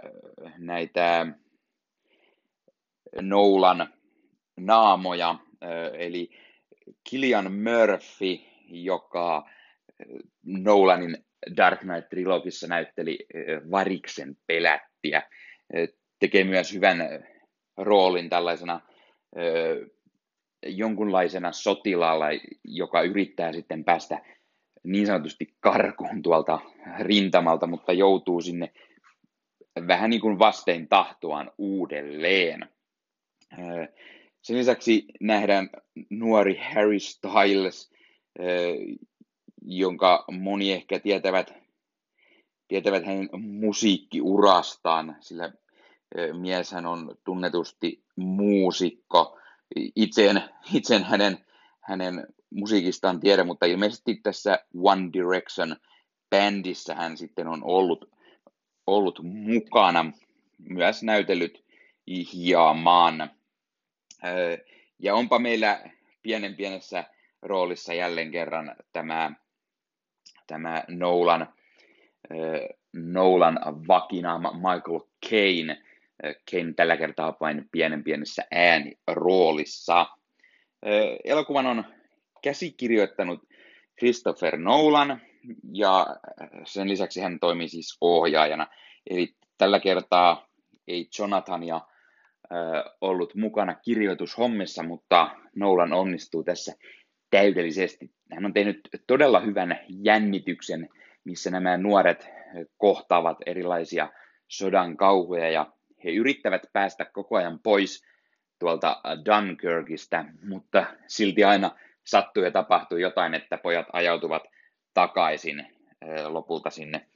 näitä 0.58 1.28
Nolan 3.22 3.94
naamoja, 4.58 5.36
eli 5.94 6.30
Killian 7.10 7.52
Murphy, 7.54 8.40
joka 8.68 9.50
Nolanin 10.46 11.18
Dark 11.58 11.80
Knight-trilogissa 11.80 12.68
näytteli 12.68 13.20
variksen 13.72 14.38
pelättiä, 14.48 15.22
tekee 16.22 16.44
myös 16.44 16.74
hyvän 16.74 17.28
roolin 17.78 18.30
tällaisena 18.30 18.82
jonkunlaisena 20.66 21.52
sotilaalla, 21.52 22.26
joka 22.64 23.02
yrittää 23.02 23.54
sitten 23.54 23.84
päästä 23.84 24.22
niin 24.84 25.08
sanotusti 25.08 25.56
karkuun 25.60 26.22
tuolta 26.22 26.60
rintamalta, 27.00 27.68
mutta 27.68 27.94
joutuu 27.94 28.42
sinne 28.42 28.74
vähän 29.88 30.10
niin 30.10 30.22
kuin 30.22 30.40
vastein 30.40 30.88
tahtoaan 30.88 31.52
uudelleen. 31.58 32.70
Sen 34.42 34.58
lisäksi 34.58 35.06
nähdään 35.20 35.70
nuori 36.10 36.58
Harry 36.74 37.00
Styles, 37.00 37.92
jonka 39.62 40.26
moni 40.32 40.72
ehkä 40.72 41.00
tietävät, 41.00 41.54
tietävät 42.68 43.06
hänen 43.06 43.30
musiikkiurastaan, 43.40 45.18
sillä 45.20 45.54
mieshän 46.34 46.86
on 46.86 47.16
tunnetusti 47.24 48.04
muusikko, 48.16 49.40
itse 49.76 50.30
en, 50.30 50.42
itse 50.74 50.96
en 50.96 51.04
hänen, 51.04 51.46
hänen 51.82 52.28
musiikistaan 52.50 53.20
tiedä, 53.20 53.44
mutta 53.44 53.66
ilmeisesti 53.66 54.16
tässä 54.16 54.60
One 54.84 55.10
Direction 55.14 55.76
bändissä 56.30 56.96
hän 56.96 57.18
sitten 57.18 57.48
on 57.48 57.64
ollut, 57.64 58.10
ollut 58.88 59.20
mukana, 59.24 60.12
myös 60.70 61.04
näytellyt 61.04 61.64
hieman. 62.34 63.32
Ja 65.00 65.16
onpa 65.16 65.40
meillä 65.40 65.82
pienen 66.22 66.56
pienessä 66.56 67.04
roolissa 67.42 67.94
jälleen 67.94 68.32
kerran 68.32 68.76
tämä, 68.94 69.32
tämä 70.48 70.84
Nolan, 70.88 71.54
Nolan 72.94 73.60
vakinaama 73.88 74.54
Michael 74.54 75.00
Caine. 75.30 75.84
Kane 76.52 76.74
tällä 76.76 76.98
kertaa 76.98 77.38
vain 77.42 77.70
pienen 77.72 78.04
pienessä 78.04 78.44
ääniroolissa. 78.52 80.06
Elokuvan 81.24 81.66
on 81.66 81.84
käsikirjoittanut 82.44 83.40
Christopher 84.00 84.58
Nolan 84.58 85.22
ja 85.74 86.08
sen 86.66 86.90
lisäksi 86.90 87.22
hän 87.22 87.40
toimii 87.40 87.68
siis 87.68 87.98
ohjaajana. 88.02 88.68
Eli 89.10 89.36
tällä 89.58 89.80
kertaa 89.80 90.48
ei 90.88 91.08
Jonathania 91.20 91.82
ollut 93.02 93.36
mukana 93.36 93.76
kirjoitushommissa, 93.76 94.84
mutta 94.84 95.36
Nolan 95.56 95.94
onnistuu 95.94 96.44
tässä 96.44 96.74
täydellisesti. 97.30 98.12
Hän 98.32 98.46
on 98.46 98.54
tehnyt 98.54 98.90
todella 99.08 99.40
hyvän 99.40 99.80
jännityksen, 99.88 100.90
missä 101.24 101.52
nämä 101.52 101.78
nuoret 101.78 102.30
kohtaavat 102.78 103.38
erilaisia 103.46 104.10
sodan 104.48 104.98
kauhuja 104.98 105.50
ja 105.50 105.74
he 106.04 106.10
yrittävät 106.10 106.62
päästä 106.74 107.06
koko 107.06 107.36
ajan 107.38 107.60
pois 107.60 108.06
tuolta 108.60 109.02
Dunkirkistä, 109.26 110.26
mutta 110.44 110.86
silti 111.08 111.44
aina 111.44 111.72
sattuu 112.04 112.44
ja 112.44 112.52
tapahtuu 112.52 112.98
jotain, 112.98 113.34
että 113.34 113.58
pojat 113.58 113.86
ajautuvat 113.94 114.44
takaisin 114.94 115.68
lopulta 116.28 116.70
sinne 116.70 117.08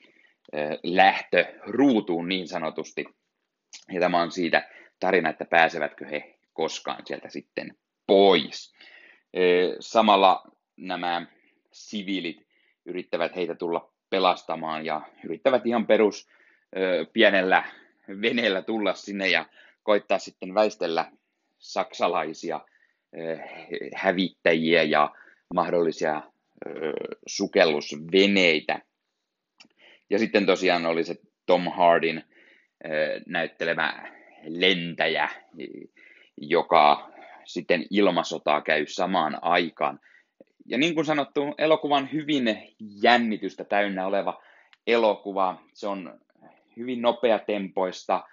lähtöruutuun 0.84 2.30
niin 2.30 2.48
sanotusti. 2.48 3.06
Ja 3.92 4.00
tämä 4.00 4.22
on 4.22 4.32
siitä 4.32 4.70
tarina, 5.00 5.30
että 5.30 5.46
pääsevätkö 5.46 6.06
he 6.06 6.36
koskaan 6.54 7.06
sieltä 7.06 7.30
sitten 7.30 7.78
pois. 8.08 8.76
Samalla 9.80 10.44
nämä 10.78 11.26
siviilit 11.72 12.48
yrittävät 12.86 13.36
heitä 13.36 13.56
tulla 13.56 13.94
pelastamaan 14.10 14.86
ja 14.86 15.02
yrittävät 15.24 15.66
ihan 15.66 15.88
perus 15.88 16.30
pienellä 17.14 17.64
veneellä 18.08 18.62
tulla 18.62 18.94
sinne 18.94 19.28
ja 19.28 19.46
koittaa 19.84 20.20
sitten 20.20 20.54
väistellä 20.54 21.12
saksalaisia 21.58 22.60
hävittäjiä 23.96 24.84
ja 24.84 25.16
mahdollisia 25.54 26.22
sukellusveneitä. 27.28 28.80
Ja 30.10 30.20
sitten 30.20 30.46
tosiaan 30.46 30.86
oli 30.86 31.04
se 31.04 31.16
Tom 31.46 31.72
Hardin 31.72 32.24
näyttelemä 33.28 34.12
lentäjä, 34.44 35.30
joka 36.38 37.12
sitten 37.46 37.86
ilmasotaa 37.90 38.62
käy 38.62 38.86
samaan 38.88 39.38
aikaan. 39.42 40.00
Ja 40.66 40.78
niin 40.78 40.96
kuin 40.96 41.06
sanottu, 41.06 41.42
elokuvan 41.58 42.12
hyvin 42.12 42.76
jännitystä 42.80 43.64
täynnä 43.64 44.08
oleva 44.08 44.44
elokuva. 44.88 45.62
Se 45.74 45.88
on 45.88 46.20
hyvin 46.78 47.02
nopeatempoista, 47.02 48.24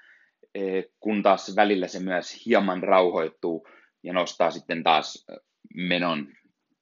kun 1.01 1.23
taas 1.23 1.57
välillä 1.57 1.89
se 1.89 2.01
myös 2.01 2.47
hieman 2.47 2.83
rauhoittuu 2.83 3.69
ja 4.03 4.13
nostaa 4.13 4.51
sitten 4.51 4.83
taas 4.83 5.27
menon 5.75 6.29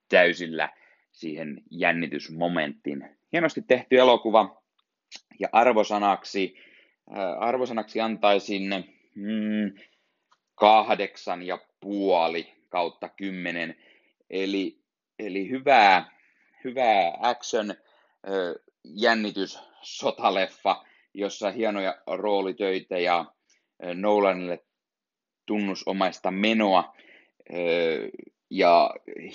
täysillä 0.09 0.69
siihen 1.13 1.63
jännitysmomenttiin. 1.71 3.17
Hienosti 3.33 3.63
tehty 3.63 3.99
elokuva 3.99 4.63
ja 5.41 5.49
arvosanaksi, 5.53 6.55
arvosanaksi 7.39 8.01
antaisin 8.01 8.75
mm, 9.15 9.73
kahdeksan 10.55 11.43
ja 11.43 11.59
puoli 11.81 12.55
kautta 12.69 13.09
kymmenen. 13.09 13.77
Eli, 14.31 14.79
eli 15.19 15.51
hyvää, 15.51 16.11
hyvää 16.65 17.13
action, 17.21 17.75
jännitys, 18.85 19.59
sotaleffa, 19.83 20.85
jossa 21.15 21.51
hienoja 21.51 21.99
roolitöitä 22.07 22.99
ja 22.99 23.25
Nolanille 23.95 24.65
tunnusomaista 25.47 26.31
menoa. 26.31 26.95
Ja 28.51 28.91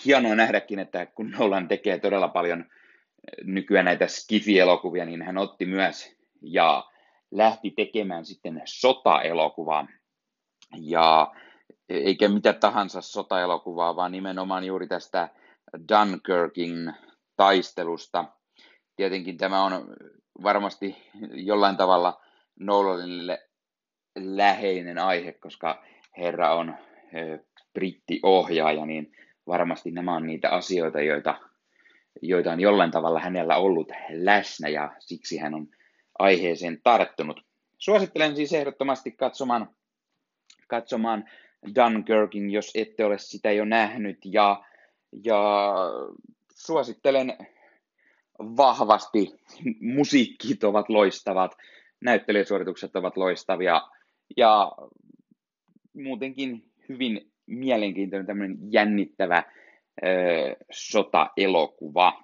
hienoa 0.06 0.36
nähdäkin, 0.36 0.80
että 0.80 1.06
kun 1.06 1.32
Nolan 1.32 1.68
tekee 1.68 2.00
todella 2.00 2.28
paljon 2.28 2.66
nykyään 3.44 3.86
näitä 3.86 4.08
Skifi-elokuvia, 4.08 5.06
niin 5.06 5.22
hän 5.22 5.38
otti 5.38 5.66
myös 5.66 6.16
ja 6.42 6.84
lähti 7.32 7.72
tekemään 7.72 8.26
sitten 8.26 8.62
sota-elokuvaa. 8.66 9.88
Ja 10.82 11.34
eikä 11.90 12.30
mitä 12.30 12.54
tahansa 12.54 13.02
sota-elokuvaa, 13.02 13.96
vaan 13.96 14.12
nimenomaan 14.12 14.64
juuri 14.64 14.88
tästä 14.88 15.30
Dunkirkin 15.90 16.94
taistelusta. 17.36 18.26
Tietenkin 18.96 19.38
tämä 19.38 19.64
on 19.64 19.88
varmasti 20.44 20.98
jollain 21.34 21.78
tavalla 21.78 22.22
Nolanille 22.60 23.40
läheinen 24.16 24.98
aihe, 24.98 25.32
koska 25.32 25.84
herra 26.18 26.56
on 26.56 26.76
brittiohjaaja, 27.74 28.86
niin 28.86 29.12
varmasti 29.48 29.92
nämä 29.92 30.16
on 30.16 30.28
niitä 30.28 30.50
asioita, 30.50 31.02
joita, 31.02 31.40
joita 32.22 32.52
on 32.52 32.60
jollain 32.60 32.92
tavalla 32.92 33.20
hänellä 33.20 33.58
ollut 33.58 33.92
läsnä 34.10 34.70
ja 34.70 34.96
siksi 35.00 35.38
hän 35.38 35.54
on 35.54 35.68
aiheeseen 36.20 36.82
tarttunut. 36.84 37.42
Suosittelen 37.78 38.36
siis 38.36 38.54
ehdottomasti 38.54 39.12
katsomaan, 39.12 39.70
katsomaan 40.68 41.30
Dunkirkin, 41.76 42.50
jos 42.50 42.72
ette 42.76 43.06
ole 43.06 43.18
sitä 43.18 43.52
jo 43.52 43.66
nähnyt, 43.66 44.18
ja, 44.26 44.64
ja 45.24 45.76
suosittelen 46.56 47.38
vahvasti, 48.40 49.34
musiikkit 49.82 50.64
ovat 50.64 50.90
loistavat, 50.90 51.56
näyttelijäsuoritukset 52.02 52.96
ovat 52.96 53.18
loistavia, 53.18 53.82
ja 54.38 54.72
muutenkin 55.94 56.72
hyvin 56.90 57.32
mielenkiintoinen 57.46 58.28
tämmöinen 58.28 58.58
jännittävä 58.72 59.44
ö, 60.04 60.56
sota-elokuva. 60.72 62.24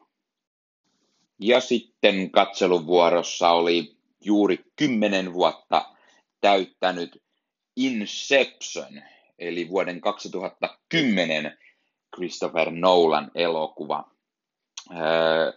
Ja 1.40 1.60
sitten 1.60 2.32
katseluvuorossa 2.32 3.50
oli 3.50 3.96
juuri 4.26 4.60
kymmenen 4.76 5.34
vuotta 5.34 5.86
täyttänyt 6.42 7.24
Inception, 7.76 9.02
eli 9.40 9.70
vuoden 9.70 10.02
2010 10.02 11.58
Christopher 12.16 12.72
Nolan 12.72 13.32
elokuva. 13.36 14.12
Öö, 14.92 15.52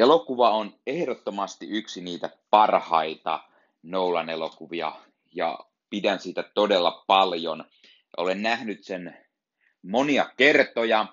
elokuva 0.00 0.50
on 0.50 0.74
ehdottomasti 0.86 1.66
yksi 1.68 2.00
niitä 2.00 2.30
parhaita 2.50 3.40
Nolan 3.82 4.28
elokuvia 4.28 4.92
ja 5.34 5.58
pidän 5.90 6.18
siitä 6.18 6.42
todella 6.54 7.04
paljon. 7.06 7.64
Olen 8.16 8.42
nähnyt 8.42 8.84
sen 8.84 9.16
monia 9.82 10.30
kertoja 10.36 11.06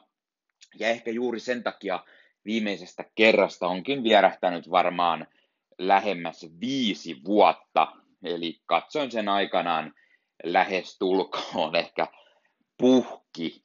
ja 0.80 0.88
ehkä 0.88 1.12
juuri 1.12 1.40
sen 1.40 1.64
takia 1.64 2.00
viimeisestä 2.46 3.06
kerrasta 3.16 3.68
onkin 3.68 4.04
vierähtänyt 4.04 4.72
varmaan 4.72 5.28
lähemmäs 5.78 6.46
viisi 6.60 7.22
vuotta. 7.26 7.88
Eli 8.24 8.62
katsoin 8.66 9.12
sen 9.12 9.30
aikanaan 9.30 9.94
lähes 10.44 10.98
tulkoon 10.98 11.76
ehkä 11.84 12.08
puhki 12.78 13.64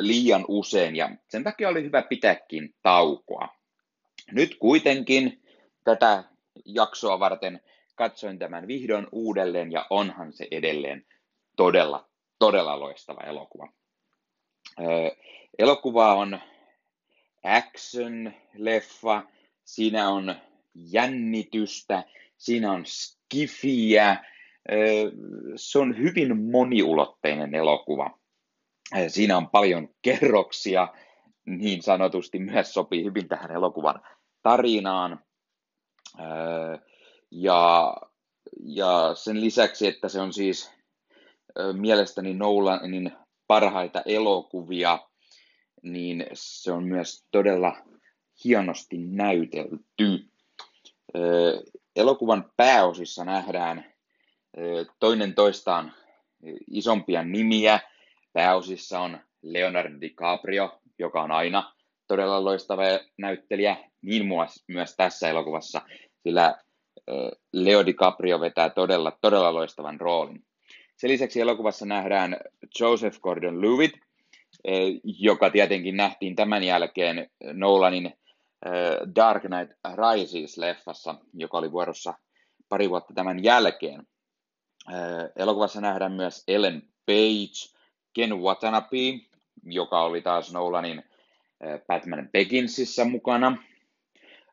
liian 0.00 0.44
usein 0.48 0.96
ja 0.96 1.10
sen 1.28 1.44
takia 1.44 1.68
oli 1.68 1.82
hyvä 1.82 2.02
pitääkin 2.02 2.74
taukoa. 2.82 3.63
Nyt 4.32 4.54
kuitenkin 4.54 5.42
tätä 5.84 6.24
jaksoa 6.64 7.20
varten 7.20 7.60
katsoin 7.94 8.38
tämän 8.38 8.66
vihdoin 8.66 9.06
uudelleen 9.12 9.72
ja 9.72 9.86
onhan 9.90 10.32
se 10.32 10.48
edelleen 10.50 11.06
todella, 11.56 12.08
todella 12.38 12.80
loistava 12.80 13.20
elokuva. 13.20 13.68
elokuva 15.58 16.14
on 16.14 16.38
action-leffa, 17.44 19.22
siinä 19.64 20.08
on 20.08 20.34
jännitystä, 20.74 22.04
siinä 22.36 22.72
on 22.72 22.86
skifiä, 22.86 24.24
se 25.56 25.78
on 25.78 25.98
hyvin 25.98 26.50
moniulotteinen 26.50 27.54
elokuva. 27.54 28.18
Siinä 29.08 29.36
on 29.36 29.50
paljon 29.50 29.88
kerroksia, 30.02 30.88
niin 31.46 31.82
sanotusti 31.82 32.38
myös 32.38 32.74
sopii 32.74 33.04
hyvin 33.04 33.28
tähän 33.28 33.50
elokuvan 33.50 34.02
tarinaan. 34.42 35.20
Ja, 37.30 37.96
ja 38.64 39.10
sen 39.14 39.40
lisäksi, 39.40 39.86
että 39.86 40.08
se 40.08 40.20
on 40.20 40.32
siis 40.32 40.72
mielestäni 41.72 42.34
Nolanin 42.34 43.12
parhaita 43.46 44.02
elokuvia, 44.06 44.98
niin 45.82 46.26
se 46.32 46.72
on 46.72 46.84
myös 46.84 47.26
todella 47.30 47.76
hienosti 48.44 48.98
näytelty. 48.98 50.28
Elokuvan 51.96 52.52
pääosissa 52.56 53.24
nähdään 53.24 53.84
toinen 54.98 55.34
toistaan 55.34 55.92
isompia 56.70 57.24
nimiä. 57.24 57.80
Pääosissa 58.32 59.00
on 59.00 59.20
Leonardo 59.42 60.00
DiCaprio, 60.00 60.80
joka 60.98 61.22
on 61.22 61.32
aina 61.32 61.72
todella 62.08 62.44
loistava 62.44 62.82
näyttelijä, 63.18 63.76
niin 64.02 64.26
myös 64.68 64.96
tässä 64.96 65.28
elokuvassa, 65.28 65.82
sillä 66.22 66.58
Leo 67.52 67.86
DiCaprio 67.86 68.40
vetää 68.40 68.70
todella, 68.70 69.18
todella 69.20 69.54
loistavan 69.54 70.00
roolin. 70.00 70.44
Sen 70.96 71.10
lisäksi 71.10 71.40
elokuvassa 71.40 71.86
nähdään 71.86 72.36
Joseph 72.80 73.18
Gordon-Levitt, 73.20 73.98
joka 75.04 75.50
tietenkin 75.50 75.96
nähtiin 75.96 76.36
tämän 76.36 76.62
jälkeen 76.62 77.30
Nolanin 77.52 78.14
Dark 79.16 79.42
Knight 79.42 79.72
Rises-leffassa, 79.86 81.14
joka 81.32 81.58
oli 81.58 81.72
vuorossa 81.72 82.14
pari 82.68 82.90
vuotta 82.90 83.14
tämän 83.14 83.44
jälkeen. 83.44 84.06
Elokuvassa 85.36 85.80
nähdään 85.80 86.12
myös 86.12 86.44
Ellen 86.48 86.82
Page, 87.06 87.78
Ken 88.12 88.38
Watanabe, 88.38 88.96
joka 89.66 90.02
oli 90.02 90.22
taas 90.22 90.52
Nolanin 90.52 91.02
Batman 91.86 92.28
Beginsissä 92.32 93.04
mukana. 93.04 93.56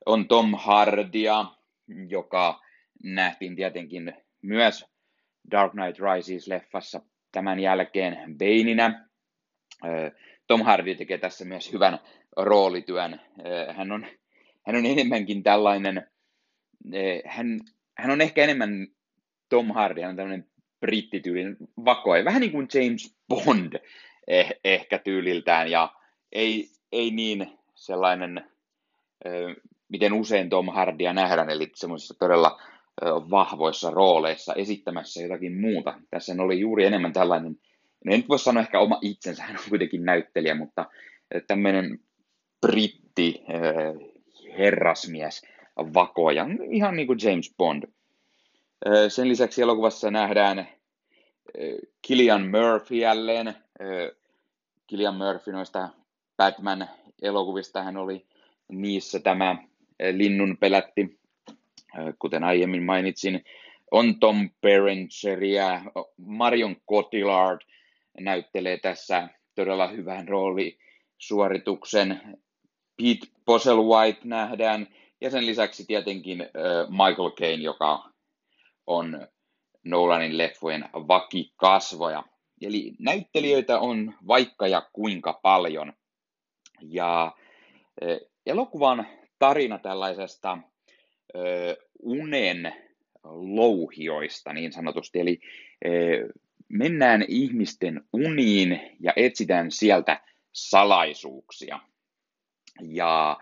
On 0.05 0.27
Tom 0.27 0.53
Hardia, 0.57 1.45
joka 2.07 2.61
nähtiin 3.03 3.55
tietenkin 3.55 4.13
myös 4.41 4.85
Dark 5.51 5.71
Knight 5.71 5.99
Rises-leffassa 5.99 7.01
tämän 7.31 7.59
jälkeen 7.59 8.37
Baininä. 8.37 9.09
Tom 10.47 10.61
Hardy 10.61 10.95
tekee 10.95 11.17
tässä 11.17 11.45
myös 11.45 11.73
hyvän 11.73 11.99
roolityön. 12.37 13.21
Hän 13.75 13.91
on, 13.91 14.07
hän 14.67 14.75
on 14.75 14.85
enemmänkin 14.85 15.43
tällainen, 15.43 16.07
hän, 17.25 17.59
hän 17.97 18.11
on 18.11 18.21
ehkä 18.21 18.43
enemmän 18.43 18.87
Tom 19.49 19.71
Hardy, 19.71 20.01
hän 20.01 20.09
on 20.09 20.15
tämmöinen 20.15 20.51
brittityylinen 20.79 21.57
vakoja, 21.85 22.25
vähän 22.25 22.41
niin 22.41 22.51
kuin 22.51 22.67
James 22.73 23.15
Bond 23.27 23.73
eh, 24.27 24.59
ehkä 24.63 24.97
tyyliltään, 24.97 25.71
ja 25.71 25.93
ei, 26.31 26.69
ei 26.91 27.11
niin 27.11 27.59
sellainen, 27.75 28.51
miten 29.89 30.13
usein 30.13 30.49
Tom 30.49 30.69
Hardia 30.69 31.13
nähdään, 31.13 31.49
eli 31.49 31.71
semmoisissa 31.75 32.13
todella 32.19 32.61
vahvoissa 33.29 33.89
rooleissa 33.89 34.53
esittämässä 34.53 35.21
jotakin 35.21 35.61
muuta. 35.61 35.99
Tässä 36.09 36.33
oli 36.39 36.59
juuri 36.59 36.85
enemmän 36.85 37.13
tällainen, 37.13 37.59
en 38.11 38.19
nyt 38.19 38.29
voi 38.29 38.39
sanoa 38.39 38.63
ehkä 38.63 38.79
oma 38.79 38.99
itsensä, 39.01 39.43
hän 39.47 39.57
on 39.57 39.69
kuitenkin 39.69 40.05
näyttelijä, 40.05 40.55
mutta 40.55 40.85
tämmöinen 41.47 41.99
britti 42.61 43.43
herrasmies 44.57 45.41
vakoja, 45.77 46.45
ihan 46.71 46.95
niin 46.95 47.07
kuin 47.07 47.19
James 47.23 47.53
Bond. 47.57 47.83
Sen 49.07 49.29
lisäksi 49.29 49.61
elokuvassa 49.61 50.11
nähdään 50.11 50.67
Killian 52.01 52.41
Murphy 52.51 52.95
jälleen. 52.95 53.55
Killian 54.87 55.15
Murphy 55.15 55.51
noista 55.51 55.89
Batman-elokuvista 56.37 57.83
hän 57.83 57.97
oli 57.97 58.25
niissä 58.67 59.19
tämä 59.19 59.55
linnun 60.11 60.57
pelätti, 60.57 61.19
kuten 62.19 62.43
aiemmin 62.43 62.83
mainitsin. 62.83 63.45
On 63.91 64.19
Tom 64.19 64.49
Berenger 64.61 65.39
Marion 66.17 66.75
Cotillard 66.89 67.61
näyttelee 68.19 68.77
tässä 68.77 69.29
todella 69.55 69.87
hyvän 69.87 70.27
roolisuorituksen. 70.27 72.21
Pete 72.97 73.27
Postlewhite 73.45 74.19
nähdään, 74.23 74.87
ja 75.21 75.29
sen 75.29 75.45
lisäksi 75.45 75.85
tietenkin 75.85 76.39
Michael 76.89 77.31
Caine, 77.31 77.63
joka 77.63 78.09
on 78.87 79.27
Nolanin 79.83 80.37
leffojen 80.37 80.89
vakikasvoja. 80.93 82.23
Eli 82.61 82.93
näyttelijöitä 82.99 83.79
on 83.79 84.13
vaikka 84.27 84.67
ja 84.67 84.89
kuinka 84.93 85.33
paljon. 85.33 85.93
Ja 86.81 87.31
elokuvan 88.45 89.07
tarina 89.39 89.77
tällaisesta 89.79 90.57
unen 92.03 92.73
louhioista 93.23 94.53
niin 94.53 94.71
sanotusti, 94.71 95.19
eli 95.19 95.39
mennään 96.69 97.25
ihmisten 97.27 98.01
uniin 98.13 98.81
ja 98.99 99.13
etsitään 99.15 99.71
sieltä 99.71 100.21
salaisuuksia. 100.51 101.79
Ja, 102.81 103.37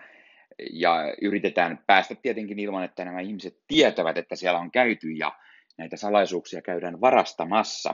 ja 0.74 1.16
yritetään 1.22 1.84
päästä 1.88 2.16
tietenkin 2.16 2.60
ilman, 2.60 2.84
että 2.84 3.06
nämä 3.06 3.20
ihmiset 3.20 3.58
tietävät, 3.68 4.18
että 4.18 4.36
siellä 4.36 4.60
on 4.60 4.72
käyty 4.72 5.12
ja 5.12 5.40
näitä 5.78 5.98
salaisuuksia 5.98 6.62
käydään 6.62 7.02
varastamassa. 7.02 7.94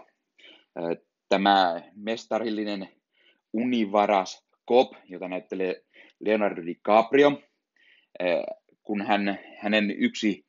Tämä 1.30 1.82
mestarillinen 1.96 2.90
univaras 3.54 4.46
Cobb, 4.70 4.94
jota 5.10 5.28
näyttelee 5.28 5.84
Leonardo 6.20 6.66
DiCaprio, 6.66 7.42
kun 8.84 9.02
hän, 9.02 9.40
hänen 9.58 9.92
yksi 9.92 10.46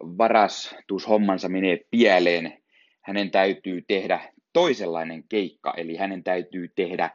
varastushommansa 0.00 1.48
menee 1.48 1.80
pieleen, 1.90 2.62
hänen 3.00 3.30
täytyy 3.30 3.84
tehdä 3.88 4.32
toisenlainen 4.52 5.24
keikka, 5.28 5.74
eli 5.76 5.96
hänen 5.96 6.24
täytyy 6.24 6.68
tehdä 6.68 7.10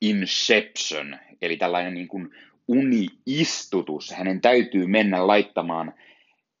inception, 0.00 1.18
eli 1.42 1.56
tällainen 1.56 1.94
niin 1.94 2.08
kuin 2.08 2.30
uniistutus. 2.68 4.10
Hänen 4.10 4.40
täytyy 4.40 4.86
mennä 4.86 5.26
laittamaan 5.26 5.94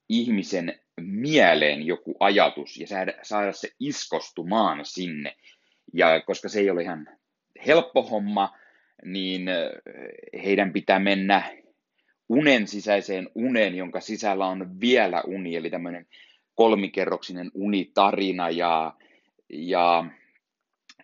ihmisen 0.08 0.80
mieleen 1.00 1.86
joku 1.86 2.16
ajatus 2.20 2.76
ja 2.76 2.86
saada, 2.86 3.12
saada 3.22 3.52
se 3.52 3.68
iskostumaan 3.80 4.84
sinne. 4.84 5.36
Ja 5.92 6.20
koska 6.20 6.48
se 6.48 6.60
ei 6.60 6.70
ole 6.70 6.82
ihan 6.82 7.08
helppo 7.66 8.02
homma, 8.02 8.56
niin 9.04 9.46
heidän 10.44 10.72
pitää 10.72 10.98
mennä 10.98 11.42
unen 12.28 12.66
sisäiseen 12.66 13.28
uneen, 13.34 13.74
jonka 13.74 14.00
sisällä 14.00 14.46
on 14.46 14.80
vielä 14.80 15.22
uni, 15.26 15.56
eli 15.56 15.70
tämmöinen 15.70 16.06
kolmikerroksinen 16.54 17.50
unitarina 17.54 18.50
ja, 18.50 18.94
ja 19.48 20.04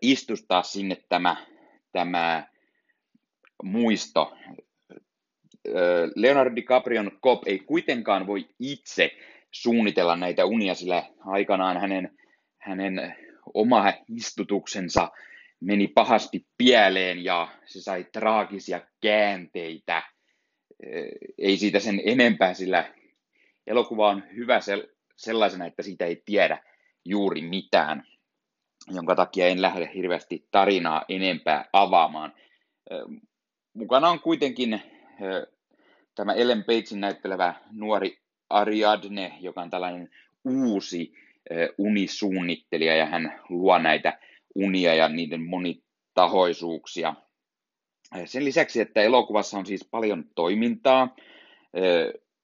istustaa 0.03 0.63
sinne 0.63 0.97
tämä, 1.09 1.37
tämä 1.93 2.47
muisto. 3.63 4.37
Leonardo 6.15 6.57
DiCaprion 6.57 7.11
Cop 7.23 7.43
ei 7.47 7.59
kuitenkaan 7.59 8.27
voi 8.27 8.49
itse 8.59 9.11
suunnitella 9.51 10.17
näitä 10.17 10.45
unia, 10.45 10.75
sillä 10.75 11.03
aikanaan 11.27 11.81
hänen, 11.81 12.19
hänen 12.59 13.17
oma 13.55 13.93
istutuksensa 14.09 15.11
meni 15.61 15.89
pahasti 15.89 16.47
pieleen 16.59 17.25
ja 17.25 17.49
se 17.65 17.83
sai 17.83 18.07
traagisia 18.13 18.81
käänteitä. 19.01 20.03
Ei 21.39 21.57
siitä 21.57 21.81
sen 21.81 22.03
enempää, 22.05 22.55
sillä 22.55 22.95
elokuva 23.67 24.09
on 24.09 24.25
hyvä 24.37 24.61
sellaisena, 25.17 25.67
että 25.67 25.83
siitä 25.83 26.05
ei 26.05 26.23
tiedä 26.25 26.63
juuri 27.05 27.43
mitään, 27.43 28.07
jonka 28.91 29.15
takia 29.15 29.47
en 29.47 29.63
lähde 29.63 29.91
hirveästi 29.95 30.49
tarinaa 30.51 31.05
enempää 31.09 31.65
avaamaan. 31.73 32.33
Mukana 33.75 34.09
on 34.09 34.21
kuitenkin 34.21 34.83
tämä 36.15 36.33
Ellen 36.33 36.65
Pagein 36.65 37.01
näyttelevä 37.01 37.55
nuori 37.73 38.19
Ariadne, 38.51 39.39
joka 39.41 39.63
on 39.63 39.71
tällainen 39.71 40.11
uusi 40.45 41.26
unisuunnittelija 41.79 42.97
ja 42.97 43.07
hän 43.07 43.41
luo 43.49 43.79
näitä 43.79 44.19
unia 44.55 44.95
ja 44.95 45.09
niiden 45.09 45.43
monitahoisuuksia. 45.43 47.15
Sen 48.25 48.45
lisäksi, 48.45 48.81
että 48.81 49.03
elokuvassa 49.03 49.59
on 49.59 49.67
siis 49.67 49.89
paljon 49.91 50.25
toimintaa, 50.35 51.17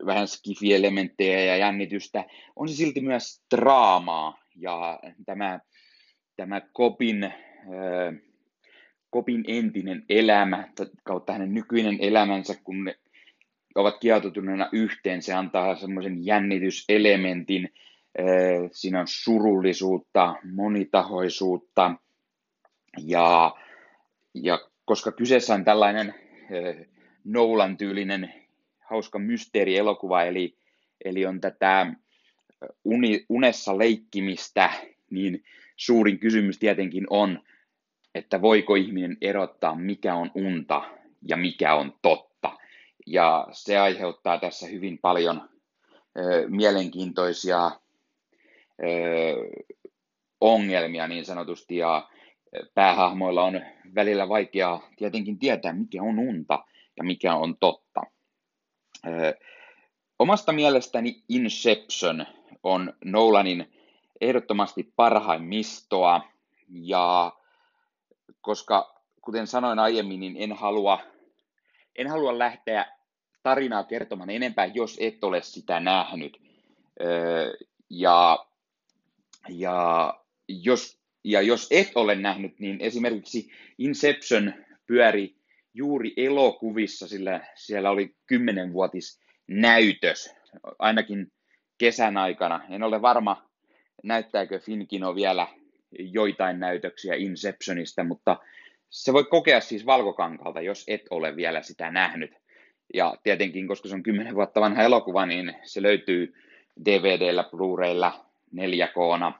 vähän 0.07 0.29
skifi-elementtejä 0.29 1.45
ja 1.45 1.57
jännitystä, 1.57 2.25
on 2.57 2.69
se 2.69 2.75
silti 2.75 3.01
myös 3.01 3.43
draamaa 3.57 4.39
ja 4.57 5.01
tämä, 5.27 5.61
tämä 6.37 6.61
Kopin, 6.61 7.33
Kopin 9.11 9.45
entinen 9.49 10.05
elämä 10.09 10.69
kautta 11.05 11.33
hänen 11.33 11.55
nykyinen 11.55 11.99
elämänsä, 12.01 12.55
kun 12.65 12.85
ne 12.85 12.95
ovat 13.75 14.01
kietoutuneena 14.01 14.69
yhteen, 14.73 15.23
se 15.23 15.33
antaa 15.33 15.77
semmoisen 15.77 16.27
jännityselementin, 16.27 17.69
siinä 18.73 19.01
on 19.01 19.09
surullisuutta, 19.09 20.35
monitahoisuutta 20.55 21.95
ja, 23.07 23.55
ja 24.35 24.59
koska 24.85 25.13
kyseessä 25.13 25.55
on 25.55 25.65
tällainen 25.65 26.15
Nolan 27.25 27.77
tyylinen 27.77 28.35
hauska 28.81 29.19
mysteerielokuva, 29.19 30.23
eli, 30.23 30.57
eli 31.05 31.27
on 31.27 31.41
tätä 31.41 31.93
uni, 32.85 33.27
unessa 33.29 33.79
leikkimistä, 33.79 34.71
niin 35.11 35.45
suurin 35.77 36.19
kysymys 36.19 36.59
tietenkin 36.59 37.07
on, 37.11 37.43
että 38.15 38.43
voiko 38.43 38.75
ihminen 38.75 39.17
erottaa, 39.21 39.75
mikä 39.75 40.15
on 40.15 40.31
unta 40.35 40.83
ja 41.29 41.37
mikä 41.37 41.75
on 41.75 41.95
totta. 42.03 42.59
Ja 43.07 43.49
se 43.53 43.79
aiheuttaa 43.79 44.39
tässä 44.39 44.67
hyvin 44.67 44.99
paljon 44.99 45.49
ö, 46.19 46.47
mielenkiintoisia 46.49 47.71
ongelmia 50.41 51.09
niin 51.09 51.25
sanotusti, 51.25 51.77
ja 51.77 52.09
päähahmoilla 52.75 53.45
on 53.45 53.61
välillä 53.95 54.29
vaikeaa 54.29 54.89
tietenkin 54.97 55.39
tietää, 55.39 55.73
mikä 55.73 56.03
on 56.03 56.19
unta 56.19 56.65
ja 56.97 57.05
mikä 57.05 57.35
on 57.35 57.57
totta. 57.61 58.01
Omasta 60.19 60.53
mielestäni 60.53 61.23
Inception 61.29 62.27
on 62.63 62.93
Nolanin 63.05 63.73
ehdottomasti 64.21 64.93
parhaimmistoa, 64.97 66.21
ja 66.69 67.33
koska 68.41 69.03
kuten 69.21 69.47
sanoin 69.47 69.79
aiemmin, 69.79 70.21
niin 70.21 70.37
en 70.39 70.53
halua, 70.53 70.99
en 71.97 72.07
halua 72.07 72.39
lähteä 72.39 72.87
tarinaa 73.43 73.85
kertomaan 73.85 74.31
enempää, 74.31 74.67
jos 74.67 74.97
et 75.01 75.25
ole 75.25 75.43
sitä 75.43 75.81
nähnyt. 75.81 76.41
Ja, 77.91 78.47
ja, 79.49 80.15
jos, 80.49 80.99
ja 81.25 81.43
jos 81.43 81.69
et 81.71 81.91
ole 81.95 82.15
nähnyt, 82.15 82.61
niin 82.61 82.81
esimerkiksi 82.81 83.51
Inception 83.79 84.53
pyöri 84.87 85.37
juuri 85.75 86.13
elokuvissa, 86.17 87.09
sillä 87.09 87.41
siellä 87.55 87.91
oli 87.91 88.15
kymmenenvuotis 88.27 89.21
näytös, 89.49 90.35
ainakin 90.79 91.33
kesän 91.79 92.17
aikana. 92.17 92.61
En 92.71 92.83
ole 92.83 93.03
varma, 93.03 93.49
näyttääkö 94.03 94.59
Finkino 94.59 95.15
vielä 95.15 95.47
joitain 95.99 96.61
näytöksiä 96.61 97.15
Inceptionista, 97.15 98.05
mutta 98.05 98.37
se 98.91 99.13
voi 99.13 99.25
kokea 99.25 99.61
siis 99.61 99.87
valkokankalta, 99.87 100.61
jos 100.61 100.85
et 100.89 101.03
ole 101.11 101.37
vielä 101.37 101.63
sitä 101.63 101.91
nähnyt. 101.91 102.31
Ja 102.95 103.17
tietenkin, 103.23 103.69
koska 103.69 103.89
se 103.89 103.95
on 103.95 104.03
10 104.03 104.35
vuotta 104.35 104.61
vanha 104.61 104.83
elokuva, 104.83 105.27
niin 105.27 105.55
se 105.63 105.83
löytyy 105.83 106.35
DVDllä, 106.85 107.43
Blu-raylla, 107.43 108.32
4Kna, 108.57 109.33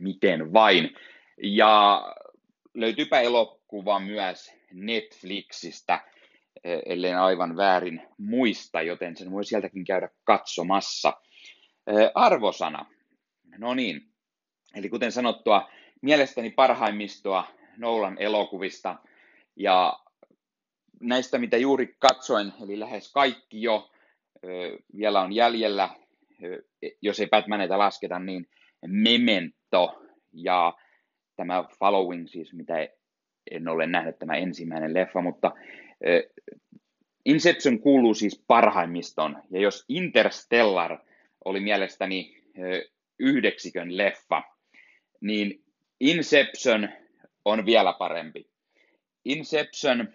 miten 0.00 0.52
vain. 0.52 0.96
Ja 1.42 2.02
löytyypä 2.74 3.20
elokuva 3.20 3.98
myös 3.98 4.54
Netflixistä, 4.72 6.04
ellei 6.64 7.14
aivan 7.14 7.56
väärin 7.56 8.02
muista, 8.18 8.82
joten 8.82 9.16
sen 9.16 9.30
voi 9.30 9.44
sieltäkin 9.44 9.84
käydä 9.84 10.08
katsomassa. 10.24 11.20
Arvosana. 12.14 12.86
No 13.58 13.74
niin, 13.74 14.08
eli 14.74 14.88
kuten 14.88 15.12
sanottua, 15.12 15.70
mielestäni 16.02 16.50
parhaimmistoa 16.50 17.46
Nolan 17.76 18.16
elokuvista. 18.18 18.96
Ja 19.56 19.98
näistä, 21.00 21.38
mitä 21.38 21.56
juuri 21.56 21.96
katsoin, 21.98 22.52
eli 22.62 22.80
lähes 22.80 23.12
kaikki 23.12 23.62
jo 23.62 23.90
vielä 24.96 25.20
on 25.20 25.32
jäljellä, 25.32 25.88
jos 27.02 27.20
ei 27.20 27.26
Batmaneita 27.26 27.78
lasketa, 27.78 28.18
niin 28.18 28.48
Memento 28.86 30.02
ja 30.32 30.74
tämä 31.36 31.64
Following, 31.78 32.26
siis 32.28 32.52
mitä 32.52 32.88
en 33.50 33.68
ole 33.68 33.86
nähnyt 33.86 34.18
tämä 34.18 34.34
ensimmäinen 34.34 34.94
leffa, 34.94 35.22
mutta 35.22 35.52
Inception 37.24 37.78
kuuluu 37.78 38.14
siis 38.14 38.44
parhaimmiston, 38.46 39.42
ja 39.50 39.60
jos 39.60 39.84
Interstellar 39.88 40.98
oli 41.44 41.60
mielestäni 41.60 42.42
yhdeksikön 43.18 43.96
leffa, 43.96 44.42
niin 45.20 45.64
Inception 46.00 46.88
on 47.44 47.66
vielä 47.66 47.92
parempi. 47.92 48.50
Inception 49.24 50.14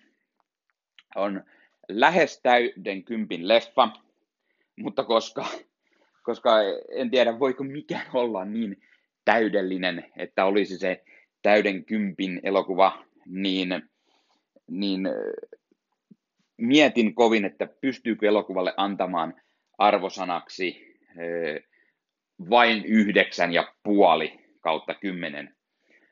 on 1.15 1.43
lähes 1.89 2.41
täyden 2.41 3.03
kympin 3.03 3.47
leffa, 3.47 3.89
mutta 4.77 5.03
koska, 5.03 5.45
koska 6.29 6.51
en 6.89 7.11
tiedä 7.11 7.39
voiko 7.39 7.63
mikään 7.63 8.05
olla 8.21 8.45
niin 8.45 8.81
täydellinen, 9.25 10.05
että 10.17 10.45
olisi 10.45 10.77
se 10.77 11.03
täyden 11.41 11.85
kympin 11.85 12.39
elokuva, 12.43 13.05
niin, 13.25 13.69
niin 14.67 15.09
mietin 16.57 17.15
kovin, 17.15 17.45
että 17.45 17.67
pystyykö 17.81 18.27
elokuvalle 18.27 18.73
antamaan 18.77 19.41
arvosanaksi 19.77 20.95
vain 22.49 22.85
yhdeksän 22.85 23.53
ja 23.53 23.73
puoli 23.83 24.39
kautta 24.59 24.93
kymmenen. 24.93 25.55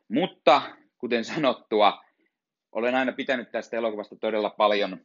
Mutta 0.07 0.61
kuten 0.97 1.25
sanottua, 1.25 2.03
olen 2.71 2.95
aina 2.95 3.11
pitänyt 3.11 3.51
tästä 3.51 3.77
elokuvasta 3.77 4.15
todella 4.15 4.49
paljon. 4.49 4.97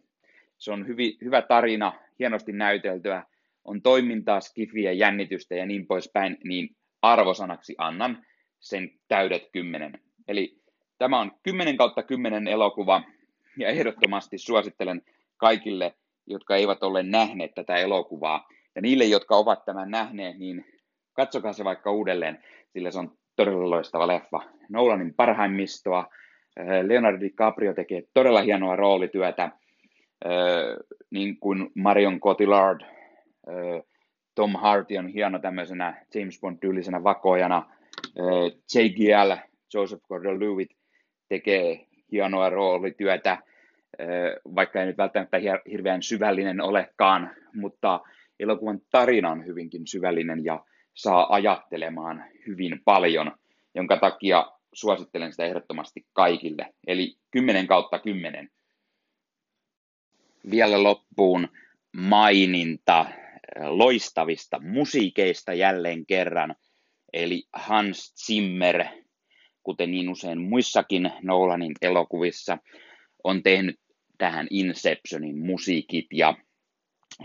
Se 0.58 0.72
on 0.72 0.86
hyvi, 0.86 1.18
hyvä 1.24 1.42
tarina, 1.42 1.92
hienosti 2.18 2.52
näyteltyä, 2.52 3.22
on 3.64 3.82
toimintaa, 3.82 4.40
skifiä, 4.40 4.92
jännitystä 4.92 5.54
ja 5.54 5.66
niin 5.66 5.86
poispäin, 5.86 6.36
niin 6.44 6.76
arvosanaksi 7.02 7.74
annan 7.78 8.24
sen 8.60 8.90
täydet 9.08 9.42
kymmenen. 9.52 10.00
Eli 10.28 10.62
tämä 10.98 11.20
on 11.20 11.32
10 11.42 11.76
kautta 11.76 12.02
10 12.02 12.48
elokuva 12.48 13.02
ja 13.58 13.68
ehdottomasti 13.68 14.38
suosittelen 14.38 15.02
kaikille, 15.36 15.94
jotka 16.26 16.56
eivät 16.56 16.82
ole 16.82 17.02
nähneet 17.02 17.54
tätä 17.54 17.76
elokuvaa. 17.76 18.48
Ja 18.74 18.82
niille, 18.82 19.04
jotka 19.04 19.36
ovat 19.36 19.64
tämän 19.64 19.90
nähneet, 19.90 20.38
niin 20.38 20.64
katsokaa 21.12 21.52
se 21.52 21.64
vaikka 21.64 21.92
uudelleen, 21.92 22.44
sillä 22.72 22.90
se 22.90 22.98
on 22.98 23.16
todella 23.36 23.70
loistava 23.70 24.06
leffa. 24.06 24.40
Nolanin 24.68 25.14
parhaimmistoa. 25.14 26.06
Äh, 26.60 26.66
Leonardo 26.86 27.20
DiCaprio 27.20 27.74
tekee 27.74 28.02
todella 28.14 28.42
hienoa 28.42 28.76
roolityötä, 28.76 29.42
äh, 29.42 29.50
niin 31.10 31.36
kuin 31.36 31.70
Marion 31.74 32.20
Cotillard. 32.20 32.80
Tom 34.34 34.52
Hardy 34.52 34.96
on 34.96 35.08
hieno 35.08 35.38
tämmöisenä 35.38 36.04
James 36.14 36.40
Bond-tyylisenä 36.40 37.04
vakojana. 37.04 37.70
JGL, 38.74 39.32
Joseph 39.74 40.02
Gordon-Levitt, 40.02 40.76
tekee 41.28 41.86
hienoa 42.12 42.50
roolityötä, 42.50 43.38
vaikka 44.54 44.80
ei 44.80 44.86
nyt 44.86 44.98
välttämättä 44.98 45.38
hirveän 45.70 46.02
syvällinen 46.02 46.60
olekaan, 46.60 47.30
mutta 47.54 48.00
elokuvan 48.40 48.80
tarina 48.90 49.30
on 49.30 49.46
hyvinkin 49.46 49.86
syvällinen 49.86 50.44
ja 50.44 50.64
saa 50.94 51.34
ajattelemaan 51.34 52.24
hyvin 52.46 52.80
paljon, 52.84 53.32
jonka 53.74 53.96
takia 53.96 54.52
suosittelen 54.72 55.32
sitä 55.32 55.44
ehdottomasti 55.44 56.06
kaikille. 56.12 56.74
Eli 56.86 57.16
10 57.30 57.66
kautta 57.66 57.98
10. 57.98 58.50
Vielä 60.50 60.82
loppuun 60.82 61.48
maininta 61.96 63.06
loistavista 63.60 64.60
musiikeista 64.60 65.52
jälleen 65.52 66.06
kerran. 66.06 66.54
Eli 67.12 67.42
Hans 67.52 68.14
Zimmer, 68.26 68.84
kuten 69.62 69.90
niin 69.90 70.08
usein 70.08 70.40
muissakin 70.40 71.10
Nolanin 71.22 71.74
elokuvissa, 71.82 72.58
on 73.24 73.42
tehnyt 73.42 73.80
tähän 74.18 74.46
Inceptionin 74.50 75.38
musiikit 75.38 76.06
ja 76.12 76.34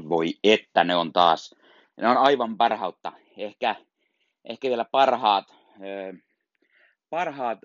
voi 0.10 0.34
että 0.44 0.84
ne 0.84 0.96
on 0.96 1.14
taas, 1.14 1.56
ne 2.02 2.08
on 2.08 2.18
aivan 2.18 2.58
parhautta 2.58 3.12
ehkä, 3.38 3.76
ehkä 4.46 4.70
vielä 4.70 4.86
parhaat, 4.92 5.46
parhaat 7.10 7.60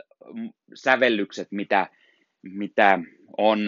sävellykset, 0.74 1.48
mitä, 1.50 1.86
mitä 2.42 2.98
on 3.36 3.58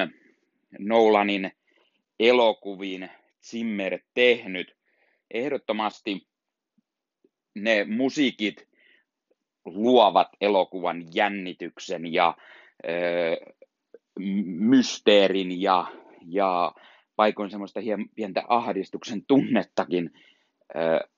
Nolanin 0.78 1.50
elokuviin 2.20 3.10
Zimmer 3.44 3.98
tehnyt. 4.14 4.76
Ehdottomasti 5.30 6.28
ne 7.54 7.84
musiikit 7.84 8.68
luovat 9.64 10.28
elokuvan 10.40 11.04
jännityksen 11.14 12.12
ja 12.12 12.36
ö, 12.88 12.90
mysteerin 14.44 15.62
ja, 15.62 15.86
ja 16.26 16.72
paikoin 17.16 17.50
semmoista 17.50 17.80
hien, 17.80 18.08
pientä 18.14 18.42
ahdistuksen 18.48 19.26
tunnettakin. 19.26 20.10
Ö, 20.76 21.08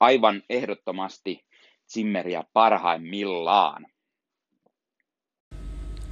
aivan 0.00 0.42
ehdottomasti 0.50 1.44
Zimmeriä 1.92 2.44
parhaimmillaan. 2.52 3.86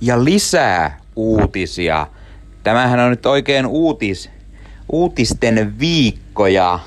Ja 0.01 0.24
lisää 0.24 1.01
uutisia. 1.16 2.06
Tämähän 2.62 3.01
on 3.01 3.10
nyt 3.10 3.27
oikein 3.27 3.66
uutis, 3.66 4.31
uutisten 4.93 5.78
viikkoja. 5.78 6.81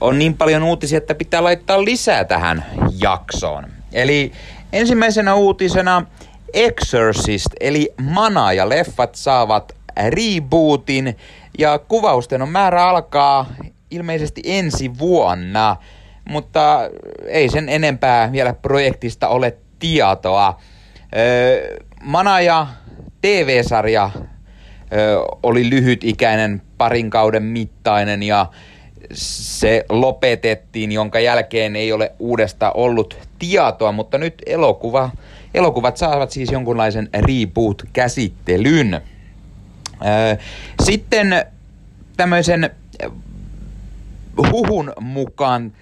On 0.00 0.18
niin 0.18 0.34
paljon 0.34 0.62
uutisia, 0.62 0.98
että 0.98 1.14
pitää 1.14 1.44
laittaa 1.44 1.84
lisää 1.84 2.24
tähän 2.24 2.64
jaksoon. 3.00 3.64
Eli 3.92 4.32
ensimmäisenä 4.72 5.34
uutisena 5.34 6.06
Exorcist, 6.52 7.48
eli 7.60 7.94
Mana 8.02 8.52
ja 8.52 8.68
leffat 8.68 9.14
saavat 9.14 9.72
rebootin 10.08 11.16
ja 11.58 11.78
kuvausten 11.78 12.42
on 12.42 12.48
määrä 12.48 12.88
alkaa 12.88 13.46
ilmeisesti 13.90 14.42
ensi 14.44 14.98
vuonna 14.98 15.76
mutta 16.28 16.80
ei 17.26 17.48
sen 17.48 17.68
enempää 17.68 18.32
vielä 18.32 18.52
projektista 18.52 19.28
ole 19.28 19.56
tietoa. 19.78 20.60
Manaja 22.02 22.66
TV-sarja 23.20 24.10
oli 25.42 25.70
lyhytikäinen 25.70 26.62
parin 26.78 27.10
kauden 27.10 27.42
mittainen 27.42 28.22
ja 28.22 28.46
se 29.12 29.84
lopetettiin, 29.88 30.92
jonka 30.92 31.20
jälkeen 31.20 31.76
ei 31.76 31.92
ole 31.92 32.12
uudesta 32.18 32.72
ollut 32.72 33.18
tietoa, 33.38 33.92
mutta 33.92 34.18
nyt 34.18 34.42
elokuva, 34.46 35.10
elokuvat 35.54 35.96
saavat 35.96 36.30
siis 36.30 36.52
jonkunlaisen 36.52 37.08
reboot-käsittelyn. 37.14 39.00
Sitten 40.82 41.44
tämmöisen 42.16 42.70
huhun 44.52 44.92
mukaan 45.00 45.72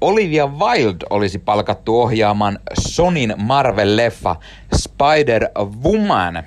Olivia 0.00 0.46
Wilde 0.46 1.06
olisi 1.10 1.38
palkattu 1.38 2.00
ohjaamaan 2.00 2.58
Sonin 2.80 3.34
Marvel-leffa 3.38 4.36
Spider-Woman, 4.76 6.42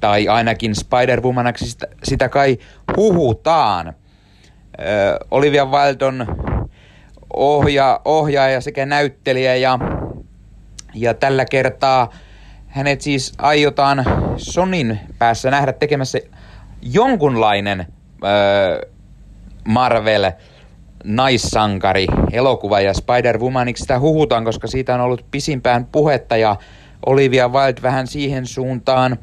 tai 0.00 0.28
ainakin 0.28 0.72
Spider-Womanaksi 0.72 1.66
sitä, 1.66 1.86
sitä 2.04 2.28
kai 2.28 2.58
huhutaan. 2.96 3.94
Olivia 5.30 5.66
Wilde 5.66 6.04
on 6.04 6.26
ohja, 7.36 8.00
ohjaaja 8.04 8.60
sekä 8.60 8.86
näyttelijä 8.86 9.56
ja, 9.56 9.78
ja 10.94 11.14
tällä 11.14 11.44
kertaa 11.44 12.12
hänet 12.66 13.00
siis 13.00 13.32
aiotaan 13.38 14.04
Sonin 14.36 15.00
päässä 15.18 15.50
nähdä 15.50 15.72
tekemässä 15.72 16.18
jonkunlainen 16.82 17.86
öö, 18.24 18.88
Marvel 19.68 20.32
naissankari 21.04 22.06
elokuva 22.32 22.80
ja 22.80 22.92
Spider-Womaniksi 22.92 23.80
sitä 23.80 24.00
huhutaan, 24.00 24.44
koska 24.44 24.66
siitä 24.66 24.94
on 24.94 25.00
ollut 25.00 25.24
pisimpään 25.30 25.86
puhetta 25.86 26.36
ja 26.36 26.56
Olivia 27.06 27.48
Wilde 27.48 27.82
vähän 27.82 28.06
siihen 28.06 28.46
suuntaan 28.46 29.18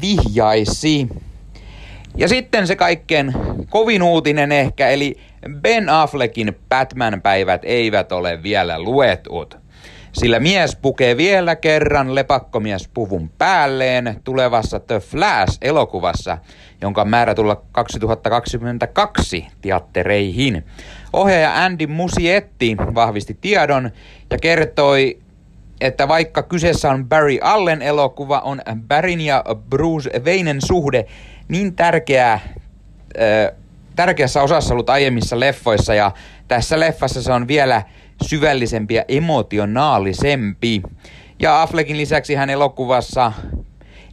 vihjaisi. 0.00 1.08
Ja 2.16 2.28
sitten 2.28 2.66
se 2.66 2.76
kaikkein 2.76 3.32
kovin 3.70 4.02
uutinen 4.02 4.52
ehkä, 4.52 4.88
eli 4.88 5.16
Ben 5.60 5.88
Affleckin 5.88 6.56
Batman-päivät 6.68 7.60
eivät 7.64 8.12
ole 8.12 8.42
vielä 8.42 8.78
luetut. 8.82 9.58
Sillä 10.12 10.40
mies 10.40 10.76
pukee 10.76 11.16
vielä 11.16 11.56
kerran 11.56 12.14
lepakkomiespuvun 12.14 13.30
päälleen 13.38 14.20
tulevassa 14.24 14.80
The 14.80 15.00
Flash-elokuvassa, 15.00 16.38
jonka 16.80 17.00
on 17.00 17.08
määrä 17.08 17.34
tulla 17.34 17.62
2022 17.72 19.46
teattereihin. 19.60 20.64
Ohjaaja 21.12 21.64
Andy 21.64 21.86
Musietti 21.86 22.76
vahvisti 22.94 23.38
tiedon 23.40 23.90
ja 24.30 24.38
kertoi, 24.38 25.18
että 25.80 26.08
vaikka 26.08 26.42
kyseessä 26.42 26.90
on 26.90 27.08
Barry 27.08 27.38
Allen 27.42 27.82
elokuva, 27.82 28.38
on 28.38 28.62
Barryn 28.88 29.20
ja 29.20 29.44
Bruce 29.70 30.10
Waynen 30.18 30.58
suhde 30.66 31.06
niin 31.48 31.76
tärkeää, 31.76 32.32
äh, 32.32 33.52
tärkeässä 33.96 34.42
osassa 34.42 34.74
ollut 34.74 34.90
aiemmissa 34.90 35.40
leffoissa 35.40 35.94
ja 35.94 36.12
tässä 36.48 36.80
leffassa 36.80 37.22
se 37.22 37.32
on 37.32 37.48
vielä 37.48 37.82
syvällisempi 38.22 38.94
ja 38.94 39.04
emotionaalisempi. 39.08 40.82
Ja 41.38 41.62
Affleckin 41.62 41.96
lisäksi 41.96 42.34
hän 42.34 42.50
elokuvassa 42.50 43.32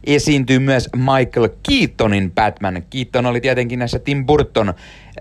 esiintyy 0.06 0.58
myös 0.58 0.88
Michael 0.96 1.48
Keatonin 1.68 2.30
Batman. 2.30 2.82
Keaton 2.90 3.26
oli 3.26 3.40
tietenkin 3.40 3.78
näissä 3.78 3.98
Tim 3.98 4.26
Burton 4.26 4.74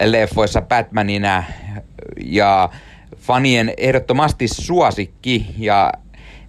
leffoissa 0.03 0.61
Batmanina 0.61 1.43
ja 2.25 2.69
fanien 3.17 3.73
ehdottomasti 3.77 4.47
suosikki 4.47 5.55
ja 5.57 5.93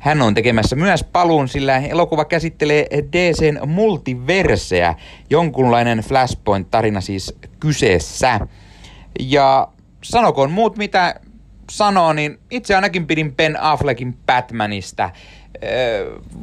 hän 0.05 0.23
on 0.23 0.35
tekemässä 0.35 0.77
myös 0.77 1.05
paluun, 1.05 1.49
sillä 1.49 1.79
elokuva 1.79 2.25
käsittelee 2.25 2.87
DCn 3.13 3.69
multiverseä, 3.69 4.95
jonkunlainen 5.31 5.99
Flashpoint-tarina 5.99 7.01
siis 7.01 7.35
kyseessä. 7.61 8.41
Ja 9.21 9.69
sanokoon 10.03 10.51
muut 10.51 10.77
mitä 10.77 11.15
sanoo, 11.71 12.13
niin 12.13 12.39
itse 12.51 12.75
ainakin 12.75 13.07
pidin 13.07 13.35
Ben 13.35 13.63
Affleckin 13.63 14.17
Batmanista. 14.27 15.11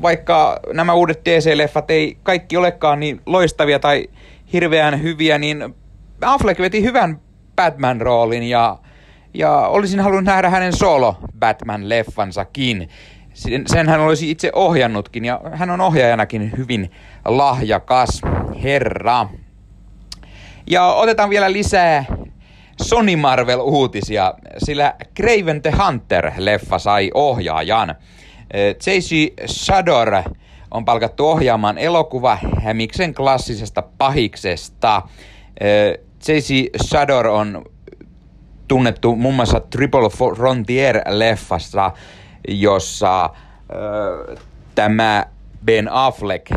Vaikka 0.01 0.59
nämä 0.73 0.93
uudet 0.93 1.19
DC-leffat 1.19 1.85
ei 1.89 2.17
kaikki 2.23 2.57
olekaan 2.57 2.99
niin 2.99 3.21
loistavia 3.25 3.79
tai 3.79 4.07
hirveän 4.53 5.01
hyviä, 5.01 5.37
niin 5.37 5.75
Affleck 6.21 6.59
veti 6.59 6.83
hyvän 6.83 7.19
Batman-roolin 7.55 8.43
ja, 8.43 8.77
ja 9.33 9.51
olisin 9.51 9.99
halunnut 9.99 10.25
nähdä 10.25 10.49
hänen 10.49 10.75
solo 10.77 11.15
Batman-leffansakin. 11.39 12.89
Sen 13.67 13.89
hän 13.89 13.99
olisi 13.99 14.31
itse 14.31 14.51
ohjannutkin 14.53 15.25
ja 15.25 15.41
hän 15.53 15.69
on 15.69 15.81
ohjaajanakin 15.81 16.51
hyvin 16.57 16.91
lahjakas 17.25 18.21
herra. 18.63 19.27
Ja 20.67 20.85
otetaan 20.85 21.29
vielä 21.29 21.51
lisää 21.51 22.05
Sony 22.81 23.15
Marvel-uutisia, 23.15 24.33
sillä 24.57 24.93
Craven 25.15 25.61
the 25.61 25.71
Hunter-leffa 25.71 26.79
sai 26.79 27.11
ohjaajan. 27.13 27.95
J.C. 28.87 29.33
Shador 29.47 30.23
on 30.71 30.85
palkattu 30.85 31.27
ohjaamaan 31.27 31.77
elokuva 31.77 32.37
Hämiksen 32.63 33.13
klassisesta 33.13 33.83
pahiksesta. 33.97 35.01
J.C. 36.27 36.53
Shador 36.83 37.27
on 37.27 37.65
tunnettu 38.67 39.15
muun 39.15 39.35
muassa 39.35 39.59
Triple 39.59 40.09
Frontier-leffassa, 40.09 41.91
jossa 42.47 43.29
tämä 44.75 45.25
Ben 45.65 45.91
Affleck 45.91 46.51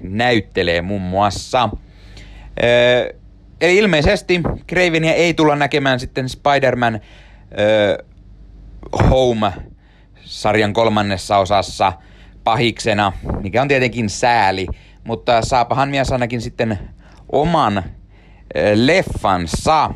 näyttelee 0.00 0.82
muun 0.82 1.02
muassa. 1.02 1.68
Eli 3.60 3.76
ilmeisesti 3.76 4.40
Cravenia 4.68 5.14
ei 5.14 5.34
tulla 5.34 5.56
näkemään 5.56 6.00
sitten 6.00 6.28
Spider-Man 6.28 7.00
Home-sarjan 9.10 10.72
kolmannessa 10.72 11.38
osassa 11.38 11.92
pahiksena, 12.44 13.12
mikä 13.40 13.62
on 13.62 13.68
tietenkin 13.68 14.10
sääli, 14.10 14.66
mutta 15.04 15.42
saapahan 15.42 15.88
mies 15.88 16.12
ainakin 16.12 16.40
sitten 16.40 16.78
oman 17.32 17.84
leffansa. 18.74 19.90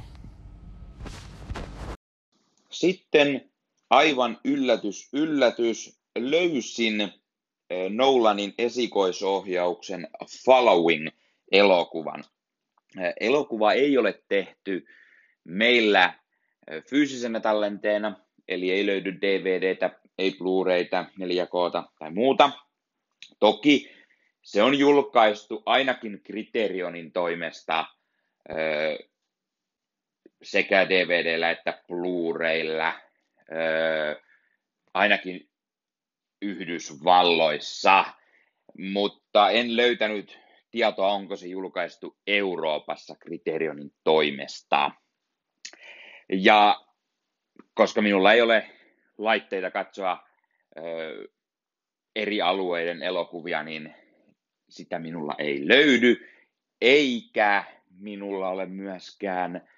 Sitten 2.70 3.49
aivan 3.90 4.40
yllätys, 4.44 5.08
yllätys, 5.12 6.00
löysin 6.18 7.12
Nolanin 7.88 8.54
esikoisohjauksen 8.58 10.08
Following-elokuvan 10.44 12.24
elokuva 13.20 13.72
ei 13.72 13.98
ole 13.98 14.22
tehty 14.28 14.86
meillä 15.44 16.14
fyysisenä 16.90 17.40
tallenteena, 17.40 18.16
eli 18.48 18.70
ei 18.70 18.86
löydy 18.86 19.20
DVDtä, 19.20 20.00
ei 20.18 20.30
Blu-rayta, 20.30 21.04
4K 21.20 21.88
tai 21.98 22.10
muuta. 22.10 22.50
Toki 23.38 23.90
se 24.42 24.62
on 24.62 24.78
julkaistu 24.78 25.62
ainakin 25.66 26.20
Kriterionin 26.22 27.12
toimesta 27.12 27.86
sekä 30.42 30.88
DVDllä 30.88 31.50
että 31.50 31.82
Blu-raylla, 31.86 32.92
ainakin 34.94 35.50
Yhdysvalloissa, 36.42 38.04
mutta 38.78 39.50
en 39.50 39.76
löytänyt 39.76 40.38
tietoa, 40.70 41.12
onko 41.12 41.36
se 41.36 41.46
julkaistu 41.46 42.16
Euroopassa 42.26 43.14
Kriterionin 43.20 43.92
toimesta. 44.04 44.90
Ja 46.32 46.84
koska 47.74 48.02
minulla 48.02 48.32
ei 48.32 48.42
ole 48.42 48.70
laitteita 49.18 49.70
katsoa 49.70 50.28
ö, 50.78 51.28
eri 52.16 52.42
alueiden 52.42 53.02
elokuvia, 53.02 53.62
niin 53.62 53.94
sitä 54.68 54.98
minulla 54.98 55.34
ei 55.38 55.68
löydy, 55.68 56.28
eikä 56.80 57.64
minulla 57.98 58.48
ole 58.48 58.66
myöskään, 58.66 59.68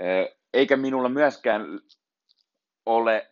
ö, 0.00 0.36
eikä 0.54 0.76
minulla 0.76 1.08
myöskään 1.08 1.80
ole 2.86 3.30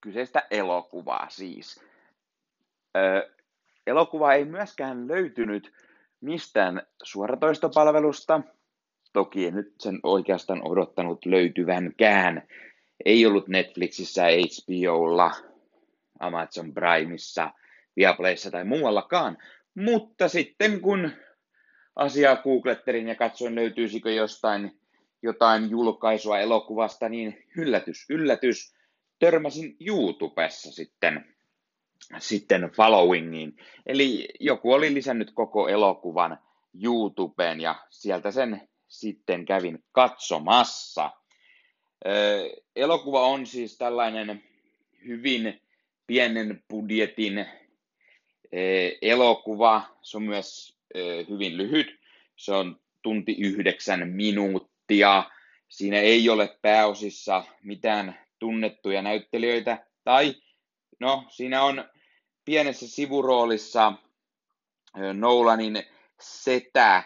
kyseistä 0.00 0.46
elokuvaa 0.50 1.26
siis. 1.30 1.84
Ö, 2.96 3.30
Elokuva 3.86 4.32
ei 4.32 4.44
myöskään 4.44 5.08
löytynyt 5.08 5.72
mistään 6.20 6.82
suoratoistopalvelusta. 7.02 8.40
Toki 9.12 9.46
en 9.46 9.54
nyt 9.54 9.74
sen 9.80 10.00
oikeastaan 10.02 10.68
odottanut 10.68 11.26
löytyvänkään. 11.26 12.48
Ei 13.04 13.26
ollut 13.26 13.48
Netflixissä, 13.48 14.22
HBOlla, 14.24 15.30
Amazon 16.20 16.74
Primeissa, 16.74 17.50
Viaplayssa 17.96 18.50
tai 18.50 18.64
muuallakaan. 18.64 19.38
Mutta 19.74 20.28
sitten 20.28 20.80
kun 20.80 21.10
asiaa 21.96 22.36
googlettelin 22.36 23.08
ja 23.08 23.14
katsoin 23.14 23.54
löytyisikö 23.54 24.10
jostain 24.10 24.79
jotain 25.22 25.70
julkaisua 25.70 26.38
elokuvasta, 26.38 27.08
niin 27.08 27.44
yllätys, 27.56 28.06
yllätys, 28.10 28.74
törmäsin 29.18 29.76
YouTubessa 29.80 30.72
sitten 30.72 31.34
sitten 32.18 32.70
followingiin. 32.76 33.56
Eli 33.86 34.28
joku 34.40 34.72
oli 34.72 34.94
lisännyt 34.94 35.30
koko 35.34 35.68
elokuvan 35.68 36.38
YouTubeen 36.84 37.60
ja 37.60 37.86
sieltä 37.90 38.30
sen 38.30 38.68
sitten 38.88 39.44
kävin 39.44 39.84
katsomassa. 39.92 41.10
Elokuva 42.76 43.26
on 43.26 43.46
siis 43.46 43.78
tällainen 43.78 44.42
hyvin 45.06 45.60
pienen 46.06 46.64
budjetin 46.68 47.46
elokuva. 49.02 49.82
Se 50.02 50.16
on 50.16 50.22
myös 50.22 50.78
hyvin 51.30 51.56
lyhyt. 51.56 52.00
Se 52.36 52.52
on 52.52 52.80
tunti 53.02 53.36
yhdeksän 53.40 54.08
minuuttia. 54.08 54.69
Siinä 55.68 55.98
ei 55.98 56.28
ole 56.28 56.58
pääosissa 56.62 57.44
mitään 57.62 58.18
tunnettuja 58.38 59.02
näyttelijöitä. 59.02 59.86
Tai 60.04 60.34
no, 61.00 61.24
siinä 61.28 61.62
on 61.62 61.84
pienessä 62.44 62.88
sivuroolissa 62.88 63.92
Nolanin 65.12 65.82
setä 66.20 67.02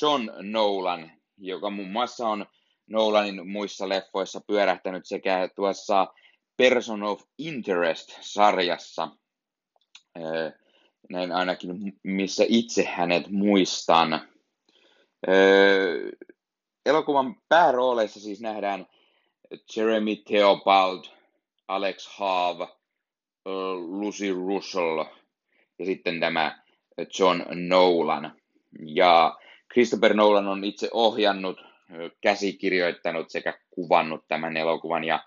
John 0.00 0.30
Nolan, 0.40 1.12
joka 1.38 1.70
muun 1.70 1.90
muassa 1.90 2.28
on 2.28 2.46
Nolanin 2.86 3.48
muissa 3.48 3.88
leffoissa 3.88 4.40
pyörähtänyt 4.46 5.06
sekä 5.06 5.48
tuossa 5.56 6.14
Person 6.56 7.02
of 7.02 7.22
Interest-sarjassa, 7.38 9.08
näin 11.10 11.32
ainakin 11.32 11.98
missä 12.02 12.44
itse 12.48 12.84
hänet 12.84 13.30
muistan. 13.30 14.28
Elokuvan 16.86 17.36
päärooleissa 17.48 18.20
siis 18.20 18.40
nähdään 18.40 18.86
Jeremy 19.76 20.16
Theobald, 20.16 21.04
Alex 21.68 22.08
Haave, 22.16 22.66
Lucy 23.86 24.34
Russell 24.34 25.04
ja 25.78 25.84
sitten 25.84 26.20
tämä 26.20 26.62
John 27.18 27.42
Nolan. 27.68 28.36
Ja 28.84 29.38
Christopher 29.72 30.14
Nolan 30.14 30.48
on 30.48 30.64
itse 30.64 30.88
ohjannut, 30.92 31.60
käsikirjoittanut 32.20 33.30
sekä 33.30 33.58
kuvannut 33.70 34.24
tämän 34.28 34.56
elokuvan 34.56 35.04
ja 35.04 35.24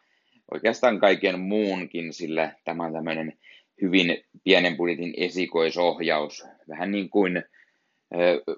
oikeastaan 0.54 1.00
kaiken 1.00 1.40
muunkin, 1.40 2.14
sillä 2.14 2.56
tämä 2.64 2.84
on 2.86 2.94
tämmöinen 2.94 3.40
hyvin 3.82 4.24
pienen 4.44 4.78
budjetin 4.78 5.14
esikoisohjaus, 5.18 6.46
vähän 6.70 6.92
niin 6.92 7.10
kuin, 7.10 7.44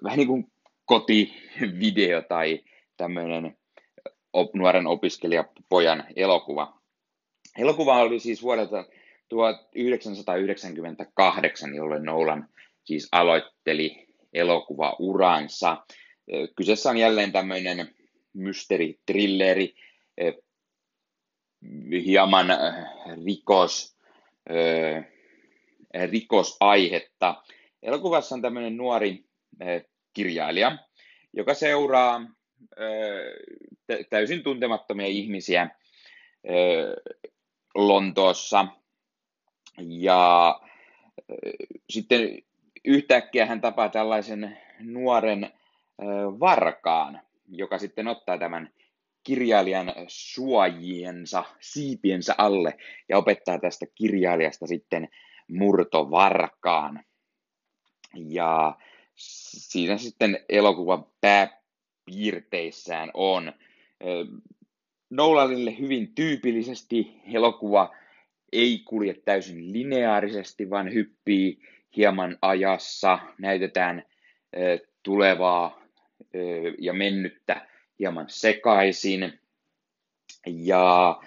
vähän 0.04 0.18
niin 0.18 0.28
kuin 0.28 0.52
kotivideo 0.86 2.22
tai 2.22 2.60
tämmöinen 3.04 3.58
nuoren 4.54 4.88
opiskelijapojan 4.88 6.04
elokuva. 6.16 6.80
Elokuva 7.58 8.02
oli 8.02 8.20
siis 8.20 8.44
vuodelta 8.44 8.86
1998, 9.30 11.76
jolloin 11.76 12.04
Nolan 12.04 12.50
siis 12.84 13.08
aloitteli 13.12 14.08
elokuvauransa. 14.34 15.86
Kyseessä 16.56 16.90
on 16.90 16.98
jälleen 16.98 17.32
tämmöinen 17.32 17.96
mysteeri-trilleri, 18.34 19.76
hieman 22.06 22.48
rikos, 23.26 23.98
rikosaihetta. 26.12 27.44
Elokuvassa 27.82 28.36
on 28.36 28.42
tämmöinen 28.42 28.78
nuori 28.78 29.26
kirjailija, 30.14 30.78
joka 31.34 31.54
seuraa 31.54 32.22
täysin 34.10 34.44
tuntemattomia 34.44 35.08
ihmisiä 35.08 35.70
Lontoossa. 37.76 38.68
Ja 39.78 40.60
sitten 41.90 42.38
yhtäkkiä 42.86 43.46
hän 43.46 43.62
tapaa 43.62 43.90
tällaisen 43.90 44.58
nuoren 44.80 45.54
varkaan, 46.40 47.22
joka 47.48 47.78
sitten 47.78 48.08
ottaa 48.08 48.38
tämän 48.38 48.70
kirjailijan 49.24 49.94
suojiensa, 50.08 51.44
siipiensä 51.60 52.36
alle 52.38 52.78
ja 53.10 53.18
opettaa 53.18 53.60
tästä 53.60 53.86
kirjailijasta 53.96 54.68
sitten 54.68 55.10
murtovarkaan. 55.48 57.04
Ja 58.16 58.78
siinä 59.16 59.98
sitten 59.98 60.46
elokuvan 60.50 61.06
pääpiirteissään 62.06 63.12
on 63.14 63.54
Nolanille 65.10 65.80
hyvin 65.80 66.16
tyypillisesti 66.16 67.22
elokuva 67.34 67.96
ei 68.52 68.82
kulje 68.86 69.14
täysin 69.14 69.74
lineaarisesti, 69.74 70.70
vaan 70.70 70.94
hyppii 70.94 71.60
hieman 71.98 72.38
ajassa, 72.42 73.20
näytetään 73.40 74.04
tulevaa 75.04 75.84
ja 76.80 76.94
mennyttä 76.94 77.68
hieman 78.00 78.26
sekaisin. 78.30 79.40
Ja 80.48 81.22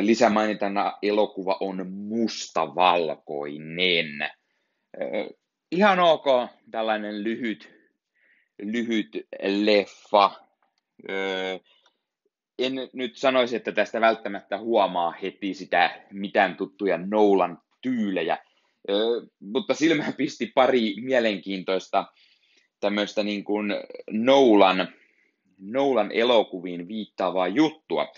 lisämainintana 0.00 0.98
elokuva 1.02 1.56
on 1.60 1.92
mustavalkoinen. 1.92 4.30
Ihan 5.70 5.98
ok, 5.98 6.24
tällainen 6.70 7.24
lyhyt, 7.24 7.77
lyhyt 8.58 9.08
leffa. 9.42 10.30
En 12.58 12.74
nyt 12.92 13.16
sanoisi, 13.16 13.56
että 13.56 13.72
tästä 13.72 14.00
välttämättä 14.00 14.58
huomaa 14.58 15.14
heti 15.22 15.54
sitä 15.54 16.00
mitään 16.12 16.56
tuttuja 16.56 16.98
Nolan 16.98 17.58
tyylejä, 17.82 18.38
mutta 19.40 19.74
silmään 19.74 20.14
pisti 20.14 20.52
pari 20.54 20.94
mielenkiintoista 21.00 22.04
tämmöistä 22.80 23.22
niin 23.22 23.44
kuin 23.44 23.74
Nolan, 24.10 24.88
Nolan 25.58 26.12
elokuviin 26.12 26.88
viittaavaa 26.88 27.48
juttua. 27.48 28.12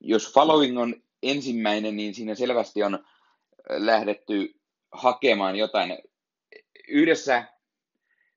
Jos 0.00 0.32
Following 0.32 0.78
on 0.78 1.02
ensimmäinen, 1.22 1.96
niin 1.96 2.14
siinä 2.14 2.34
selvästi 2.34 2.82
on 2.82 3.04
lähdetty 3.70 4.60
hakemaan 4.92 5.56
jotain. 5.56 5.98
Yhdessä, 6.88 7.44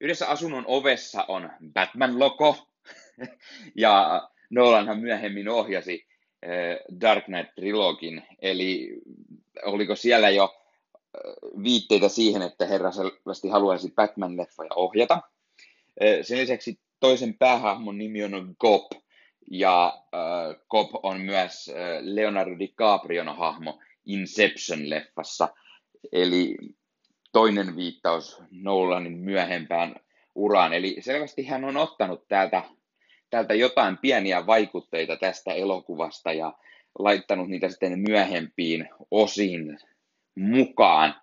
yhdessä 0.01 0.27
asunnon 0.27 0.63
ovessa 0.67 1.25
on 1.27 1.49
Batman-loko, 1.73 2.67
ja 3.75 4.27
Nolanhan 4.49 4.99
myöhemmin 4.99 5.49
ohjasi 5.49 6.07
Dark 7.01 7.25
Knight 7.25 7.55
Trilogin, 7.55 8.23
eli 8.41 9.01
oliko 9.65 9.95
siellä 9.95 10.29
jo 10.29 10.55
viitteitä 11.63 12.09
siihen, 12.09 12.41
että 12.41 12.65
herra 12.65 12.91
selvästi 12.91 13.47
haluaisi 13.47 13.87
Batman-leffoja 13.87 14.73
ohjata. 14.75 15.21
Sen 16.21 16.37
lisäksi 16.37 16.79
toisen 16.99 17.33
päähahmon 17.33 17.97
nimi 17.97 18.23
on 18.23 18.55
Gop, 18.59 18.91
ja 19.51 20.03
Gop 20.69 20.89
on 21.03 21.21
myös 21.21 21.71
Leonardo 22.01 22.59
DiCaprion 22.59 23.37
hahmo 23.37 23.79
Inception-leffassa, 24.05 25.47
eli 26.11 26.57
toinen 27.31 27.75
viittaus 27.75 28.43
Nolanin 28.51 29.17
myöhempään 29.17 29.95
uraan. 30.35 30.73
Eli 30.73 30.97
selvästi 30.99 31.45
hän 31.45 31.65
on 31.65 31.77
ottanut 31.77 32.27
täältä, 32.27 32.63
täältä 33.29 33.53
jotain 33.53 33.97
pieniä 33.97 34.45
vaikutteita 34.45 35.15
tästä 35.15 35.53
elokuvasta 35.53 36.33
ja 36.33 36.53
laittanut 36.99 37.49
niitä 37.49 37.69
sitten 37.69 37.99
myöhempiin 37.99 38.89
osiin 39.11 39.79
mukaan. 40.35 41.21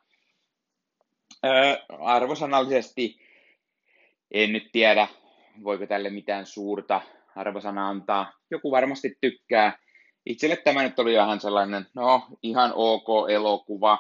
Öö, 1.44 1.76
arvosanallisesti 2.00 3.16
en 4.30 4.52
nyt 4.52 4.68
tiedä, 4.72 5.08
voiko 5.64 5.86
tälle 5.86 6.10
mitään 6.10 6.46
suurta 6.46 7.00
arvosana 7.36 7.88
antaa. 7.88 8.32
Joku 8.50 8.70
varmasti 8.70 9.18
tykkää. 9.20 9.78
Itselle 10.26 10.56
tämä 10.56 10.82
nyt 10.82 10.98
oli 10.98 11.12
ihan 11.12 11.40
sellainen, 11.40 11.86
no 11.94 12.26
ihan 12.42 12.72
ok 12.74 13.30
elokuva. 13.30 13.98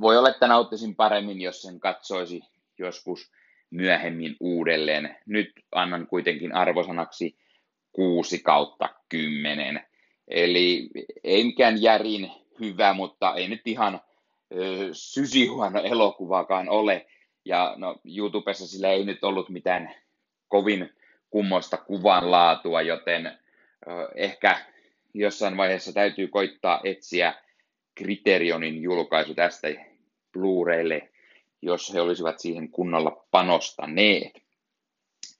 Voi 0.00 0.16
olla, 0.16 0.28
että 0.28 0.48
nauttisin 0.48 0.96
paremmin, 0.96 1.40
jos 1.40 1.62
sen 1.62 1.80
katsoisi 1.80 2.42
joskus 2.78 3.32
myöhemmin 3.70 4.36
uudelleen. 4.40 5.16
Nyt 5.26 5.52
annan 5.72 6.06
kuitenkin 6.06 6.54
arvosanaksi 6.54 7.36
6 7.92 8.38
kautta 8.42 8.88
10. 9.08 9.86
Eli 10.28 10.90
ei 11.24 11.44
mikään 11.44 11.82
järin 11.82 12.30
hyvä, 12.60 12.92
mutta 12.92 13.34
ei 13.34 13.48
nyt 13.48 13.60
ihan 13.64 14.00
sysihuono 14.92 15.82
elokuvaakaan 15.82 16.68
ole. 16.68 17.06
Ja 17.44 17.74
no, 17.76 17.96
YouTubessa 18.16 18.66
sillä 18.66 18.88
ei 18.88 19.04
nyt 19.04 19.24
ollut 19.24 19.48
mitään 19.48 19.94
kovin 20.48 20.92
kummoista 21.30 21.76
kuvanlaatua, 21.76 22.82
joten 22.82 23.26
ö, 23.26 23.32
ehkä 24.14 24.58
jossain 25.14 25.56
vaiheessa 25.56 25.92
täytyy 25.92 26.28
koittaa 26.28 26.80
etsiä 26.84 27.34
Kriterionin 27.94 28.82
julkaisu 28.82 29.34
tästä 29.34 29.68
Blu-raylle, 30.32 31.08
jos 31.62 31.94
he 31.94 32.00
olisivat 32.00 32.38
siihen 32.38 32.68
kunnolla 32.68 33.26
panostaneet. 33.30 34.42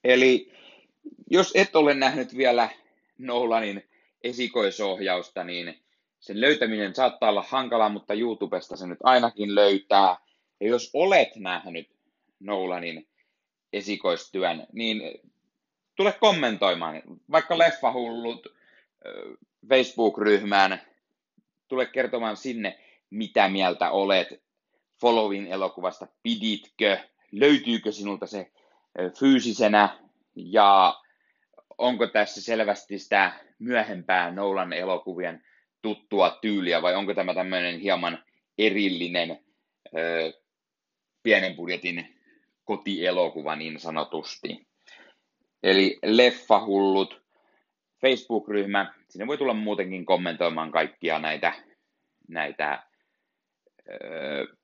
Eli 0.05 0.53
jos 1.31 1.53
et 1.55 1.77
ole 1.77 1.95
nähnyt 1.95 2.37
vielä 2.37 2.69
Nolanin 3.19 3.89
esikoisohjausta, 4.23 5.45
niin 5.45 5.81
sen 6.21 6.41
löytäminen 6.41 6.95
saattaa 6.95 7.31
olla 7.31 7.45
hankalaa, 7.49 7.89
mutta 7.89 8.15
YouTubesta 8.15 8.77
se 8.77 8.87
nyt 8.87 8.99
ainakin 9.03 9.55
löytää. 9.55 10.17
Ja 10.61 10.69
jos 10.69 10.91
olet 10.95 11.37
nähnyt 11.37 11.89
Nolanin 12.41 13.09
esikoistyön, 13.73 14.67
niin 14.73 15.03
tule 15.97 16.13
kommentoimaan, 16.13 17.03
vaikka 17.31 17.59
Leffahullut 17.59 18.47
Facebook-ryhmään, 19.69 20.83
tule 21.69 21.87
kertomaan 21.87 22.37
sinne, 22.37 22.79
mitä 23.11 23.49
mieltä 23.49 23.91
olet 23.91 24.43
Followin 25.01 25.47
elokuvasta, 25.47 26.07
piditkö, 26.23 26.99
löytyykö 27.33 27.93
sinulta 27.93 28.27
se 28.27 28.53
fyysisenä 29.19 29.99
ja 30.35 31.01
onko 31.79 32.07
tässä 32.07 32.43
selvästi 32.43 32.99
sitä 32.99 33.33
myöhempää 33.59 34.31
Nolan 34.31 34.73
elokuvien 34.73 35.45
tuttua 35.83 36.39
tyyliä 36.43 36.83
vai 36.83 36.95
onko 36.95 37.15
tämä 37.15 37.35
tämmöinen 37.35 37.81
hieman 37.81 38.25
erillinen 38.59 39.39
ö, 39.99 40.33
pienen 41.23 41.57
budjetin 41.57 42.17
kotielokuva 42.65 43.57
niin 43.57 43.81
sanotusti. 43.81 44.67
Eli 45.63 45.99
Leffahullut 46.03 47.23
Facebook-ryhmä, 48.01 48.95
sinne 49.09 49.27
voi 49.27 49.39
tulla 49.39 49.55
muutenkin 49.55 50.07
kommentoimaan 50.07 50.71
kaikkia 50.71 51.19
näitä, 51.19 51.53
näitä 52.29 52.83
ö, 53.89 54.60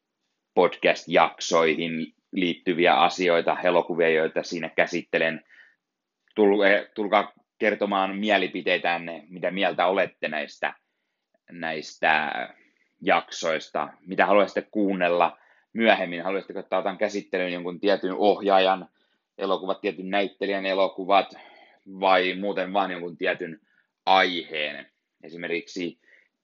podcast-jaksoihin 0.57 2.15
liittyviä 2.33 2.95
asioita, 2.95 3.57
elokuvia, 3.65 4.09
joita 4.09 4.43
siinä 4.43 4.69
käsittelen. 4.69 5.45
Tulkaa 6.95 7.33
kertomaan 7.59 8.17
mielipiteitänne, 8.17 9.25
mitä 9.29 9.51
mieltä 9.51 9.87
olette 9.87 10.29
näistä, 10.29 10.75
näistä 11.51 12.33
jaksoista, 13.03 13.89
mitä 14.07 14.27
haluaisitte 14.27 14.69
kuunnella 14.71 15.39
myöhemmin. 15.73 16.23
Haluaisitteko, 16.23 16.61
että 16.61 16.79
otan 16.79 16.99
käsittelyyn 16.99 17.53
jonkun 17.53 17.81
tietyn 17.81 18.15
ohjaajan 18.15 18.89
elokuvat, 19.39 19.81
tietyn 19.81 20.11
näyttelijän 20.11 20.67
elokuvat, 20.67 21.35
vai 22.01 22.35
muuten 22.35 22.73
vain 22.73 22.91
jonkun 22.91 23.17
tietyn 23.17 23.61
aiheen. 24.07 24.87
Esimerkiksi 25.23 26.01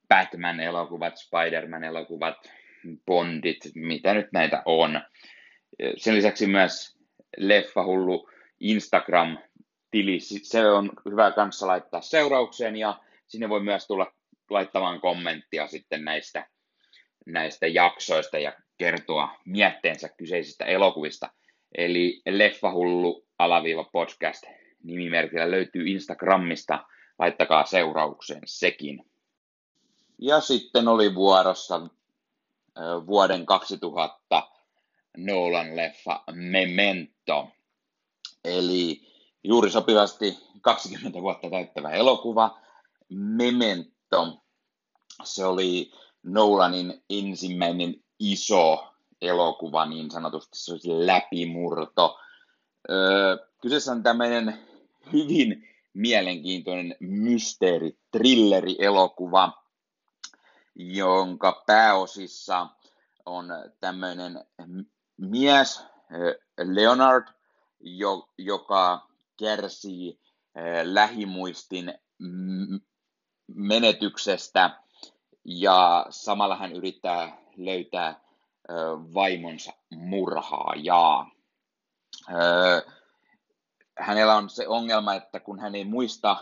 Batman-elokuvat, 0.08 1.16
Spider-Man-elokuvat, 1.16 2.52
Bondit, 3.06 3.58
mitä 3.74 4.14
nyt 4.14 4.32
näitä 4.32 4.62
on. 4.64 5.00
Sen 5.96 6.14
lisäksi 6.14 6.46
myös 6.46 6.98
Leffahullu 7.36 8.30
Instagram-tili, 8.60 10.20
se 10.20 10.70
on 10.70 10.90
hyvä 11.10 11.30
kanssa 11.30 11.66
laittaa 11.66 12.00
seuraukseen 12.00 12.76
ja 12.76 13.00
sinne 13.26 13.48
voi 13.48 13.62
myös 13.62 13.86
tulla 13.86 14.12
laittamaan 14.50 15.00
kommenttia 15.00 15.66
sitten 15.66 16.04
näistä, 16.04 16.46
näistä 17.26 17.66
jaksoista 17.66 18.38
ja 18.38 18.52
kertoa 18.78 19.28
mietteensä 19.44 20.08
kyseisistä 20.08 20.64
elokuvista. 20.64 21.30
Eli 21.78 22.22
Leffahullu 22.28 23.26
alaviiva 23.38 23.84
podcast 23.84 24.44
nimimerkillä 24.82 25.50
löytyy 25.50 25.88
Instagramista, 25.88 26.84
laittakaa 27.18 27.66
seuraukseen 27.66 28.42
sekin. 28.44 29.04
Ja 30.18 30.40
sitten 30.40 30.88
oli 30.88 31.14
vuorossa 31.14 31.80
vuoden 33.06 33.46
2000 33.46 34.48
Nolan-leffa 35.16 36.24
Memento. 36.32 37.48
Eli 38.44 39.00
juuri 39.44 39.70
sopivasti 39.70 40.38
20 40.60 41.22
vuotta 41.22 41.50
täyttävä 41.50 41.90
elokuva 41.90 42.58
Memento. 43.08 44.42
Se 45.24 45.44
oli 45.44 45.92
Nolanin 46.22 47.02
ensimmäinen 47.10 47.94
iso 48.18 48.92
elokuva, 49.20 49.86
niin 49.86 50.10
sanotusti 50.10 50.58
se 50.58 50.72
olisi 50.72 51.06
läpimurto. 51.06 52.18
Öö, 52.90 53.36
kyseessä 53.62 53.92
on 53.92 54.02
tämmöinen 54.02 54.58
hyvin 55.12 55.68
mielenkiintoinen 55.94 56.96
mysteeri, 57.00 57.98
trilleri 58.10 58.76
elokuva, 58.78 59.61
jonka 60.74 61.62
pääosissa 61.66 62.66
on 63.26 63.48
tämmöinen 63.80 64.44
mies, 65.16 65.84
Leonard, 66.64 67.28
jo, 67.80 68.28
joka 68.38 69.08
kärsii 69.38 70.20
lähimuistin 70.82 71.94
menetyksestä 73.46 74.82
ja 75.44 76.06
samalla 76.10 76.56
hän 76.56 76.72
yrittää 76.72 77.38
löytää 77.56 78.20
vaimonsa 79.14 79.72
murhaajaa. 79.90 81.30
Hänellä 83.98 84.34
on 84.34 84.50
se 84.50 84.68
ongelma, 84.68 85.14
että 85.14 85.40
kun 85.40 85.58
hän 85.58 85.74
ei 85.74 85.84
muista 85.84 86.36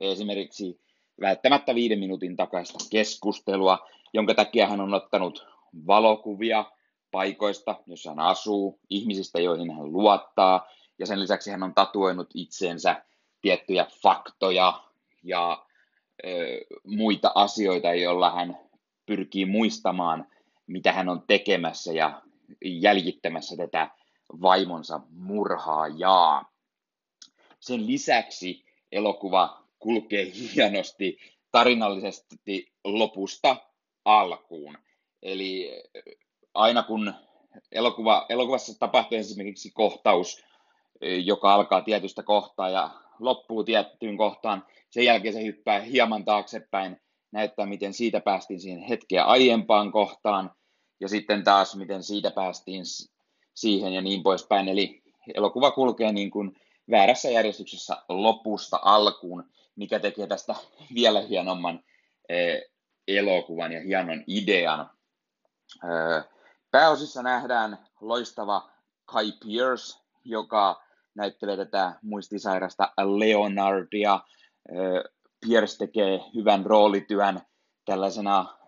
esimerkiksi 0.00 0.83
välttämättä 1.20 1.74
viiden 1.74 1.98
minuutin 1.98 2.36
takaista 2.36 2.78
keskustelua, 2.90 3.88
jonka 4.12 4.34
takia 4.34 4.66
hän 4.66 4.80
on 4.80 4.94
ottanut 4.94 5.46
valokuvia 5.86 6.64
paikoista, 7.10 7.76
joissa 7.86 8.10
hän 8.10 8.18
asuu, 8.18 8.80
ihmisistä, 8.90 9.40
joihin 9.40 9.70
hän 9.70 9.92
luottaa, 9.92 10.68
ja 10.98 11.06
sen 11.06 11.20
lisäksi 11.20 11.50
hän 11.50 11.62
on 11.62 11.74
tatuoinut 11.74 12.30
itseensä 12.34 13.04
tiettyjä 13.42 13.86
faktoja 14.02 14.80
ja 15.22 15.66
ö, 16.24 16.28
muita 16.86 17.32
asioita, 17.34 17.94
joilla 17.94 18.30
hän 18.30 18.58
pyrkii 19.06 19.44
muistamaan, 19.44 20.26
mitä 20.66 20.92
hän 20.92 21.08
on 21.08 21.22
tekemässä 21.26 21.92
ja 21.92 22.22
jäljittämässä 22.64 23.56
tätä 23.56 23.90
vaimonsa 24.42 25.00
murhaajaa. 25.10 26.52
Sen 27.60 27.86
lisäksi 27.86 28.64
elokuva 28.92 29.63
kulkee 29.84 30.32
hienosti 30.54 31.18
tarinallisesti 31.50 32.72
lopusta 32.84 33.56
alkuun. 34.04 34.78
Eli 35.22 35.82
aina 36.54 36.82
kun 36.82 37.14
elokuva, 37.72 38.26
elokuvassa 38.28 38.78
tapahtuu 38.78 39.18
esimerkiksi 39.18 39.70
kohtaus, 39.70 40.44
joka 41.24 41.54
alkaa 41.54 41.80
tietystä 41.80 42.22
kohtaa 42.22 42.70
ja 42.70 42.90
loppuu 43.18 43.64
tiettyyn 43.64 44.16
kohtaan, 44.16 44.66
sen 44.90 45.04
jälkeen 45.04 45.34
se 45.34 45.42
hyppää 45.44 45.80
hieman 45.80 46.24
taaksepäin, 46.24 47.00
näyttää 47.32 47.66
miten 47.66 47.92
siitä 47.92 48.20
päästiin 48.20 48.60
siihen 48.60 48.82
hetkeä 48.82 49.24
aiempaan 49.24 49.92
kohtaan, 49.92 50.50
ja 51.00 51.08
sitten 51.08 51.44
taas 51.44 51.76
miten 51.76 52.02
siitä 52.02 52.30
päästiin 52.30 52.84
siihen 53.54 53.92
ja 53.92 54.00
niin 54.00 54.22
poispäin. 54.22 54.68
Eli 54.68 55.02
elokuva 55.34 55.70
kulkee 55.70 56.12
niin 56.12 56.30
kuin 56.30 56.56
väärässä 56.90 57.30
järjestyksessä 57.30 57.96
lopusta 58.08 58.78
alkuun, 58.82 59.44
mikä 59.76 59.98
tekee 59.98 60.26
tästä 60.26 60.54
vielä 60.94 61.20
hienomman 61.20 61.80
elokuvan 63.08 63.72
ja 63.72 63.80
hienon 63.80 64.24
idean. 64.26 64.90
Pääosissa 66.70 67.22
nähdään 67.22 67.78
loistava 68.00 68.70
Kai 69.04 69.32
Pierce, 69.44 69.98
joka 70.24 70.82
näyttelee 71.14 71.56
tätä 71.56 71.92
muistisairasta 72.02 72.92
Leonardia. 72.96 74.20
Pierce 75.46 75.78
tekee 75.78 76.20
hyvän 76.34 76.66
roolityön 76.66 77.40
tällaisena 77.84 78.58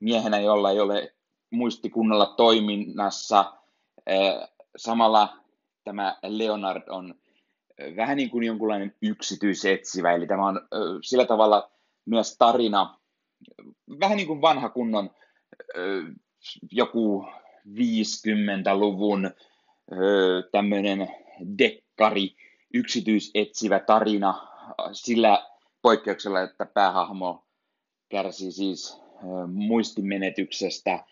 miehenä, 0.00 0.40
jolla 0.40 0.70
ei 0.70 0.80
ole 0.80 1.14
muisti 1.50 1.90
kunnolla 1.90 2.26
toiminnassa. 2.26 3.52
Samalla 4.76 5.36
tämä 5.84 6.16
Leonard 6.22 6.82
on 6.88 7.14
vähän 7.96 8.16
niin 8.16 8.30
kuin 8.30 8.44
jonkunlainen 8.44 8.94
yksityisetsivä, 9.02 10.12
eli 10.12 10.26
tämä 10.26 10.46
on 10.46 10.60
sillä 11.02 11.26
tavalla 11.26 11.70
myös 12.04 12.36
tarina, 12.38 12.98
vähän 14.00 14.16
niin 14.16 14.26
kuin 14.26 14.40
vanha 14.40 14.68
kunnon 14.68 15.10
joku 16.72 17.26
50-luvun 17.68 19.30
tämmöinen 20.52 21.08
dekkari, 21.58 22.36
yksityisetsivä 22.74 23.78
tarina 23.78 24.48
sillä 24.92 25.46
poikkeuksella, 25.82 26.40
että 26.42 26.66
päähahmo 26.66 27.46
kärsii 28.08 28.52
siis 28.52 29.02
muistimenetyksestä 29.52 31.04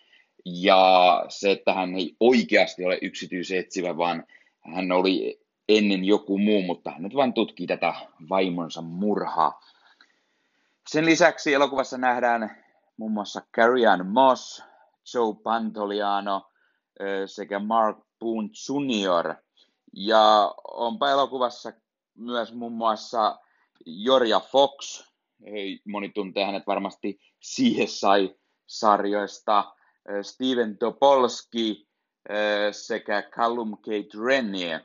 ja 0.45 1.25
se, 1.29 1.51
että 1.51 1.73
hän 1.73 1.95
ei 1.95 2.15
oikeasti 2.19 2.85
ole 2.85 2.99
yksityisetsivä, 3.01 3.97
vaan 3.97 4.23
hän 4.59 4.91
oli 4.91 5.40
ennen 5.69 6.05
joku 6.05 6.37
muu, 6.37 6.61
mutta 6.61 6.91
hän 6.91 7.03
nyt 7.03 7.15
vain 7.15 7.33
tutkii 7.33 7.67
tätä 7.67 7.93
vaimonsa 8.29 8.81
murhaa. 8.81 9.61
Sen 10.87 11.05
lisäksi 11.05 11.53
elokuvassa 11.53 11.97
nähdään 11.97 12.63
muun 12.97 13.11
muassa 13.11 13.41
Carrie 13.55 14.03
Moss, 14.03 14.63
Joe 15.13 15.35
Pantoliano 15.43 16.49
sekä 17.25 17.59
Mark 17.59 17.97
Boone 18.19 18.47
Jr. 18.47 19.35
Ja 19.93 20.55
onpa 20.73 21.09
elokuvassa 21.09 21.73
myös 22.17 22.53
muun 22.53 22.73
muassa 22.73 23.39
Jorja 23.85 24.39
Fox, 24.39 25.03
moni 25.85 26.09
tuntee 26.09 26.45
hänet 26.45 26.67
varmasti 26.67 27.19
CSI-sarjoista, 27.45 29.63
Steven 30.21 30.77
Topolski 30.77 31.87
sekä 32.71 33.21
Callum 33.21 33.77
Kate 33.77 34.17
Renier. 34.25 34.81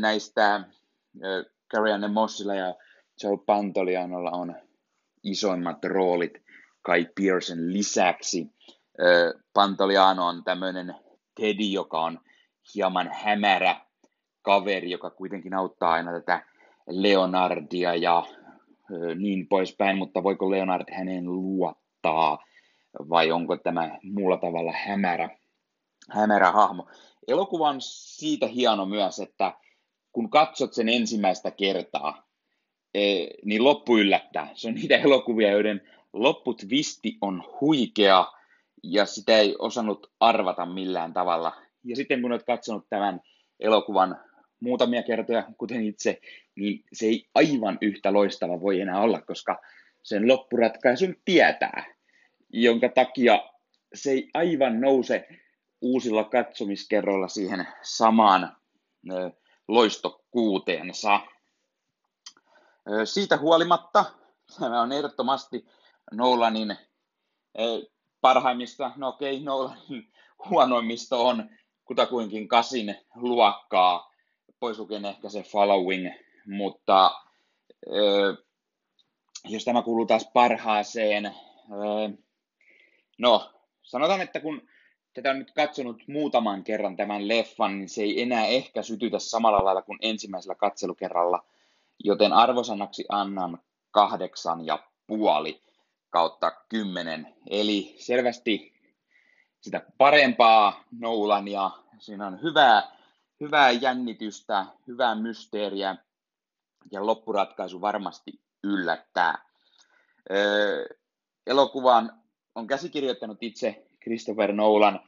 Näistä 0.00 0.64
Karianne 1.70 2.08
Mossilla 2.08 2.54
ja 2.54 2.74
Joe 3.22 3.36
Pantolianolla 3.46 4.30
on 4.30 4.54
isoimmat 5.22 5.84
roolit 5.84 6.42
Kai 6.82 7.06
Pearson 7.20 7.72
lisäksi. 7.72 8.52
Pantoliano 9.54 10.26
on 10.26 10.44
tämmöinen 10.44 10.94
Teddy, 11.34 11.64
joka 11.64 12.00
on 12.00 12.20
hieman 12.74 13.10
hämärä 13.12 13.80
kaveri, 14.42 14.90
joka 14.90 15.10
kuitenkin 15.10 15.54
auttaa 15.54 15.92
aina 15.92 16.12
tätä 16.12 16.44
Leonardia 16.86 17.94
ja 17.94 18.26
niin 19.14 19.46
poispäin, 19.48 19.98
mutta 19.98 20.22
voiko 20.22 20.50
Leonard 20.50 20.94
hänen 20.94 21.24
luottaa 21.24 22.44
vai 23.08 23.30
onko 23.30 23.56
tämä 23.56 23.98
muulla 24.02 24.36
tavalla 24.36 24.72
hämärä, 24.86 25.38
hämärä 26.10 26.52
hahmo. 26.52 26.86
Elokuva 27.28 27.68
on 27.68 27.80
siitä 27.80 28.46
hieno 28.46 28.86
myös, 28.86 29.18
että 29.18 29.52
kun 30.14 30.30
katsot 30.30 30.72
sen 30.72 30.88
ensimmäistä 30.88 31.50
kertaa, 31.50 32.28
e, 32.94 33.26
niin 33.44 33.64
loppu 33.64 33.98
yllättää. 33.98 34.50
Se 34.54 34.68
on 34.68 34.74
niitä 34.74 34.96
elokuvia, 34.96 35.50
joiden 35.50 35.82
lopputvisti 36.12 37.18
on 37.20 37.44
huikea 37.60 38.26
ja 38.82 39.06
sitä 39.06 39.38
ei 39.38 39.56
osannut 39.58 40.12
arvata 40.20 40.66
millään 40.66 41.12
tavalla. 41.12 41.52
Ja 41.84 41.96
sitten 41.96 42.22
kun 42.22 42.32
olet 42.32 42.46
katsonut 42.46 42.86
tämän 42.90 43.20
elokuvan 43.60 44.20
muutamia 44.60 45.02
kertoja, 45.02 45.44
kuten 45.58 45.84
itse, 45.84 46.20
niin 46.56 46.84
se 46.92 47.06
ei 47.06 47.26
aivan 47.34 47.78
yhtä 47.80 48.12
loistava 48.12 48.60
voi 48.60 48.80
enää 48.80 49.00
olla, 49.00 49.20
koska 49.20 49.60
sen 50.02 50.28
loppuratkaisun 50.28 51.16
tietää, 51.24 51.84
jonka 52.48 52.88
takia 52.88 53.42
se 53.94 54.10
ei 54.10 54.30
aivan 54.34 54.80
nouse 54.80 55.28
uusilla 55.80 56.24
katsomiskerroilla 56.24 57.28
siihen 57.28 57.66
samaan 57.82 58.56
loistokkuuteensa. 59.68 61.20
Siitä 63.04 63.36
huolimatta 63.36 64.04
tämä 64.60 64.82
on 64.82 64.92
ehdottomasti 64.92 65.66
Nolanin 66.12 66.76
parhaimmista, 68.20 68.92
no 68.96 69.08
okei, 69.08 69.34
okay, 69.34 69.44
Nolanin 69.44 70.12
huonoimmista 70.50 71.16
on 71.16 71.50
kutakuinkin 71.84 72.48
kasin 72.48 72.96
luokkaa, 73.14 74.12
pois 74.60 74.78
lukien 74.78 75.04
ehkä 75.04 75.28
se 75.28 75.42
following, 75.42 76.10
mutta 76.46 77.10
jos 79.44 79.64
tämä 79.64 79.82
kuuluu 79.82 80.06
taas 80.06 80.26
parhaaseen, 80.34 81.34
no 83.18 83.50
sanotaan, 83.82 84.20
että 84.20 84.40
kun 84.40 84.68
tätä 85.14 85.30
on 85.30 85.38
nyt 85.38 85.50
katsonut 85.50 86.02
muutaman 86.08 86.64
kerran 86.64 86.96
tämän 86.96 87.28
leffan, 87.28 87.78
niin 87.78 87.88
se 87.88 88.02
ei 88.02 88.22
enää 88.22 88.46
ehkä 88.46 88.82
sytytä 88.82 89.18
samalla 89.18 89.64
lailla 89.64 89.82
kuin 89.82 89.98
ensimmäisellä 90.02 90.54
katselukerralla, 90.54 91.44
joten 92.04 92.32
arvosanaksi 92.32 93.04
annan 93.08 93.58
kahdeksan 93.90 94.66
ja 94.66 94.84
puoli 95.06 95.62
kautta 96.10 96.50
kymmenen. 96.68 97.34
Eli 97.50 97.94
selvästi 97.98 98.74
sitä 99.60 99.82
parempaa 99.98 100.84
Nolania, 100.98 101.70
siinä 101.98 102.26
on 102.26 102.42
hyvää, 102.42 102.96
hyvää 103.40 103.70
jännitystä, 103.70 104.66
hyvää 104.86 105.14
mysteeriä 105.14 105.96
ja 106.90 107.06
loppuratkaisu 107.06 107.80
varmasti 107.80 108.40
yllättää. 108.64 109.44
Öö, 110.30 110.86
elokuvan 111.46 112.22
on 112.54 112.66
käsikirjoittanut 112.66 113.42
itse 113.42 113.86
Christopher 114.04 114.52
Nolan, 114.52 115.00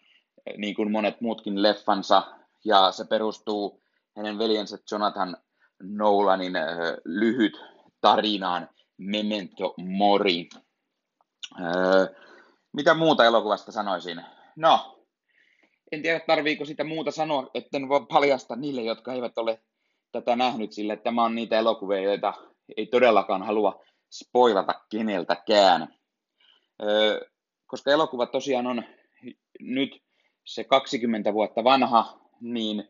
niin 0.56 0.74
kuin 0.74 0.92
monet 0.92 1.20
muutkin 1.20 1.62
leffansa, 1.62 2.22
ja 2.64 2.92
se 2.92 3.04
perustuu 3.04 3.82
hänen 4.16 4.38
veljensä 4.38 4.78
Jonathan 4.90 5.36
Nolanin 5.82 6.56
öö, 6.56 6.96
lyhyt 7.04 7.60
tarinaan 8.00 8.68
Memento 8.98 9.74
Mori. 9.78 10.48
Öö, 11.60 12.06
mitä 12.72 12.94
muuta 12.94 13.24
elokuvasta 13.24 13.72
sanoisin? 13.72 14.22
No, 14.56 14.96
en 15.92 16.02
tiedä 16.02 16.20
tarviiko 16.20 16.64
sitä 16.64 16.84
muuta 16.84 17.10
sanoa, 17.10 17.50
etten 17.54 17.88
voi 17.88 18.06
paljasta 18.08 18.56
niille, 18.56 18.82
jotka 18.82 19.12
eivät 19.12 19.38
ole 19.38 19.60
tätä 20.12 20.36
nähnyt, 20.36 20.72
sillä 20.72 20.96
tämä 20.96 21.24
on 21.24 21.34
niitä 21.34 21.58
elokuvia, 21.58 22.00
joita 22.00 22.34
ei 22.76 22.86
todellakaan 22.86 23.42
halua 23.42 23.84
spoilata 24.12 24.74
keneltäkään. 24.90 25.94
Koska 27.66 27.90
elokuva 27.90 28.26
tosiaan 28.26 28.66
on 28.66 28.82
nyt 29.60 30.02
se 30.44 30.64
20 30.64 31.32
vuotta 31.32 31.64
vanha, 31.64 32.20
niin 32.40 32.84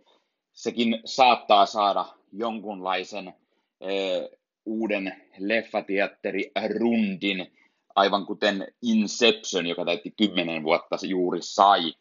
sekin 0.53 1.01
saattaa 1.05 1.67
saada 1.67 2.05
jonkunlaisen 2.33 3.35
öö, 3.83 4.29
uuden 4.67 5.23
leffateatterirundin, 5.39 7.53
aivan 7.95 8.27
kuten 8.27 8.69
Inception, 8.83 9.67
joka 9.67 9.85
täytti 9.85 10.11
10 10.11 10.63
vuotta 10.63 10.97
juuri 11.07 11.43
sai, 11.43 11.95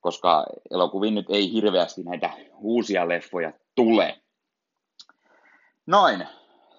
koska 0.00 0.46
elokuviin 0.70 1.14
nyt 1.14 1.30
ei 1.30 1.52
hirveästi 1.52 2.02
näitä 2.02 2.32
uusia 2.58 3.08
leffoja 3.08 3.52
tule. 3.74 4.20
Noin. 5.86 6.26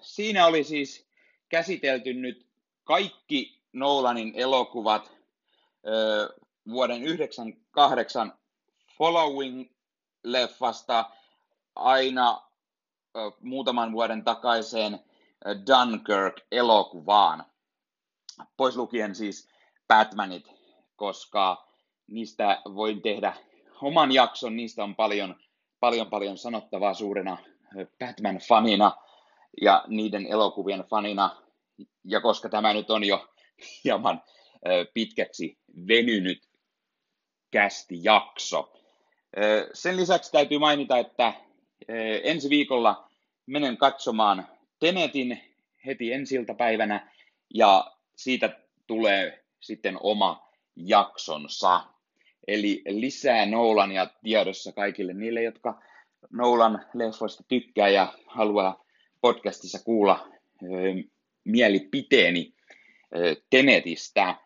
Siinä 0.00 0.46
oli 0.46 0.64
siis 0.64 1.06
käsitelty 1.48 2.14
nyt 2.14 2.46
kaikki 2.84 3.62
Nolanin 3.72 4.32
elokuvat 4.36 5.12
ö, 5.12 5.21
vuoden 6.68 7.02
1998 7.02 8.32
Following-leffasta 8.98 11.04
aina 11.74 12.42
muutaman 13.40 13.92
vuoden 13.92 14.24
takaiseen 14.24 15.00
Dunkirk-elokuvaan. 15.44 17.44
Pois 18.56 18.76
lukien 18.76 19.14
siis 19.14 19.48
Batmanit, 19.88 20.52
koska 20.96 21.68
niistä 22.06 22.62
voin 22.74 23.02
tehdä 23.02 23.34
oman 23.82 24.12
jakson, 24.12 24.56
niistä 24.56 24.84
on 24.84 24.96
paljon, 24.96 25.36
paljon, 25.80 26.10
paljon 26.10 26.38
sanottavaa 26.38 26.94
suurena 26.94 27.38
Batman-fanina 28.04 28.92
ja 29.62 29.84
niiden 29.88 30.26
elokuvien 30.26 30.84
fanina. 30.90 31.36
Ja 32.04 32.20
koska 32.20 32.48
tämä 32.48 32.72
nyt 32.72 32.90
on 32.90 33.04
jo 33.04 33.28
hieman 33.84 34.22
pitkäksi 34.94 35.58
venynyt 35.88 36.42
kästi 37.50 37.98
jakso. 38.02 38.72
Sen 39.72 39.96
lisäksi 39.96 40.32
täytyy 40.32 40.58
mainita, 40.58 40.98
että 40.98 41.32
ensi 42.22 42.50
viikolla 42.50 43.10
menen 43.46 43.76
katsomaan 43.76 44.48
Tenetin 44.80 45.40
heti 45.86 46.12
ensiltapäivänä 46.12 47.12
ja 47.54 47.92
siitä 48.16 48.60
tulee 48.86 49.44
sitten 49.60 49.96
oma 50.00 50.48
jaksonsa. 50.76 51.80
Eli 52.48 52.82
lisää 52.88 53.46
Nolania 53.46 54.06
tiedossa 54.22 54.72
kaikille 54.72 55.14
niille, 55.14 55.42
jotka 55.42 55.82
Nolan 56.30 56.86
leffoista 56.94 57.44
tykkää 57.48 57.88
ja 57.88 58.12
haluaa 58.26 58.84
podcastissa 59.20 59.84
kuulla 59.84 60.28
mielipiteeni 61.44 62.54
Tenetistä. 63.50 64.36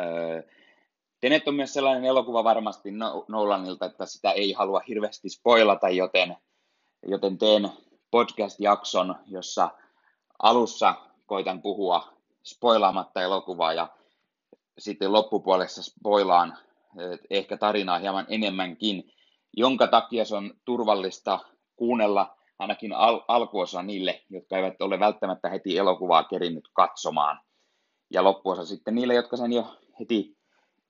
Ö, 0.00 0.42
Tenet 1.24 1.48
on 1.48 1.54
myös 1.54 1.72
sellainen 1.72 2.04
elokuva 2.04 2.44
varmasti 2.44 2.88
Nolanilta, 3.28 3.86
että 3.86 4.06
sitä 4.06 4.30
ei 4.32 4.52
halua 4.52 4.80
hirveästi 4.88 5.28
spoilata, 5.28 5.88
joten, 5.88 6.36
joten 7.06 7.38
teen 7.38 7.70
podcast-jakson, 8.10 9.14
jossa 9.26 9.70
alussa 10.42 10.94
koitan 11.26 11.62
puhua 11.62 12.08
spoilaamatta 12.42 13.22
elokuvaa 13.22 13.72
ja 13.72 13.88
sitten 14.78 15.12
loppupuolessa 15.12 15.82
spoilaan 15.82 16.58
ehkä 17.30 17.56
tarinaa 17.56 17.98
hieman 17.98 18.26
enemmänkin, 18.28 19.12
jonka 19.56 19.86
takia 19.86 20.24
se 20.24 20.36
on 20.36 20.54
turvallista 20.64 21.38
kuunnella 21.76 22.36
ainakin 22.58 22.92
al- 22.92 23.24
alkuosa 23.28 23.82
niille, 23.82 24.22
jotka 24.30 24.56
eivät 24.56 24.82
ole 24.82 25.00
välttämättä 25.00 25.48
heti 25.48 25.78
elokuvaa 25.78 26.24
kerinnyt 26.24 26.68
katsomaan. 26.72 27.40
Ja 28.10 28.24
loppuosa 28.24 28.64
sitten 28.64 28.94
niille, 28.94 29.14
jotka 29.14 29.36
sen 29.36 29.52
jo 29.52 29.66
heti 30.00 30.36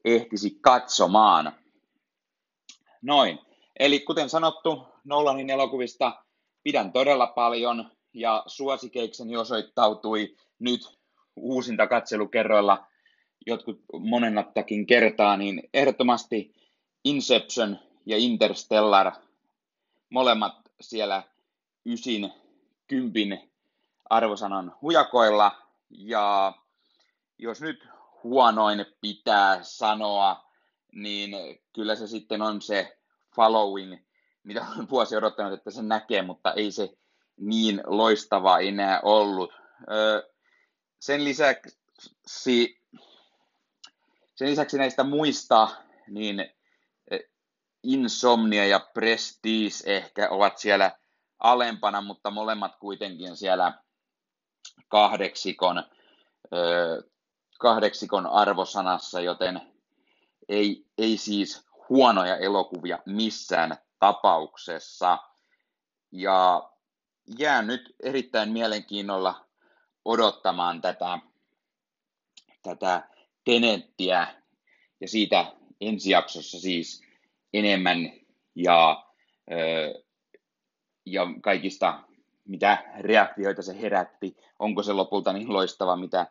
ehtisi 0.04 0.58
katsomaan. 0.60 1.52
Noin. 3.02 3.38
Eli 3.78 4.00
kuten 4.00 4.30
sanottu, 4.30 4.86
Nolanin 5.04 5.50
elokuvista 5.50 6.24
pidän 6.62 6.92
todella 6.92 7.26
paljon 7.26 7.90
ja 8.12 8.42
suosikeikseni 8.46 9.36
osoittautui 9.36 10.36
nyt 10.58 10.98
uusinta 11.36 11.86
katselukerroilla 11.86 12.86
jotkut 13.46 13.80
monenattakin 13.98 14.86
kertaa, 14.86 15.36
niin 15.36 15.68
ehdottomasti 15.74 16.54
Inception 17.04 17.78
ja 18.06 18.16
Interstellar, 18.16 19.12
molemmat 20.10 20.54
siellä 20.80 21.22
ysin, 21.86 22.32
kympin 22.86 23.50
arvosanan 24.10 24.74
hujakoilla. 24.82 25.52
Ja 25.90 26.52
jos 27.38 27.60
nyt 27.60 27.88
huonoin 28.24 28.86
pitää 29.00 29.62
sanoa, 29.62 30.44
niin 30.92 31.30
kyllä 31.72 31.96
se 31.96 32.06
sitten 32.06 32.42
on 32.42 32.62
se 32.62 32.98
following, 33.36 33.96
mitä 34.42 34.66
olen 34.76 34.90
vuosi 34.90 35.16
odottanut, 35.16 35.52
että 35.52 35.70
se 35.70 35.82
näkee, 35.82 36.22
mutta 36.22 36.52
ei 36.52 36.72
se 36.72 36.96
niin 37.36 37.82
loistava 37.86 38.58
enää 38.58 39.00
ollut. 39.02 39.52
Sen 41.00 41.24
lisäksi, 41.24 42.80
sen 44.34 44.50
lisäksi 44.50 44.78
näistä 44.78 45.04
muista, 45.04 45.68
niin 46.08 46.50
Insomnia 47.82 48.66
ja 48.66 48.80
Prestige 48.94 49.74
ehkä 49.86 50.28
ovat 50.30 50.58
siellä 50.58 50.98
alempana, 51.38 52.00
mutta 52.00 52.30
molemmat 52.30 52.76
kuitenkin 52.76 53.36
siellä 53.36 53.82
kahdeksikon, 54.88 55.84
kahdeksikon 57.64 58.26
arvosanassa, 58.26 59.20
joten 59.20 59.60
ei, 60.48 60.86
ei 60.98 61.16
siis 61.16 61.66
huonoja 61.88 62.36
elokuvia 62.36 62.98
missään 63.06 63.76
tapauksessa. 63.98 65.18
Ja 66.12 66.70
jään 67.38 67.66
nyt 67.66 67.94
erittäin 68.02 68.52
mielenkiinnolla 68.52 69.44
odottamaan 70.04 70.80
tätä, 70.80 71.18
tätä 72.62 73.08
Tenettiä 73.44 74.26
ja 75.00 75.08
siitä 75.08 75.52
ensi 75.80 76.10
jaksossa 76.10 76.60
siis 76.60 77.02
enemmän 77.52 78.12
ja, 78.54 79.04
ja 81.06 81.26
kaikista, 81.40 82.02
mitä 82.44 82.84
reaktioita 82.98 83.62
se 83.62 83.80
herätti, 83.80 84.36
onko 84.58 84.82
se 84.82 84.92
lopulta 84.92 85.32
niin 85.32 85.52
loistava, 85.52 85.96
mitä 85.96 86.26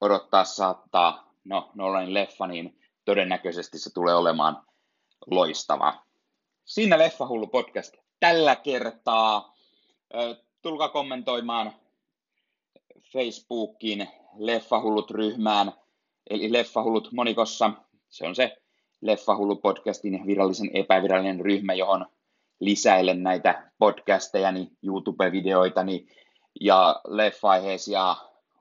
odottaa 0.00 0.44
saattaa. 0.44 1.34
No, 1.44 1.70
Nolanin 1.74 2.14
leffa, 2.14 2.46
niin 2.46 2.78
todennäköisesti 3.04 3.78
se 3.78 3.94
tulee 3.94 4.14
olemaan 4.14 4.62
loistava. 5.26 5.94
Siinä 6.64 6.98
Leffahullu 6.98 7.46
podcast 7.46 7.94
tällä 8.20 8.56
kertaa. 8.56 9.54
Tulkaa 10.62 10.88
kommentoimaan 10.88 11.72
Facebookin 13.12 14.08
Leffahullut-ryhmään, 14.36 15.72
eli 16.30 16.52
Leffahullut 16.52 17.12
monikossa. 17.12 17.70
Se 18.08 18.26
on 18.26 18.34
se 18.34 18.56
Leffahullu 19.00 19.56
podcastin 19.56 20.26
virallisen 20.26 20.70
epävirallinen 20.74 21.40
ryhmä, 21.40 21.74
johon 21.74 22.06
lisäilen 22.60 23.22
näitä 23.22 23.70
podcastejani, 23.78 24.70
YouTube-videoitani 24.82 26.06
ja 26.60 27.00
leffaiheisia 27.06 28.16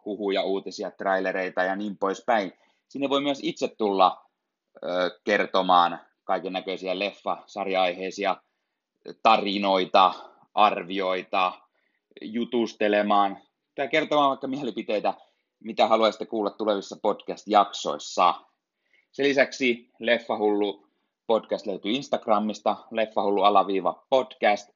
huhuja, 0.07 0.43
uutisia, 0.43 0.91
trailereita 0.91 1.63
ja 1.63 1.75
niin 1.75 1.97
poispäin. 1.97 2.53
Sinne 2.87 3.09
voi 3.09 3.21
myös 3.21 3.39
itse 3.43 3.67
tulla 3.77 4.25
ö, 4.83 5.19
kertomaan 5.23 5.99
kaiken 6.23 6.53
näköisiä 6.53 6.99
leffa-sarja-aiheisia 6.99 8.35
tarinoita, 9.23 10.13
arvioita, 10.53 11.53
jutustelemaan 12.21 13.37
tai 13.75 13.87
kertomaan 13.87 14.29
vaikka 14.29 14.47
mielipiteitä, 14.47 15.13
mitä 15.59 15.87
haluaisitte 15.87 16.25
kuulla 16.25 16.49
tulevissa 16.49 16.97
podcast-jaksoissa. 17.01 18.33
Sen 19.11 19.25
lisäksi 19.25 19.89
Leffahullu 19.99 20.87
podcast 21.27 21.65
löytyy 21.65 21.91
Instagramista, 21.91 22.75
leffahullu 22.91 23.43
alaviiva 23.43 24.05
podcast. 24.09 24.69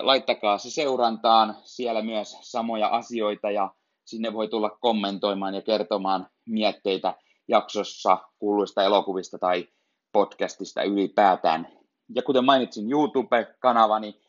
Laittakaa 0.00 0.58
se 0.58 0.70
seurantaan, 0.70 1.56
siellä 1.64 2.02
myös 2.02 2.38
samoja 2.40 2.88
asioita 2.88 3.50
ja 3.50 3.74
sinne 4.12 4.32
voi 4.32 4.48
tulla 4.48 4.70
kommentoimaan 4.70 5.54
ja 5.54 5.62
kertomaan 5.62 6.26
mietteitä 6.46 7.14
jaksossa 7.48 8.18
kuuluista 8.38 8.82
elokuvista 8.82 9.38
tai 9.38 9.68
podcastista 10.12 10.82
ylipäätään. 10.82 11.68
Ja 12.14 12.22
kuten 12.22 12.44
mainitsin, 12.44 12.90
YouTube-kanavani 12.90 14.20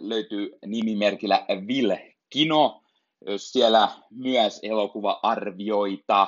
löytyy 0.00 0.58
nimimerkillä 0.66 1.46
Ville 1.66 2.14
Kino. 2.30 2.82
Siellä 3.36 3.88
myös 4.10 4.60
elokuva-arvioita, 4.62 6.26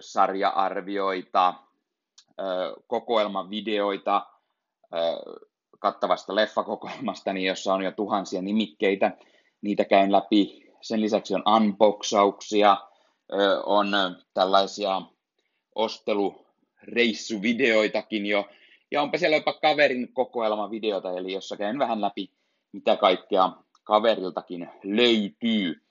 sarja-arvioita, 0.00 1.54
kokoelmavideoita 2.86 4.26
kattavasta 5.78 6.34
leffakokoelmasta, 6.34 7.32
niin 7.32 7.46
jossa 7.46 7.74
on 7.74 7.82
jo 7.82 7.92
tuhansia 7.92 8.42
nimikkeitä. 8.42 9.16
Niitä 9.62 9.84
käyn 9.84 10.12
läpi. 10.12 10.59
Sen 10.82 11.00
lisäksi 11.00 11.34
on 11.34 11.42
unboxauksia, 11.56 12.76
on 13.64 13.88
tällaisia 14.34 15.02
ostelureissuvideoitakin 15.74 18.26
jo, 18.26 18.48
ja 18.90 19.02
onpa 19.02 19.18
siellä 19.18 19.36
jopa 19.36 19.52
kaverin 19.52 20.12
kokoelmavideota, 20.12 21.12
eli 21.12 21.32
jossa 21.32 21.56
käyn 21.56 21.78
vähän 21.78 22.00
läpi, 22.00 22.30
mitä 22.72 22.96
kaikkea 22.96 23.52
kaveriltakin 23.84 24.70
löytyy. 24.84 25.82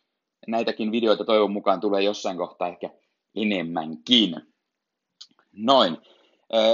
Näitäkin 0.47 0.91
videoita 0.91 1.25
toivon 1.25 1.51
mukaan 1.51 1.79
tulee 1.79 2.01
jossain 2.01 2.37
kohtaa 2.37 2.67
ehkä 2.67 2.89
enemmänkin. 3.35 4.35
Noin. 5.51 5.97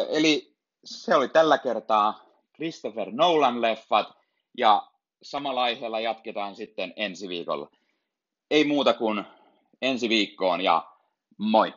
Eli 0.09 0.55
se 0.85 1.15
oli 1.15 1.29
tällä 1.29 1.57
kertaa 1.57 2.25
Christopher 2.55 3.11
Nolan-leffat 3.11 4.13
ja 4.57 4.87
samalla 5.21 5.63
aiheella 5.63 5.99
jatketaan 5.99 6.55
sitten 6.55 6.93
ensi 6.95 7.29
viikolla. 7.29 7.71
Ei 8.51 8.63
muuta 8.65 8.93
kuin 8.93 9.23
ensi 9.81 10.09
viikkoon 10.09 10.61
ja 10.61 10.87
moi! 11.37 11.73